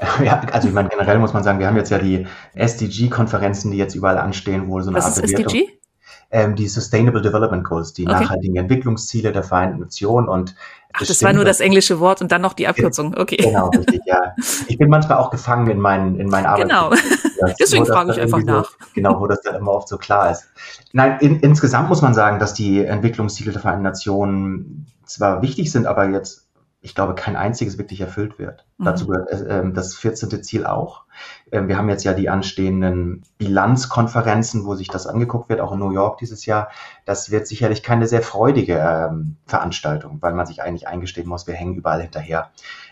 Ja, 0.24 0.40
also 0.50 0.66
ich 0.66 0.74
meine, 0.74 0.88
generell 0.88 1.20
muss 1.20 1.34
man 1.34 1.44
sagen, 1.44 1.60
wir 1.60 1.68
haben 1.68 1.76
jetzt 1.76 1.90
ja 1.90 1.98
die 1.98 2.26
SDG-Konferenzen, 2.54 3.70
die 3.70 3.76
jetzt 3.76 3.94
überall 3.94 4.18
anstehen, 4.18 4.66
wo 4.66 4.80
so 4.80 4.90
eine 4.90 4.98
Was 4.98 5.06
Art 5.06 5.18
ist 5.18 5.32
SDG? 5.32 5.68
Ähm, 6.36 6.56
die 6.56 6.66
Sustainable 6.66 7.22
Development 7.22 7.62
Goals, 7.62 7.92
die 7.92 8.08
okay. 8.08 8.20
nachhaltigen 8.20 8.56
Entwicklungsziele 8.56 9.30
der 9.30 9.44
Vereinten 9.44 9.78
Nationen 9.78 10.28
und 10.28 10.56
Ach, 10.96 11.04
das 11.04 11.22
war 11.24 11.32
nur 11.32 11.44
das 11.44 11.60
englische 11.60 11.98
Wort 11.98 12.22
und 12.22 12.30
dann 12.30 12.40
noch 12.40 12.52
die 12.52 12.68
Abkürzung. 12.68 13.14
Okay. 13.16 13.36
Genau, 13.36 13.68
richtig, 13.68 14.00
ja. 14.06 14.34
Ich 14.68 14.78
bin 14.78 14.88
manchmal 14.88 15.18
auch 15.18 15.30
gefangen 15.30 15.68
in 15.68 15.80
meinen, 15.80 16.20
in 16.20 16.28
meinen 16.28 16.46
Arbeit. 16.46 16.68
Genau. 16.68 16.90
Deswegen 17.60 17.84
frage 17.84 18.12
ich 18.12 18.20
einfach 18.20 18.42
nach. 18.42 18.70
So, 18.70 18.86
genau, 18.94 19.20
wo 19.20 19.26
das 19.26 19.40
dann 19.42 19.56
immer 19.56 19.72
oft 19.72 19.88
so 19.88 19.98
klar 19.98 20.30
ist. 20.30 20.48
Nein, 20.92 21.18
in, 21.20 21.40
insgesamt 21.40 21.88
muss 21.88 22.00
man 22.00 22.14
sagen, 22.14 22.38
dass 22.38 22.54
die 22.54 22.84
Entwicklungsziele 22.84 23.50
der 23.50 23.60
Vereinten 23.60 23.82
Nationen 23.82 24.86
zwar 25.04 25.42
wichtig 25.42 25.72
sind, 25.72 25.86
aber 25.86 26.08
jetzt, 26.08 26.43
ich 26.84 26.94
glaube, 26.94 27.14
kein 27.14 27.34
einziges 27.34 27.78
wirklich 27.78 28.02
erfüllt 28.02 28.38
wird. 28.38 28.66
Mhm. 28.76 28.84
Dazu 28.84 29.06
gehört 29.06 29.30
äh, 29.30 29.72
das 29.72 29.94
14. 29.94 30.42
Ziel 30.42 30.66
auch. 30.66 31.04
Äh, 31.50 31.66
wir 31.66 31.78
haben 31.78 31.88
jetzt 31.88 32.04
ja 32.04 32.12
die 32.12 32.28
anstehenden 32.28 33.22
Bilanzkonferenzen, 33.38 34.66
wo 34.66 34.74
sich 34.74 34.88
das 34.88 35.06
angeguckt 35.06 35.48
wird, 35.48 35.62
auch 35.62 35.72
in 35.72 35.78
New 35.78 35.92
York 35.92 36.18
dieses 36.18 36.44
Jahr. 36.44 36.68
Das 37.06 37.30
wird 37.30 37.46
sicherlich 37.46 37.82
keine 37.82 38.06
sehr 38.06 38.20
freudige 38.20 38.74
ähm, 38.74 39.36
Veranstaltung, 39.46 40.18
weil 40.20 40.34
man 40.34 40.44
sich 40.44 40.60
eigentlich 40.60 40.86
eingestehen 40.86 41.26
muss, 41.26 41.46
wir 41.46 41.54
hängen 41.54 41.74
überall 41.74 42.02
hinterher. 42.02 42.50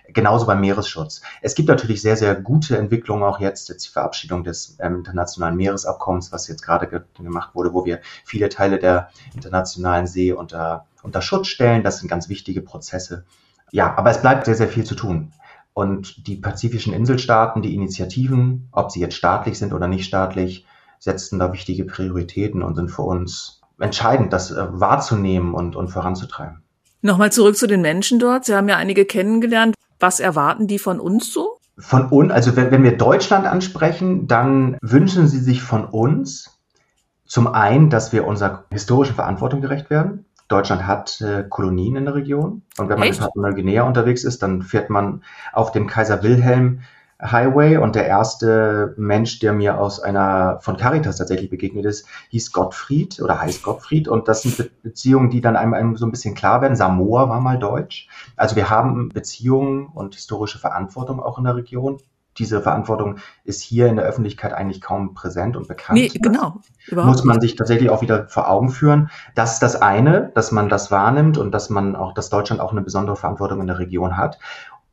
Genauso 0.08 0.46
beim 0.46 0.62
Meeresschutz. 0.62 1.20
Es 1.42 1.54
gibt 1.54 1.68
natürlich 1.68 2.00
sehr, 2.00 2.16
sehr 2.16 2.34
gute 2.34 2.78
Entwicklungen 2.78 3.22
auch 3.22 3.40
jetzt, 3.40 3.68
jetzt 3.68 3.84
die 3.84 3.92
Verabschiedung 3.92 4.42
des 4.42 4.78
ähm, 4.80 4.96
internationalen 4.96 5.56
Meeresabkommens, 5.56 6.32
was 6.32 6.48
jetzt 6.48 6.62
gerade 6.62 6.88
ge 6.88 7.02
gemacht 7.22 7.54
wurde, 7.54 7.74
wo 7.74 7.84
wir 7.84 8.00
viele 8.24 8.48
Teile 8.48 8.78
der 8.78 9.10
internationalen 9.34 10.06
See 10.06 10.32
unter, 10.32 10.86
unter 11.02 11.20
Schutz 11.20 11.48
stellen. 11.48 11.84
Das 11.84 11.98
sind 11.98 12.08
ganz 12.08 12.30
wichtige 12.30 12.62
Prozesse. 12.62 13.26
Ja, 13.72 13.96
aber 13.96 14.10
es 14.10 14.20
bleibt 14.20 14.44
sehr, 14.44 14.54
sehr 14.54 14.68
viel 14.68 14.84
zu 14.84 14.94
tun. 14.94 15.32
Und 15.74 16.26
die 16.28 16.36
pazifischen 16.36 16.92
Inselstaaten, 16.92 17.62
die 17.62 17.74
Initiativen, 17.74 18.68
ob 18.70 18.92
sie 18.92 19.00
jetzt 19.00 19.16
staatlich 19.16 19.58
sind 19.58 19.72
oder 19.72 19.88
nicht 19.88 20.04
staatlich, 20.04 20.66
setzen 20.98 21.38
da 21.38 21.52
wichtige 21.52 21.84
Prioritäten 21.84 22.62
und 22.62 22.76
sind 22.76 22.90
für 22.90 23.02
uns 23.02 23.62
entscheidend, 23.80 24.32
das 24.32 24.50
äh, 24.50 24.66
wahrzunehmen 24.70 25.54
und, 25.54 25.74
und 25.74 25.88
voranzutreiben. 25.88 26.62
Nochmal 27.00 27.32
zurück 27.32 27.56
zu 27.56 27.66
den 27.66 27.80
Menschen 27.80 28.18
dort. 28.20 28.44
Sie 28.44 28.54
haben 28.54 28.68
ja 28.68 28.76
einige 28.76 29.06
kennengelernt. 29.06 29.74
Was 29.98 30.20
erwarten 30.20 30.68
die 30.68 30.78
von 30.78 31.00
uns 31.00 31.32
so? 31.32 31.58
Von 31.78 32.06
uns, 32.06 32.30
also 32.30 32.54
wenn, 32.54 32.70
wenn 32.70 32.84
wir 32.84 32.96
Deutschland 32.96 33.46
ansprechen, 33.46 34.28
dann 34.28 34.76
wünschen 34.82 35.26
sie 35.26 35.40
sich 35.40 35.62
von 35.62 35.86
uns 35.86 36.60
zum 37.24 37.48
einen, 37.48 37.88
dass 37.88 38.12
wir 38.12 38.26
unserer 38.26 38.66
historischen 38.70 39.14
Verantwortung 39.14 39.62
gerecht 39.62 39.88
werden. 39.88 40.26
Deutschland 40.48 40.86
hat 40.86 41.20
äh, 41.20 41.44
Kolonien 41.48 41.96
in 41.96 42.04
der 42.04 42.14
Region. 42.14 42.62
Und 42.78 42.88
wenn 42.88 42.98
man 42.98 43.08
Echt? 43.08 43.18
in 43.18 43.24
Papua-Neuguinea 43.24 43.82
unterwegs 43.84 44.24
ist, 44.24 44.42
dann 44.42 44.62
fährt 44.62 44.90
man 44.90 45.22
auf 45.52 45.72
dem 45.72 45.86
Kaiser 45.86 46.22
Wilhelm 46.22 46.80
Highway 47.22 47.76
und 47.76 47.94
der 47.94 48.06
erste 48.06 48.94
Mensch, 48.96 49.38
der 49.38 49.52
mir 49.52 49.78
aus 49.78 50.00
einer 50.00 50.58
von 50.60 50.76
Caritas 50.76 51.18
tatsächlich 51.18 51.50
begegnet 51.50 51.84
ist, 51.84 52.06
hieß 52.30 52.50
Gottfried 52.50 53.20
oder 53.20 53.40
heißt 53.40 53.62
Gottfried 53.62 54.08
und 54.08 54.26
das 54.26 54.42
sind 54.42 54.56
Be 54.56 54.70
Beziehungen, 54.82 55.30
die 55.30 55.40
dann 55.40 55.56
einem, 55.56 55.74
einem 55.74 55.96
so 55.96 56.04
ein 56.04 56.10
bisschen 56.10 56.34
klar 56.34 56.60
werden. 56.60 56.74
Samoa 56.74 57.28
war 57.28 57.40
mal 57.40 57.58
deutsch. 57.58 58.08
Also 58.36 58.56
wir 58.56 58.68
haben 58.68 59.10
Beziehungen 59.10 59.86
und 59.86 60.14
historische 60.16 60.58
Verantwortung 60.58 61.20
auch 61.20 61.38
in 61.38 61.44
der 61.44 61.54
Region. 61.54 61.98
Diese 62.38 62.62
Verantwortung 62.62 63.18
ist 63.44 63.60
hier 63.60 63.88
in 63.88 63.96
der 63.96 64.04
Öffentlichkeit 64.04 64.52
eigentlich 64.52 64.80
kaum 64.80 65.14
präsent 65.14 65.56
und 65.56 65.68
bekannt. 65.68 65.98
Nee, 65.98 66.08
genau. 66.08 66.60
Überhaupt 66.86 67.12
muss 67.12 67.24
man 67.24 67.40
sich 67.40 67.56
tatsächlich 67.56 67.90
auch 67.90 68.02
wieder 68.02 68.28
vor 68.28 68.48
Augen 68.48 68.70
führen. 68.70 69.10
Das 69.34 69.54
ist 69.54 69.62
das 69.62 69.80
eine, 69.80 70.32
dass 70.34 70.50
man 70.50 70.68
das 70.68 70.90
wahrnimmt 70.90 71.36
und 71.36 71.52
dass 71.52 71.68
man 71.68 71.94
auch, 71.94 72.14
dass 72.14 72.30
Deutschland 72.30 72.60
auch 72.60 72.72
eine 72.72 72.82
besondere 72.82 73.16
Verantwortung 73.16 73.60
in 73.60 73.66
der 73.66 73.78
Region 73.78 74.16
hat. 74.16 74.38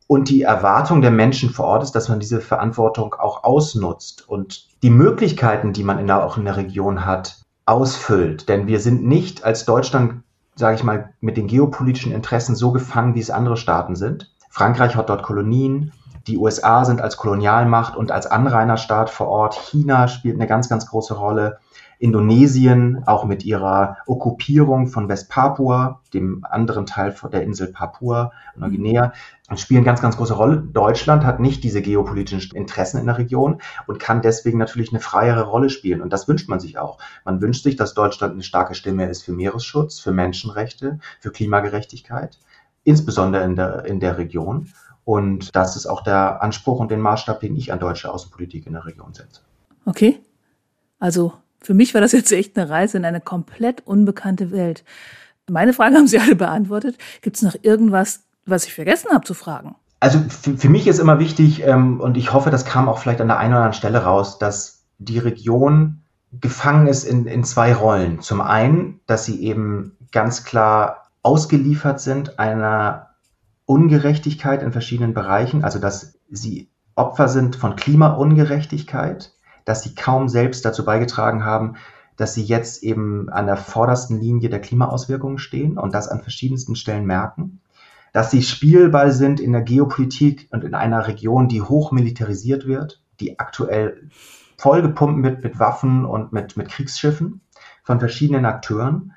Und 0.06 0.28
die 0.28 0.42
Erwartung 0.42 1.02
der 1.02 1.12
Menschen 1.12 1.50
vor 1.50 1.66
Ort 1.66 1.84
ist, 1.84 1.92
dass 1.92 2.08
man 2.08 2.18
diese 2.18 2.40
Verantwortung 2.40 3.14
auch 3.14 3.44
ausnutzt 3.44 4.28
und 4.28 4.66
die 4.82 4.90
Möglichkeiten, 4.90 5.72
die 5.72 5.84
man 5.84 6.00
in 6.00 6.08
der, 6.08 6.24
auch 6.24 6.36
in 6.36 6.44
der 6.44 6.56
Region 6.56 7.06
hat, 7.06 7.40
ausfüllt. 7.64 8.48
Denn 8.48 8.66
wir 8.66 8.80
sind 8.80 9.06
nicht 9.06 9.44
als 9.44 9.64
Deutschland, 9.64 10.24
sage 10.56 10.74
ich 10.74 10.82
mal, 10.82 11.14
mit 11.20 11.36
den 11.36 11.46
geopolitischen 11.46 12.10
Interessen 12.10 12.56
so 12.56 12.72
gefangen, 12.72 13.14
wie 13.14 13.20
es 13.20 13.30
andere 13.30 13.56
Staaten 13.56 13.94
sind. 13.94 14.34
Frankreich 14.50 14.96
hat 14.96 15.08
dort 15.08 15.22
Kolonien, 15.22 15.92
die 16.26 16.38
USA 16.38 16.84
sind 16.84 17.00
als 17.00 17.16
Kolonialmacht 17.16 17.96
und 17.96 18.12
als 18.12 18.26
Anrainerstaat 18.26 19.10
vor 19.10 19.28
Ort. 19.28 19.54
China 19.54 20.08
spielt 20.08 20.36
eine 20.36 20.46
ganz, 20.46 20.68
ganz 20.68 20.86
große 20.86 21.14
Rolle. 21.14 21.58
Indonesien, 22.00 23.02
auch 23.06 23.24
mit 23.24 23.44
ihrer 23.44 23.98
Okkupierung 24.06 24.86
von 24.86 25.10
Westpapua, 25.10 26.00
dem 26.14 26.46
anderen 26.48 26.86
Teil 26.86 27.14
der 27.30 27.42
Insel 27.42 27.68
Papua, 27.68 28.32
Neuguinea, 28.56 29.12
spielen 29.56 29.84
ganz, 29.84 30.00
ganz 30.00 30.16
große 30.16 30.32
Rolle. 30.32 30.56
Deutschland 30.56 31.24
hat 31.24 31.40
nicht 31.40 31.62
diese 31.62 31.82
geopolitischen 31.82 32.56
Interessen 32.56 32.98
in 32.98 33.06
der 33.06 33.18
Region 33.18 33.60
und 33.86 34.00
kann 34.00 34.22
deswegen 34.22 34.56
natürlich 34.56 34.90
eine 34.90 35.00
freiere 35.00 35.42
Rolle 35.42 35.68
spielen. 35.68 36.00
Und 36.00 36.10
das 36.10 36.26
wünscht 36.26 36.48
man 36.48 36.58
sich 36.58 36.78
auch. 36.78 36.98
Man 37.26 37.42
wünscht 37.42 37.64
sich, 37.64 37.76
dass 37.76 37.92
Deutschland 37.92 38.32
eine 38.32 38.44
starke 38.44 38.74
Stimme 38.74 39.06
ist 39.10 39.22
für 39.22 39.32
Meeresschutz, 39.32 40.00
für 40.00 40.12
Menschenrechte, 40.12 41.00
für 41.20 41.30
Klimagerechtigkeit, 41.30 42.38
insbesondere 42.82 43.44
in 43.44 43.56
der, 43.56 43.84
in 43.84 44.00
der 44.00 44.16
Region. 44.16 44.68
Und 45.10 45.56
das 45.56 45.74
ist 45.74 45.86
auch 45.86 46.04
der 46.04 46.40
Anspruch 46.40 46.78
und 46.78 46.92
den 46.92 47.00
Maßstab, 47.00 47.40
den 47.40 47.56
ich 47.56 47.72
an 47.72 47.80
deutsche 47.80 48.12
Außenpolitik 48.12 48.68
in 48.68 48.74
der 48.74 48.86
Region 48.86 49.12
setze. 49.12 49.40
Okay. 49.84 50.20
Also 51.00 51.32
für 51.60 51.74
mich 51.74 51.94
war 51.94 52.00
das 52.00 52.12
jetzt 52.12 52.30
echt 52.30 52.56
eine 52.56 52.70
Reise 52.70 52.98
in 52.98 53.04
eine 53.04 53.20
komplett 53.20 53.84
unbekannte 53.84 54.52
Welt. 54.52 54.84
Meine 55.50 55.72
Fragen 55.72 55.96
haben 55.96 56.06
Sie 56.06 56.20
alle 56.20 56.36
beantwortet. 56.36 56.96
Gibt 57.22 57.34
es 57.34 57.42
noch 57.42 57.56
irgendwas, 57.62 58.20
was 58.46 58.66
ich 58.66 58.72
vergessen 58.72 59.10
habe 59.10 59.26
zu 59.26 59.34
fragen? 59.34 59.74
Also 59.98 60.20
für, 60.28 60.56
für 60.56 60.68
mich 60.68 60.86
ist 60.86 61.00
immer 61.00 61.18
wichtig, 61.18 61.64
ähm, 61.64 62.00
und 62.00 62.16
ich 62.16 62.32
hoffe, 62.32 62.50
das 62.50 62.64
kam 62.64 62.88
auch 62.88 62.98
vielleicht 62.98 63.20
an 63.20 63.26
der 63.26 63.38
einen 63.38 63.54
oder 63.54 63.62
anderen 63.62 63.78
Stelle 63.78 64.04
raus, 64.04 64.38
dass 64.38 64.84
die 64.98 65.18
Region 65.18 66.02
gefangen 66.40 66.86
ist 66.86 67.02
in, 67.02 67.26
in 67.26 67.42
zwei 67.42 67.74
Rollen. 67.74 68.20
Zum 68.20 68.40
einen, 68.40 69.00
dass 69.08 69.24
sie 69.24 69.42
eben 69.42 69.96
ganz 70.12 70.44
klar 70.44 71.08
ausgeliefert 71.24 72.00
sind 72.00 72.38
einer 72.38 73.09
Ungerechtigkeit 73.70 74.64
in 74.64 74.72
verschiedenen 74.72 75.14
Bereichen, 75.14 75.62
also 75.62 75.78
dass 75.78 76.18
sie 76.28 76.68
Opfer 76.96 77.28
sind 77.28 77.54
von 77.54 77.76
Klimaungerechtigkeit, 77.76 79.32
dass 79.64 79.84
sie 79.84 79.94
kaum 79.94 80.28
selbst 80.28 80.64
dazu 80.64 80.84
beigetragen 80.84 81.44
haben, 81.44 81.76
dass 82.16 82.34
sie 82.34 82.42
jetzt 82.42 82.82
eben 82.82 83.28
an 83.28 83.46
der 83.46 83.56
vordersten 83.56 84.18
Linie 84.18 84.48
der 84.48 84.60
Klimaauswirkungen 84.60 85.38
stehen 85.38 85.78
und 85.78 85.94
das 85.94 86.08
an 86.08 86.20
verschiedensten 86.20 86.74
Stellen 86.74 87.06
merken, 87.06 87.60
dass 88.12 88.32
sie 88.32 88.42
Spielball 88.42 89.12
sind 89.12 89.38
in 89.38 89.52
der 89.52 89.62
Geopolitik 89.62 90.48
und 90.50 90.64
in 90.64 90.74
einer 90.74 91.06
Region, 91.06 91.46
die 91.46 91.62
hoch 91.62 91.92
militarisiert 91.92 92.66
wird, 92.66 93.00
die 93.20 93.38
aktuell 93.38 94.10
vollgepumpt 94.56 95.22
wird 95.22 95.44
mit 95.44 95.60
Waffen 95.60 96.04
und 96.04 96.32
mit, 96.32 96.56
mit 96.56 96.70
Kriegsschiffen 96.70 97.40
von 97.84 98.00
verschiedenen 98.00 98.46
Akteuren, 98.46 99.12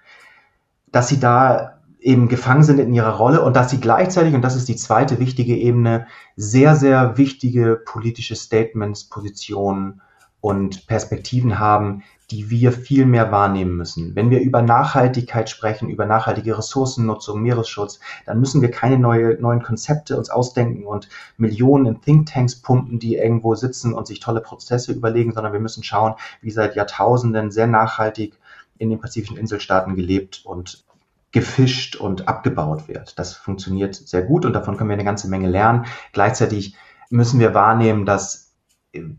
dass 0.92 1.08
sie 1.08 1.20
da 1.20 1.80
eben 2.04 2.28
gefangen 2.28 2.63
sind 2.63 2.80
in 2.80 2.94
ihrer 2.94 3.16
Rolle 3.16 3.42
und 3.42 3.56
dass 3.56 3.70
sie 3.70 3.80
gleichzeitig, 3.80 4.36
und 4.36 4.42
das 4.42 4.56
ist 4.56 4.68
die 4.68 4.76
zweite 4.76 5.20
wichtige 5.20 5.56
Ebene, 5.56 6.08
sehr, 6.36 6.76
sehr 6.76 7.18
wichtige 7.18 7.82
politische 7.84 8.36
Statements, 8.36 9.06
Positionen 9.06 10.02
und 10.42 10.88
Perspektiven 10.88 11.60
haben, 11.60 12.04
die 12.30 12.50
wir 12.50 12.74
viel 12.74 13.06
mehr 13.06 13.32
wahrnehmen 13.32 13.78
müssen. 13.78 14.16
Wenn 14.16 14.30
wir 14.30 14.42
über 14.42 14.62
Nachhaltigkeit 14.62 15.49
sprechen, 15.49 15.89
über 15.89 16.06
nachhaltige 16.06 16.58
Ressourcennutzung, 16.58 17.41
Meeresschutz, 17.41 17.99
dann 18.26 18.39
müssen 18.39 18.62
wir 18.62 18.70
keine 18.70 18.97
neue, 18.97 19.39
neuen 19.39 19.64
Konzepte 19.64 20.18
uns 20.18 20.30
ausdenken 20.30 20.86
und 20.86 21.08
Millionen 21.38 21.86
in 21.86 22.01
Thinktanks 22.01 22.62
pumpen, 22.62 22.99
die 22.99 23.16
irgendwo 23.16 23.56
sitzen 23.56 23.93
und 23.93 24.08
sich 24.08 24.20
tolle 24.20 24.41
Prozesse 24.41 24.91
überlegen, 24.91 25.32
sondern 25.34 25.54
wir 25.54 25.60
müssen 25.62 25.84
schauen, 25.84 26.16
wie 26.41 26.51
seit 26.51 26.76
Jahrtausenden 26.76 27.51
sehr 27.51 27.68
nachhaltig 27.68 28.38
in 28.78 28.89
den 28.89 28.99
pazifischen 28.99 29.38
Inselstaaten 29.38 29.95
gelebt 29.95 30.41
und 30.43 30.84
gefischt 31.34 31.97
und 31.97 32.27
abgebaut 32.27 32.88
wird. 32.88 33.19
Das 33.19 33.34
funktioniert 33.34 33.95
sehr 33.95 34.21
gut 34.21 34.45
und 34.45 34.53
davon 34.53 34.77
können 34.77 34.89
wir 34.89 34.93
eine 34.93 35.03
ganze 35.03 35.27
Menge 35.27 35.49
lernen. 35.49 35.86
Gleichzeitig 36.13 36.75
müssen 37.09 37.39
wir 37.39 37.53
wahrnehmen, 37.53 38.05
dass 38.05 38.53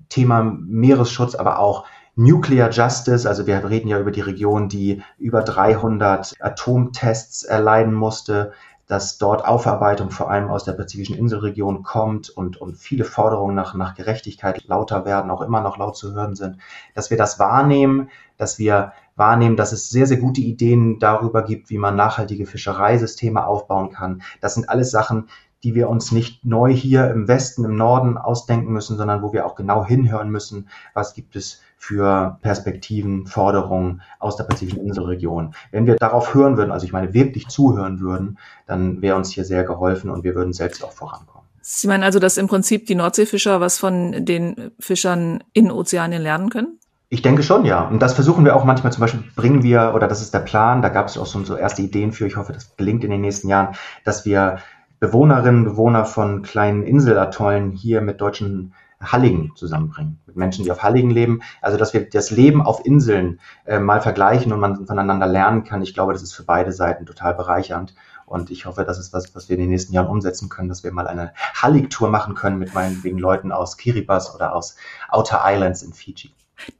Thema 0.08 0.42
Meeresschutz, 0.42 1.34
aber 1.34 1.58
auch 1.58 1.84
Nuclear 2.16 2.70
Justice, 2.70 3.28
also 3.28 3.48
wir 3.48 3.68
reden 3.68 3.88
ja 3.88 3.98
über 3.98 4.12
die 4.12 4.20
Region, 4.20 4.68
die 4.68 5.02
über 5.18 5.42
300 5.42 6.34
Atomtests 6.38 7.42
erleiden 7.42 7.92
musste, 7.92 8.52
dass 8.86 9.18
dort 9.18 9.44
Aufarbeitung 9.44 10.10
vor 10.10 10.30
allem 10.30 10.48
aus 10.48 10.64
der 10.64 10.74
pazifischen 10.74 11.16
Inselregion 11.16 11.82
kommt 11.82 12.30
und, 12.30 12.60
und 12.60 12.76
viele 12.76 13.04
Forderungen 13.04 13.56
nach, 13.56 13.74
nach 13.74 13.94
Gerechtigkeit 13.94 14.62
lauter 14.68 15.04
werden, 15.04 15.30
auch 15.30 15.40
immer 15.40 15.60
noch 15.60 15.78
laut 15.78 15.96
zu 15.96 16.12
hören 16.12 16.36
sind, 16.36 16.58
dass 16.94 17.10
wir 17.10 17.16
das 17.16 17.40
wahrnehmen, 17.40 18.10
dass 18.36 18.58
wir 18.58 18.92
wahrnehmen, 19.16 19.56
dass 19.56 19.72
es 19.72 19.90
sehr, 19.90 20.06
sehr 20.06 20.18
gute 20.18 20.40
Ideen 20.40 20.98
darüber 20.98 21.42
gibt, 21.42 21.70
wie 21.70 21.78
man 21.78 21.96
nachhaltige 21.96 22.46
Fischereisysteme 22.46 23.46
aufbauen 23.46 23.90
kann. 23.90 24.22
Das 24.40 24.54
sind 24.54 24.68
alles 24.68 24.90
Sachen, 24.90 25.28
die 25.64 25.74
wir 25.74 25.88
uns 25.88 26.12
nicht 26.12 26.44
neu 26.44 26.72
hier 26.72 27.10
im 27.10 27.26
Westen, 27.26 27.64
im 27.64 27.74
Norden 27.74 28.18
ausdenken 28.18 28.72
müssen, 28.72 28.98
sondern 28.98 29.22
wo 29.22 29.32
wir 29.32 29.46
auch 29.46 29.54
genau 29.54 29.84
hinhören 29.84 30.28
müssen, 30.28 30.68
was 30.92 31.14
gibt 31.14 31.36
es 31.36 31.62
für 31.78 32.38
Perspektiven, 32.42 33.26
Forderungen 33.26 34.02
aus 34.18 34.36
der 34.36 34.44
pazifischen 34.44 34.86
Inselregion. 34.86 35.54
Wenn 35.70 35.86
wir 35.86 35.96
darauf 35.96 36.34
hören 36.34 36.58
würden, 36.58 36.70
also 36.70 36.84
ich 36.84 36.92
meine 36.92 37.14
wirklich 37.14 37.48
zuhören 37.48 38.00
würden, 38.00 38.38
dann 38.66 39.00
wäre 39.00 39.16
uns 39.16 39.32
hier 39.32 39.44
sehr 39.44 39.64
geholfen 39.64 40.10
und 40.10 40.22
wir 40.22 40.34
würden 40.34 40.52
selbst 40.52 40.84
auch 40.84 40.92
vorankommen. 40.92 41.44
Sie 41.62 41.88
meinen 41.88 42.02
also, 42.02 42.18
dass 42.18 42.36
im 42.36 42.46
Prinzip 42.46 42.84
die 42.86 42.94
Nordseefischer 42.94 43.58
was 43.58 43.78
von 43.78 44.26
den 44.26 44.72
Fischern 44.78 45.42
in 45.54 45.70
Ozeanien 45.70 46.22
lernen 46.22 46.50
können? 46.50 46.78
Ich 47.14 47.22
denke 47.22 47.44
schon, 47.44 47.64
ja. 47.64 47.86
Und 47.86 48.02
das 48.02 48.12
versuchen 48.12 48.44
wir 48.44 48.56
auch 48.56 48.64
manchmal. 48.64 48.92
Zum 48.92 49.02
Beispiel 49.02 49.22
bringen 49.36 49.62
wir, 49.62 49.92
oder 49.94 50.08
das 50.08 50.20
ist 50.20 50.34
der 50.34 50.40
Plan, 50.40 50.82
da 50.82 50.88
gab 50.88 51.06
es 51.06 51.16
auch 51.16 51.26
so, 51.26 51.44
so 51.44 51.54
erste 51.54 51.80
Ideen 51.80 52.10
für, 52.10 52.26
ich 52.26 52.36
hoffe, 52.36 52.52
das 52.52 52.76
gelingt 52.76 53.04
in 53.04 53.12
den 53.12 53.20
nächsten 53.20 53.46
Jahren, 53.46 53.76
dass 54.02 54.24
wir 54.24 54.56
Bewohnerinnen, 54.98 55.62
Bewohner 55.62 56.06
von 56.06 56.42
kleinen 56.42 56.82
Inselatollen 56.82 57.70
hier 57.70 58.00
mit 58.00 58.20
deutschen 58.20 58.74
Halligen 59.00 59.52
zusammenbringen, 59.54 60.18
mit 60.26 60.34
Menschen, 60.34 60.64
die 60.64 60.72
auf 60.72 60.82
Halligen 60.82 61.10
leben. 61.10 61.42
Also, 61.62 61.78
dass 61.78 61.94
wir 61.94 62.10
das 62.10 62.32
Leben 62.32 62.60
auf 62.60 62.84
Inseln 62.84 63.38
äh, 63.64 63.78
mal 63.78 64.00
vergleichen 64.00 64.52
und 64.52 64.58
man 64.58 64.84
voneinander 64.84 65.28
lernen 65.28 65.62
kann. 65.62 65.82
Ich 65.82 65.94
glaube, 65.94 66.14
das 66.14 66.22
ist 66.24 66.32
für 66.32 66.42
beide 66.42 66.72
Seiten 66.72 67.06
total 67.06 67.34
bereichernd. 67.34 67.94
Und 68.26 68.50
ich 68.50 68.66
hoffe, 68.66 68.82
das 68.84 68.98
ist 68.98 69.12
was, 69.12 69.36
was 69.36 69.48
wir 69.48 69.54
in 69.54 69.60
den 69.60 69.70
nächsten 69.70 69.92
Jahren 69.92 70.08
umsetzen 70.08 70.48
können, 70.48 70.68
dass 70.68 70.82
wir 70.82 70.90
mal 70.90 71.06
eine 71.06 71.32
Hallig-Tour 71.62 72.08
machen 72.08 72.34
können 72.34 72.58
mit 72.58 72.74
meinetwegen 72.74 73.18
Leuten 73.18 73.52
aus 73.52 73.76
Kiribati 73.76 74.34
oder 74.34 74.52
aus 74.52 74.74
Outer 75.10 75.44
Islands 75.44 75.84
in 75.84 75.92
Fiji. 75.92 76.32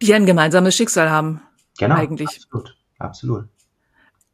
Die 0.02 0.14
ein 0.14 0.26
gemeinsames 0.26 0.74
Schicksal 0.74 1.10
haben. 1.10 1.42
Genau. 1.78 1.96
Eigentlich. 1.96 2.28
Absolut. 2.28 2.76
Absolut 2.98 3.48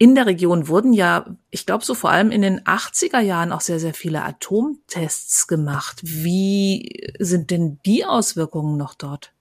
in 0.01 0.15
der 0.15 0.25
Region 0.25 0.67
wurden 0.67 0.95
ja, 0.95 1.27
ich 1.51 1.67
glaube 1.67 1.85
so 1.85 1.95
vor 1.95 2.11
allem 2.11 2.31
in 2.31 2.41
den 2.41 2.61
80er 2.63 3.21
Jahren 3.21 3.53
auch 3.53 3.61
sehr, 3.61 3.79
sehr 3.79 3.93
viele 3.93 4.25
Atomtests 4.25 5.47
gemacht. 5.47 6.01
Wie 6.03 7.13
sind 7.19 7.51
denn 7.51 7.79
die 7.85 8.07
Auswirkungen 8.07 8.79
noch 8.79 8.95
dort? 8.95 9.35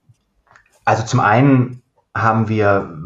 Also 0.83 1.03
zum 1.03 1.21
einen 1.21 1.81
haben 2.13 2.49
wir 2.49 2.97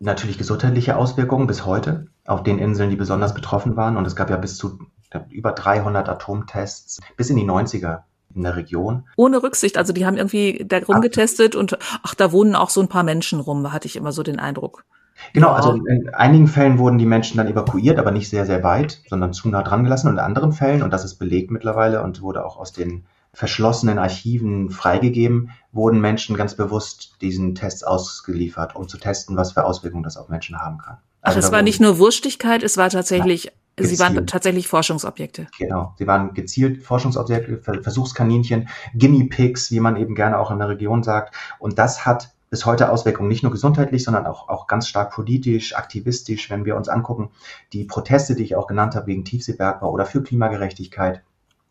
natürlich 0.00 0.36
gesundheitliche 0.36 0.96
Auswirkungen 0.96 1.46
bis 1.46 1.64
heute 1.64 2.08
auf 2.24 2.42
den 2.42 2.58
Inseln, 2.58 2.90
die 2.90 2.96
besonders 2.96 3.34
betroffen 3.34 3.76
waren. 3.76 3.96
Und 3.96 4.04
es 4.04 4.16
gab 4.16 4.28
ja 4.28 4.36
bis 4.36 4.56
zu 4.56 4.80
über 5.28 5.52
300 5.52 6.08
Atomtests 6.08 6.98
bis 7.16 7.30
in 7.30 7.36
die 7.36 7.48
90er 7.48 8.00
in 8.34 8.42
der 8.42 8.56
Region. 8.56 9.04
Ohne 9.16 9.42
Rücksicht, 9.42 9.76
also 9.76 9.92
die 9.92 10.06
haben 10.06 10.16
irgendwie 10.16 10.64
da 10.66 10.78
rumgetestet 10.78 11.56
und 11.56 11.78
ach, 12.02 12.14
da 12.14 12.32
wohnen 12.32 12.54
auch 12.54 12.70
so 12.70 12.80
ein 12.80 12.88
paar 12.88 13.02
Menschen 13.02 13.40
rum, 13.40 13.72
hatte 13.72 13.86
ich 13.86 13.96
immer 13.96 14.12
so 14.12 14.22
den 14.22 14.38
Eindruck. 14.38 14.84
Genau, 15.32 15.50
also 15.50 15.74
in 15.74 16.14
einigen 16.14 16.48
Fällen 16.48 16.78
wurden 16.78 16.98
die 16.98 17.06
Menschen 17.06 17.36
dann 17.36 17.46
evakuiert, 17.46 17.98
aber 17.98 18.10
nicht 18.10 18.30
sehr, 18.30 18.46
sehr 18.46 18.62
weit, 18.62 19.00
sondern 19.08 19.32
zu 19.32 19.48
nah 19.48 19.62
dran 19.62 19.84
gelassen. 19.84 20.08
Und 20.08 20.14
in 20.14 20.20
anderen 20.20 20.52
Fällen, 20.52 20.82
und 20.82 20.92
das 20.92 21.04
ist 21.04 21.16
belegt 21.16 21.50
mittlerweile 21.50 22.02
und 22.02 22.22
wurde 22.22 22.44
auch 22.44 22.56
aus 22.56 22.72
den 22.72 23.04
verschlossenen 23.32 23.98
Archiven 23.98 24.70
freigegeben, 24.70 25.50
wurden 25.72 26.00
Menschen 26.00 26.36
ganz 26.36 26.54
bewusst 26.56 27.16
diesen 27.20 27.54
Tests 27.54 27.84
ausgeliefert, 27.84 28.74
um 28.74 28.88
zu 28.88 28.98
testen, 28.98 29.36
was 29.36 29.52
für 29.52 29.64
Auswirkungen 29.64 30.02
das 30.02 30.16
auf 30.16 30.28
Menschen 30.28 30.58
haben 30.58 30.78
kann. 30.78 30.96
Also 31.22 31.38
Ach, 31.38 31.44
es 31.44 31.52
war 31.52 31.62
nicht 31.62 31.80
nur 31.80 31.98
Wurstigkeit, 31.98 32.62
es 32.62 32.76
war 32.76 32.88
tatsächlich, 32.88 33.52
ja, 33.78 33.86
sie 33.86 33.98
waren 33.98 34.26
tatsächlich 34.26 34.68
Forschungsobjekte. 34.68 35.46
Genau, 35.58 35.94
sie 35.98 36.06
waren 36.06 36.34
gezielt 36.34 36.82
Forschungsobjekte, 36.82 37.82
Versuchskaninchen, 37.82 38.68
Guinea 38.94 39.26
Pigs, 39.28 39.70
wie 39.70 39.80
man 39.80 39.96
eben 39.96 40.14
gerne 40.14 40.38
auch 40.38 40.50
in 40.50 40.58
der 40.58 40.68
Region 40.68 41.02
sagt. 41.02 41.34
Und 41.58 41.78
das 41.78 42.04
hat 42.04 42.30
bis 42.50 42.66
heute 42.66 42.90
Auswirkungen, 42.90 43.28
nicht 43.28 43.44
nur 43.44 43.52
gesundheitlich, 43.52 44.04
sondern 44.04 44.26
auch, 44.26 44.48
auch 44.48 44.66
ganz 44.66 44.88
stark 44.88 45.12
politisch, 45.12 45.76
aktivistisch, 45.76 46.50
wenn 46.50 46.64
wir 46.64 46.76
uns 46.76 46.88
angucken, 46.88 47.30
die 47.72 47.84
Proteste, 47.84 48.34
die 48.34 48.42
ich 48.42 48.56
auch 48.56 48.66
genannt 48.66 48.96
habe, 48.96 49.06
wegen 49.06 49.24
Tiefseebergbau 49.24 49.90
oder 49.90 50.04
für 50.04 50.22
Klimagerechtigkeit, 50.22 51.22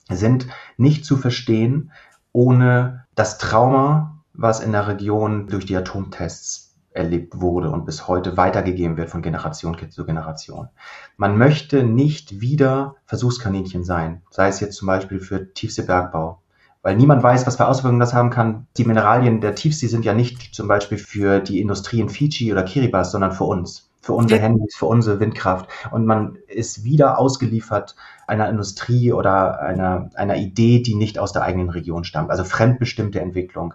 sind 0.10 0.48
nicht 0.78 1.06
zu 1.06 1.18
verstehen 1.18 1.92
ohne 2.32 3.06
das 3.16 3.38
Trauma, 3.38 4.22
was 4.34 4.62
in 4.62 4.72
der 4.72 4.88
Region 4.88 5.48
durch 5.48 5.66
die 5.66 5.76
Atomtests 5.76 6.69
erlebt 6.92 7.40
wurde 7.40 7.70
und 7.70 7.86
bis 7.86 8.08
heute 8.08 8.38
weitergegeben 8.38 8.98
wird 8.98 9.10
von 9.10 9.22
Generation 9.22 9.78
zu 9.90 10.06
Generation. 10.06 10.70
Man 11.18 11.38
möchte 11.38 11.84
nicht 11.84 12.42
wieder 12.42 12.96
Versuchskaninchen 13.06 13.84
sein, 13.84 14.22
sei 14.30 14.48
es 14.48 14.60
jetzt 14.60 14.78
zum 14.78 14.88
Beispiel 14.88 15.20
für 15.20 15.54
Tiefseebergbau, 15.54 16.42
weil 16.82 16.96
niemand 16.96 17.22
weiß, 17.22 17.46
was 17.46 17.58
für 17.58 17.68
Auswirkungen 17.68 18.00
das 18.00 18.14
haben 18.14 18.30
kann. 18.30 18.68
Die 18.78 18.86
Mineralien 18.86 19.42
der 19.42 19.56
Tiefsee 19.56 19.88
sind 19.88 20.06
ja 20.06 20.14
nicht 20.14 20.56
zum 20.56 20.68
Beispiel 20.68 20.98
für 20.98 21.40
die 21.40 21.60
Industrie 21.60 22.00
in 22.00 22.10
Fiji 22.10 22.52
oder 22.52 22.64
Kiribati, 22.64 23.10
sondern 23.10 23.34
für 23.34 23.44
uns, 23.44 23.90
für 24.02 24.14
unsere 24.14 24.40
Handys, 24.40 24.76
für 24.76 24.86
unsere 24.86 25.20
Windkraft. 25.20 25.70
Und 25.92 26.06
man 26.06 26.38
ist 26.48 26.84
wieder 26.84 27.20
ausgeliefert 27.20 27.96
einer 28.28 28.50
Industrie 28.50 29.12
oder 29.12 29.60
einer, 29.60 30.10
einer 30.16 30.38
Idee, 30.38 30.82
die 30.82 30.96
nicht 30.96 31.20
aus 31.20 31.34
der 31.34 31.42
eigenen 31.44 31.70
Region 31.70 32.04
stammt. 32.04 32.30
Also 32.32 32.44
fremdbestimmte 32.44 33.20
Entwicklung. 33.20 33.74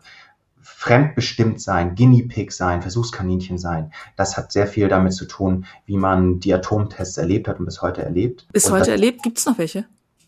Fremdbestimmt 0.64 1.60
sein, 1.60 1.94
Guinea 1.94 2.24
Pig 2.26 2.52
sein, 2.52 2.82
Versuchskaninchen 2.82 3.58
sein. 3.58 3.92
Das 4.16 4.36
hat 4.36 4.50
sehr 4.50 4.66
viel 4.66 4.88
damit 4.88 5.12
zu 5.12 5.26
tun, 5.26 5.66
wie 5.86 5.96
man 5.96 6.40
die 6.40 6.52
Atomtests 6.54 7.18
erlebt 7.18 7.48
hat 7.48 7.58
und 7.58 7.66
bis 7.66 7.82
heute 7.82 8.02
erlebt. 8.02 8.48
Bis 8.52 8.66
und 8.66 8.72
heute 8.72 8.90
erlebt? 8.90 9.22
Gibt 9.22 9.38
es 9.38 9.46
noch 9.46 9.58
welche? 9.58 9.84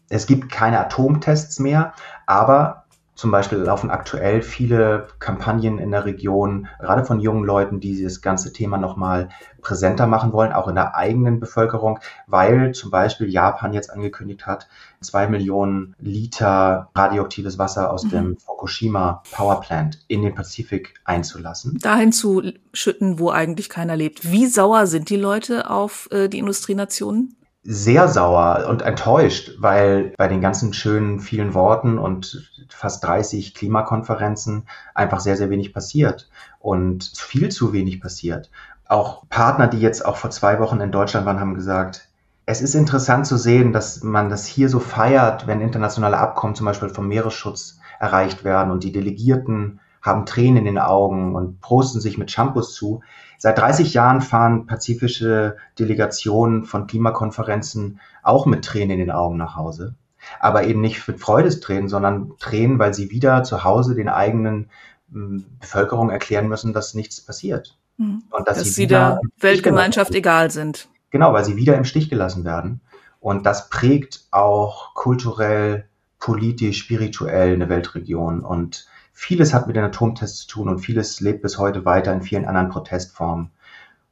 Es 0.09 0.27
gibt 0.27 0.53
keine 0.53 0.79
Atomtests 0.79 1.59
mehr, 1.59 1.95
aber 2.27 2.86
zum 3.17 3.31
Beispiel 3.31 3.59
laufen 3.59 3.91
aktuell 3.91 4.43
viele 4.43 5.09
Kampagnen 5.19 5.79
in 5.79 5.91
der 5.91 6.05
Region, 6.05 6.69
gerade 6.79 7.05
von 7.05 7.19
jungen 7.19 7.45
Leuten, 7.45 7.81
die 7.81 8.03
das 8.03 8.21
ganze 8.21 8.53
Thema 8.53 8.77
nochmal 8.77 9.31
präsenter 9.63 10.07
machen 10.07 10.33
wollen, 10.33 10.53
auch 10.53 10.69
in 10.69 10.75
der 10.75 10.95
eigenen 10.95 11.41
Bevölkerung, 11.41 11.99
weil 12.27 12.73
zum 12.73 12.91
Beispiel 12.91 13.29
Japan 13.29 13.73
jetzt 13.73 13.91
angekündigt 13.91 14.47
hat, 14.47 14.69
zwei 15.01 15.27
Millionen 15.27 15.97
Liter 15.99 16.91
radioaktives 16.95 17.59
Wasser 17.59 17.91
aus 17.91 18.05
mhm. 18.05 18.11
dem 18.11 18.37
Fukushima 18.37 19.23
Power 19.33 19.61
Plant 19.63 20.05
in 20.09 20.23
den 20.23 20.35
Pazifik 20.35 20.95
einzulassen. 21.05 21.79
Dahin 21.79 22.13
zu 22.13 22.43
schütten, 22.75 23.19
wo 23.19 23.31
eigentlich 23.31 23.71
keiner 23.71 23.97
lebt. 23.97 24.31
Wie 24.31 24.47
sauer 24.47 24.87
sind 24.87 25.09
die 25.09 25.17
Leute 25.17 25.71
auf 25.71 26.09
äh, 26.13 26.29
die 26.29 26.39
Industrienationen? 26.39 27.36
Sehr 27.69 28.09
sauer 28.09 28.67
und 28.69 28.83
enttäuscht, 28.83 29.57
weil 29.59 30.13
bei 30.17 30.29
den 30.29 30.41
ganzen 30.41 30.73
schönen 30.73 31.21
vielen 31.21 31.53
Worten 31.55 31.99
und 31.99 32.51
fast 32.69 33.05
30 33.05 33.55
Klimakonferenzen 33.55 34.69
einfach 34.95 35.21
sehr, 35.21 35.37
sehr 35.37 35.51
wenig 35.51 35.73
passiert 35.73 36.29
und 36.61 37.13
viel 37.17 37.51
zu 37.51 37.73
wenig 37.73 38.01
passiert. 38.01 38.51
Auch 38.87 39.29
Partner, 39.29 39.67
die 39.67 39.81
jetzt 39.81 40.07
auch 40.07 40.17
vor 40.17 40.31
zwei 40.31 40.61
Wochen 40.61 40.81
in 40.81 40.93
Deutschland 40.93 41.27
waren, 41.27 41.41
haben 41.41 41.55
gesagt, 41.55 42.09
es 42.47 42.63
ist 42.63 42.77
interessant 42.77 43.27
zu 43.27 43.37
sehen, 43.37 43.73
dass 43.73 44.05
man 44.05 44.31
das 44.31 44.47
hier 44.47 44.69
so 44.69 44.79
feiert, 44.79 45.49
wenn 45.49 45.61
internationale 45.61 46.19
Abkommen 46.19 46.55
zum 46.55 46.67
Beispiel 46.67 46.89
vom 46.89 47.09
Meeresschutz 47.09 47.81
erreicht 47.99 48.45
werden 48.45 48.71
und 48.71 48.85
die 48.85 48.93
Delegierten 48.93 49.81
haben 50.01 50.25
Tränen 50.25 50.59
in 50.59 50.65
den 50.65 50.79
Augen 50.79 51.35
und 51.35 51.61
prosten 51.61 52.01
sich 52.01 52.17
mit 52.17 52.31
Shampoos 52.31 52.75
zu. 52.75 53.03
Seit 53.39 53.59
30 53.59 53.95
Jahren 53.95 54.21
fahren 54.21 54.67
pazifische 54.67 55.57
Delegationen 55.79 56.65
von 56.65 56.87
Klimakonferenzen 56.87 58.01
auch 58.23 58.47
mit 58.47 58.65
Tränen 58.65 58.93
in 58.93 58.99
den 58.99 59.11
Augen 59.11 59.37
nach 59.37 59.57
Hause. 59.57 59.95
Aber 60.41 60.65
eben 60.65 60.81
nicht 60.81 61.07
mit 61.07 61.21
Freudestränen, 61.21 61.89
sondern 61.89 62.33
Tränen, 62.39 62.79
weil 62.79 62.95
sie 62.95 63.11
wieder 63.11 63.45
zu 63.45 63.65
Hause 63.65 63.95
den 63.95 64.09
eigenen 64.09 64.71
hm, 65.13 65.45
Bevölkerung 65.61 66.11
erklären 66.11 66.49
müssen, 66.49 66.73
dass 66.73 66.95
nichts 66.95 67.21
passiert. 67.21 67.77
Mhm. 67.97 68.25
Und 68.31 68.49
dass, 68.49 68.59
dass 68.59 68.69
sie, 68.69 68.73
sie 68.73 68.87
der 68.87 69.21
Weltgemeinschaft 69.39 70.15
egal 70.15 70.51
sind. 70.51 70.89
Genau, 71.11 71.33
weil 71.33 71.45
sie 71.45 71.57
wieder 71.57 71.77
im 71.77 71.85
Stich 71.85 72.11
gelassen 72.11 72.45
werden. 72.45 72.81
Und 73.21 73.47
das 73.47 73.69
prägt 73.71 74.27
auch 74.31 74.95
kulturell 74.95 75.87
politisch, 76.19 76.79
spirituell 76.79 77.55
eine 77.55 77.69
Weltregion 77.69 78.41
und 78.41 78.87
vieles 79.17 79.55
hat 79.55 79.67
mit 79.67 79.77
den 79.77 79.85
Atomtests 79.85 80.41
zu 80.41 80.47
tun 80.47 80.69
und 80.69 80.79
vieles 80.79 81.21
lebt 81.21 81.41
bis 81.41 81.57
heute 81.57 81.87
weiter 81.87 82.13
in 82.13 82.21
vielen 82.21 82.45
anderen 82.45 82.69
Protestformen. 82.69 83.51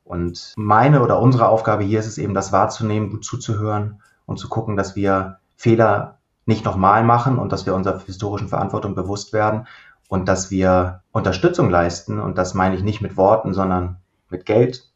Und 0.02 0.54
meine 0.56 1.02
oder 1.02 1.20
unsere 1.20 1.48
Aufgabe 1.48 1.84
hier 1.84 2.00
ist 2.00 2.06
es 2.06 2.16
eben, 2.16 2.32
das 2.32 2.52
wahrzunehmen, 2.52 3.10
gut 3.10 3.22
zuzuhören 3.22 4.00
und 4.24 4.38
zu 4.38 4.48
gucken, 4.48 4.76
dass 4.76 4.96
wir 4.96 5.40
Fehler 5.56 6.18
nicht 6.46 6.64
nochmal 6.64 7.04
machen 7.04 7.38
und 7.38 7.52
dass 7.52 7.66
wir 7.66 7.74
unserer 7.74 8.00
historischen 8.00 8.48
Verantwortung 8.48 8.94
bewusst 8.94 9.34
werden 9.34 9.66
und 10.08 10.26
dass 10.26 10.50
wir 10.50 11.02
Unterstützung 11.12 11.68
leisten. 11.68 12.18
Und 12.18 12.38
das 12.38 12.54
meine 12.54 12.74
ich 12.74 12.82
nicht 12.82 13.02
mit 13.02 13.18
Worten, 13.18 13.52
sondern 13.52 13.98
mit 14.30 14.46
Geld, 14.46 14.90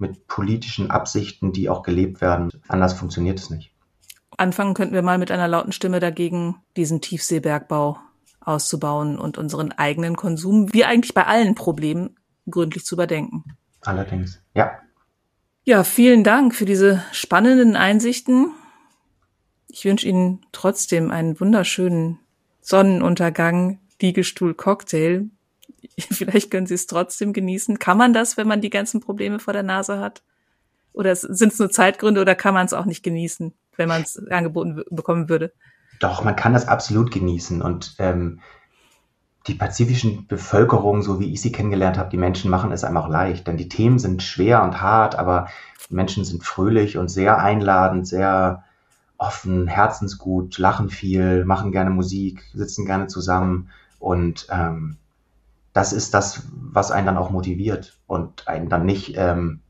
mit 0.00 0.26
politischen 0.26 0.90
Absichten, 0.90 1.52
die 1.52 1.68
auch 1.68 1.84
gelebt 1.84 2.20
werden. 2.20 2.50
Anders 2.66 2.92
funktioniert 2.92 3.38
es 3.38 3.50
nicht. 3.50 3.72
Anfangen 4.36 4.74
könnten 4.74 4.94
wir 4.94 5.02
mal 5.02 5.18
mit 5.18 5.30
einer 5.30 5.46
lauten 5.46 5.70
Stimme 5.70 6.00
dagegen, 6.00 6.56
diesen 6.76 7.00
Tiefseebergbau 7.00 7.98
auszubauen 8.44 9.18
und 9.18 9.38
unseren 9.38 9.72
eigenen 9.72 10.16
Konsum, 10.16 10.72
wie 10.72 10.84
eigentlich 10.84 11.14
bei 11.14 11.26
allen 11.26 11.54
Problemen, 11.54 12.16
gründlich 12.48 12.84
zu 12.84 12.94
überdenken. 12.94 13.44
Allerdings, 13.80 14.42
ja. 14.54 14.78
Ja, 15.64 15.82
vielen 15.82 16.24
Dank 16.24 16.54
für 16.54 16.66
diese 16.66 17.02
spannenden 17.12 17.74
Einsichten. 17.74 18.50
Ich 19.68 19.84
wünsche 19.84 20.06
Ihnen 20.06 20.44
trotzdem 20.52 21.10
einen 21.10 21.40
wunderschönen 21.40 22.18
Sonnenuntergang, 22.60 23.80
Liegestuhl, 24.00 24.54
Cocktail. 24.54 25.30
Vielleicht 25.98 26.50
können 26.50 26.66
Sie 26.66 26.74
es 26.74 26.86
trotzdem 26.86 27.32
genießen. 27.32 27.78
Kann 27.78 27.96
man 27.96 28.12
das, 28.12 28.36
wenn 28.36 28.46
man 28.46 28.60
die 28.60 28.70
ganzen 28.70 29.00
Probleme 29.00 29.38
vor 29.38 29.54
der 29.54 29.62
Nase 29.62 29.98
hat? 29.98 30.22
Oder 30.92 31.16
sind 31.16 31.52
es 31.52 31.58
nur 31.58 31.70
Zeitgründe 31.70 32.20
oder 32.20 32.34
kann 32.34 32.54
man 32.54 32.66
es 32.66 32.72
auch 32.72 32.84
nicht 32.84 33.02
genießen, 33.02 33.52
wenn 33.76 33.88
man 33.88 34.02
es 34.02 34.16
angeboten 34.28 34.82
bekommen 34.90 35.28
würde? 35.28 35.52
Doch, 36.00 36.24
man 36.24 36.36
kann 36.36 36.52
das 36.52 36.68
absolut 36.68 37.10
genießen. 37.10 37.62
Und 37.62 37.96
ähm, 37.98 38.40
die 39.46 39.54
pazifischen 39.54 40.26
Bevölkerung, 40.26 41.02
so 41.02 41.20
wie 41.20 41.32
ich 41.32 41.40
sie 41.40 41.52
kennengelernt 41.52 41.98
habe, 41.98 42.10
die 42.10 42.16
Menschen 42.16 42.50
machen 42.50 42.72
es 42.72 42.84
einem 42.84 42.96
auch 42.96 43.08
leicht. 43.08 43.46
Denn 43.46 43.56
die 43.56 43.68
Themen 43.68 43.98
sind 43.98 44.22
schwer 44.22 44.62
und 44.62 44.80
hart, 44.80 45.16
aber 45.16 45.48
die 45.88 45.94
Menschen 45.94 46.24
sind 46.24 46.44
fröhlich 46.44 46.96
und 46.96 47.08
sehr 47.08 47.38
einladend, 47.38 48.06
sehr 48.06 48.64
offen, 49.18 49.68
herzensgut, 49.68 50.58
lachen 50.58 50.88
viel, 50.88 51.44
machen 51.44 51.72
gerne 51.72 51.90
Musik, 51.90 52.44
sitzen 52.54 52.86
gerne 52.86 53.06
zusammen. 53.06 53.70
Und 53.98 54.46
ähm, 54.50 54.96
das 55.72 55.92
ist 55.92 56.14
das, 56.14 56.42
was 56.52 56.90
einen 56.90 57.06
dann 57.06 57.18
auch 57.18 57.30
motiviert 57.30 57.98
und 58.06 58.48
einen 58.48 58.68
dann 58.68 58.86
nicht 58.86 59.14
ähm, 59.16 59.60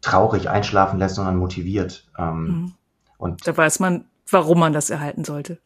traurig 0.00 0.48
einschlafen 0.48 0.98
lässt, 0.98 1.16
sondern 1.16 1.36
motiviert. 1.36 2.08
Ähm, 2.18 2.44
mhm. 2.44 2.72
Und 3.18 3.46
da 3.46 3.56
weiß 3.56 3.80
man, 3.80 4.06
warum 4.32 4.58
man 4.60 4.72
das 4.72 4.90
erhalten 4.90 5.24
sollte. 5.24 5.58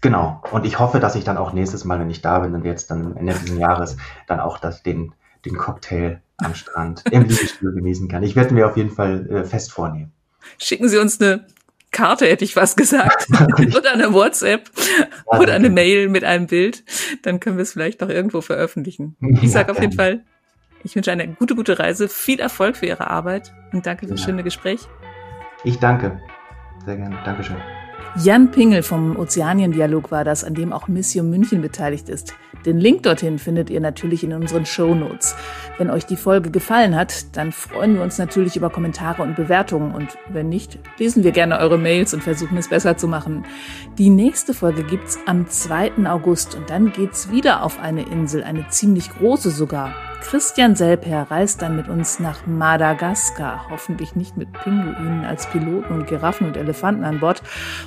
Genau. 0.00 0.42
Und 0.50 0.66
ich 0.66 0.78
hoffe, 0.78 1.00
dass 1.00 1.14
ich 1.14 1.24
dann 1.24 1.36
auch 1.36 1.52
nächstes 1.52 1.84
Mal, 1.84 2.00
wenn 2.00 2.10
ich 2.10 2.20
da 2.22 2.40
bin 2.40 2.54
und 2.54 2.64
jetzt 2.64 2.90
dann 2.90 3.16
Ende 3.16 3.34
dieses 3.34 3.58
Jahres, 3.58 3.96
dann 4.26 4.40
auch 4.40 4.58
das, 4.58 4.82
den, 4.82 5.14
den 5.44 5.56
Cocktail 5.56 6.20
am 6.38 6.54
Strand 6.54 7.04
im 7.10 7.22
Liegestuhl 7.22 7.72
genießen 7.72 8.08
kann. 8.08 8.22
Ich 8.22 8.36
werde 8.36 8.52
mir 8.52 8.66
auf 8.66 8.76
jeden 8.76 8.90
Fall 8.90 9.28
äh, 9.30 9.44
fest 9.44 9.72
vornehmen. 9.72 10.12
Schicken 10.58 10.88
Sie 10.88 10.98
uns 10.98 11.20
eine 11.20 11.46
Karte, 11.92 12.26
hätte 12.26 12.44
ich 12.44 12.56
was 12.56 12.74
gesagt. 12.74 13.28
oder 13.76 13.92
eine 13.92 14.12
WhatsApp 14.12 14.68
ja, 15.30 15.38
oder 15.38 15.54
eine 15.54 15.70
Mail 15.70 16.08
mit 16.08 16.24
einem 16.24 16.48
Bild. 16.48 16.84
Dann 17.22 17.38
können 17.38 17.56
wir 17.56 17.62
es 17.62 17.72
vielleicht 17.72 18.00
noch 18.00 18.08
irgendwo 18.08 18.40
veröffentlichen. 18.40 19.16
Ich 19.42 19.52
sage 19.52 19.70
auf 19.70 19.80
jeden 19.80 19.92
Fall, 19.92 20.24
ich 20.82 20.96
wünsche 20.96 21.12
eine 21.12 21.28
gute, 21.28 21.54
gute 21.54 21.78
Reise, 21.78 22.08
viel 22.08 22.40
Erfolg 22.40 22.76
für 22.76 22.86
Ihre 22.86 23.08
Arbeit 23.08 23.52
und 23.72 23.86
danke 23.86 24.06
für 24.06 24.12
das 24.12 24.20
ja. 24.20 24.26
schöne 24.26 24.42
Gespräch. 24.42 24.80
Ich 25.62 25.78
danke. 25.78 26.20
Sehr 26.84 26.96
gerne. 26.96 27.18
Dankeschön. 27.24 27.56
Jan 28.14 28.50
Pingel 28.50 28.82
vom 28.82 29.16
Ozeaniendialog 29.16 30.10
war 30.10 30.22
das, 30.22 30.44
an 30.44 30.52
dem 30.52 30.74
auch 30.74 30.86
Mission 30.86 31.30
München 31.30 31.62
beteiligt 31.62 32.10
ist. 32.10 32.34
Den 32.66 32.78
Link 32.78 33.04
dorthin 33.04 33.38
findet 33.38 33.70
ihr 33.70 33.80
natürlich 33.80 34.22
in 34.22 34.34
unseren 34.34 34.66
Show 34.66 34.94
Notes. 34.94 35.34
Wenn 35.78 35.88
euch 35.88 36.04
die 36.04 36.18
Folge 36.18 36.50
gefallen 36.50 36.94
hat, 36.94 37.34
dann 37.34 37.52
freuen 37.52 37.94
wir 37.94 38.02
uns 38.02 38.18
natürlich 38.18 38.54
über 38.54 38.68
Kommentare 38.68 39.22
und 39.22 39.34
Bewertungen 39.34 39.94
und 39.94 40.08
wenn 40.28 40.50
nicht, 40.50 40.78
lesen 40.98 41.24
wir 41.24 41.32
gerne 41.32 41.58
eure 41.58 41.78
Mails 41.78 42.12
und 42.12 42.22
versuchen 42.22 42.58
es 42.58 42.68
besser 42.68 42.98
zu 42.98 43.08
machen. 43.08 43.46
Die 43.96 44.10
nächste 44.10 44.52
Folge 44.52 44.84
gibt's 44.84 45.18
am 45.24 45.48
2. 45.48 46.06
August 46.06 46.54
und 46.54 46.68
dann 46.68 46.92
geht's 46.92 47.30
wieder 47.30 47.62
auf 47.62 47.80
eine 47.80 48.02
Insel, 48.02 48.44
eine 48.44 48.68
ziemlich 48.68 49.08
große 49.08 49.50
sogar. 49.50 50.11
Christian 50.22 50.76
Selper 50.76 51.26
reist 51.30 51.60
dann 51.60 51.76
mit 51.76 51.88
uns 51.88 52.18
nach 52.18 52.46
Madagaskar, 52.46 53.66
hoffentlich 53.70 54.14
nicht 54.16 54.36
mit 54.36 54.52
Pinguinen 54.52 55.24
als 55.24 55.46
Piloten 55.46 55.92
und 55.92 56.06
Giraffen 56.06 56.46
und 56.46 56.56
Elefanten 56.56 57.04
an 57.04 57.20
Bord 57.20 57.42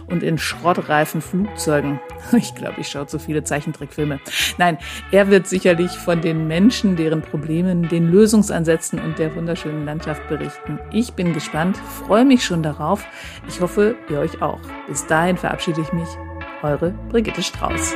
und 0.08 0.22
in 0.22 0.38
schrottreifen 0.38 1.22
Flugzeugen. 1.22 2.00
Ich 2.36 2.56
glaube, 2.56 2.82
ich 2.82 2.88
schaue 2.88 3.06
zu 3.08 3.20
viele 3.20 3.44
Zeichentrickfilme. 3.44 4.20
Nein, 4.58 4.78
er 5.12 5.30
wird 5.30 5.48
sicherlich 5.48 5.92
von 5.92 6.22
den 6.22 6.48
Menschen, 6.48 6.96
deren 6.96 7.22
Problemen, 7.22 7.88
den 7.88 8.12
Lösungsansätzen 8.12 9.00
und 9.00 9.20
der 9.20 9.36
wunderschönen 9.36 9.86
Landschaft 9.86 10.28
berichten. 10.28 10.80
Ich 10.92 11.14
bin 11.14 11.34
gespannt, 11.34 11.78
freue 11.78 12.26
mich 12.26 12.44
schon 12.44 12.64
darauf. 12.64 13.06
Ich 13.48 13.62
hoffe, 13.62 13.96
ihr 14.10 14.20
euch 14.20 14.42
auch. 14.42 14.60
Bis 14.88 15.06
dahin 15.06 15.38
verabschiede 15.38 15.82
ich 15.82 15.94
mich. 15.94 16.10
Eure 16.64 16.92
Brigitte 17.10 17.44
Strauß. 17.44 17.96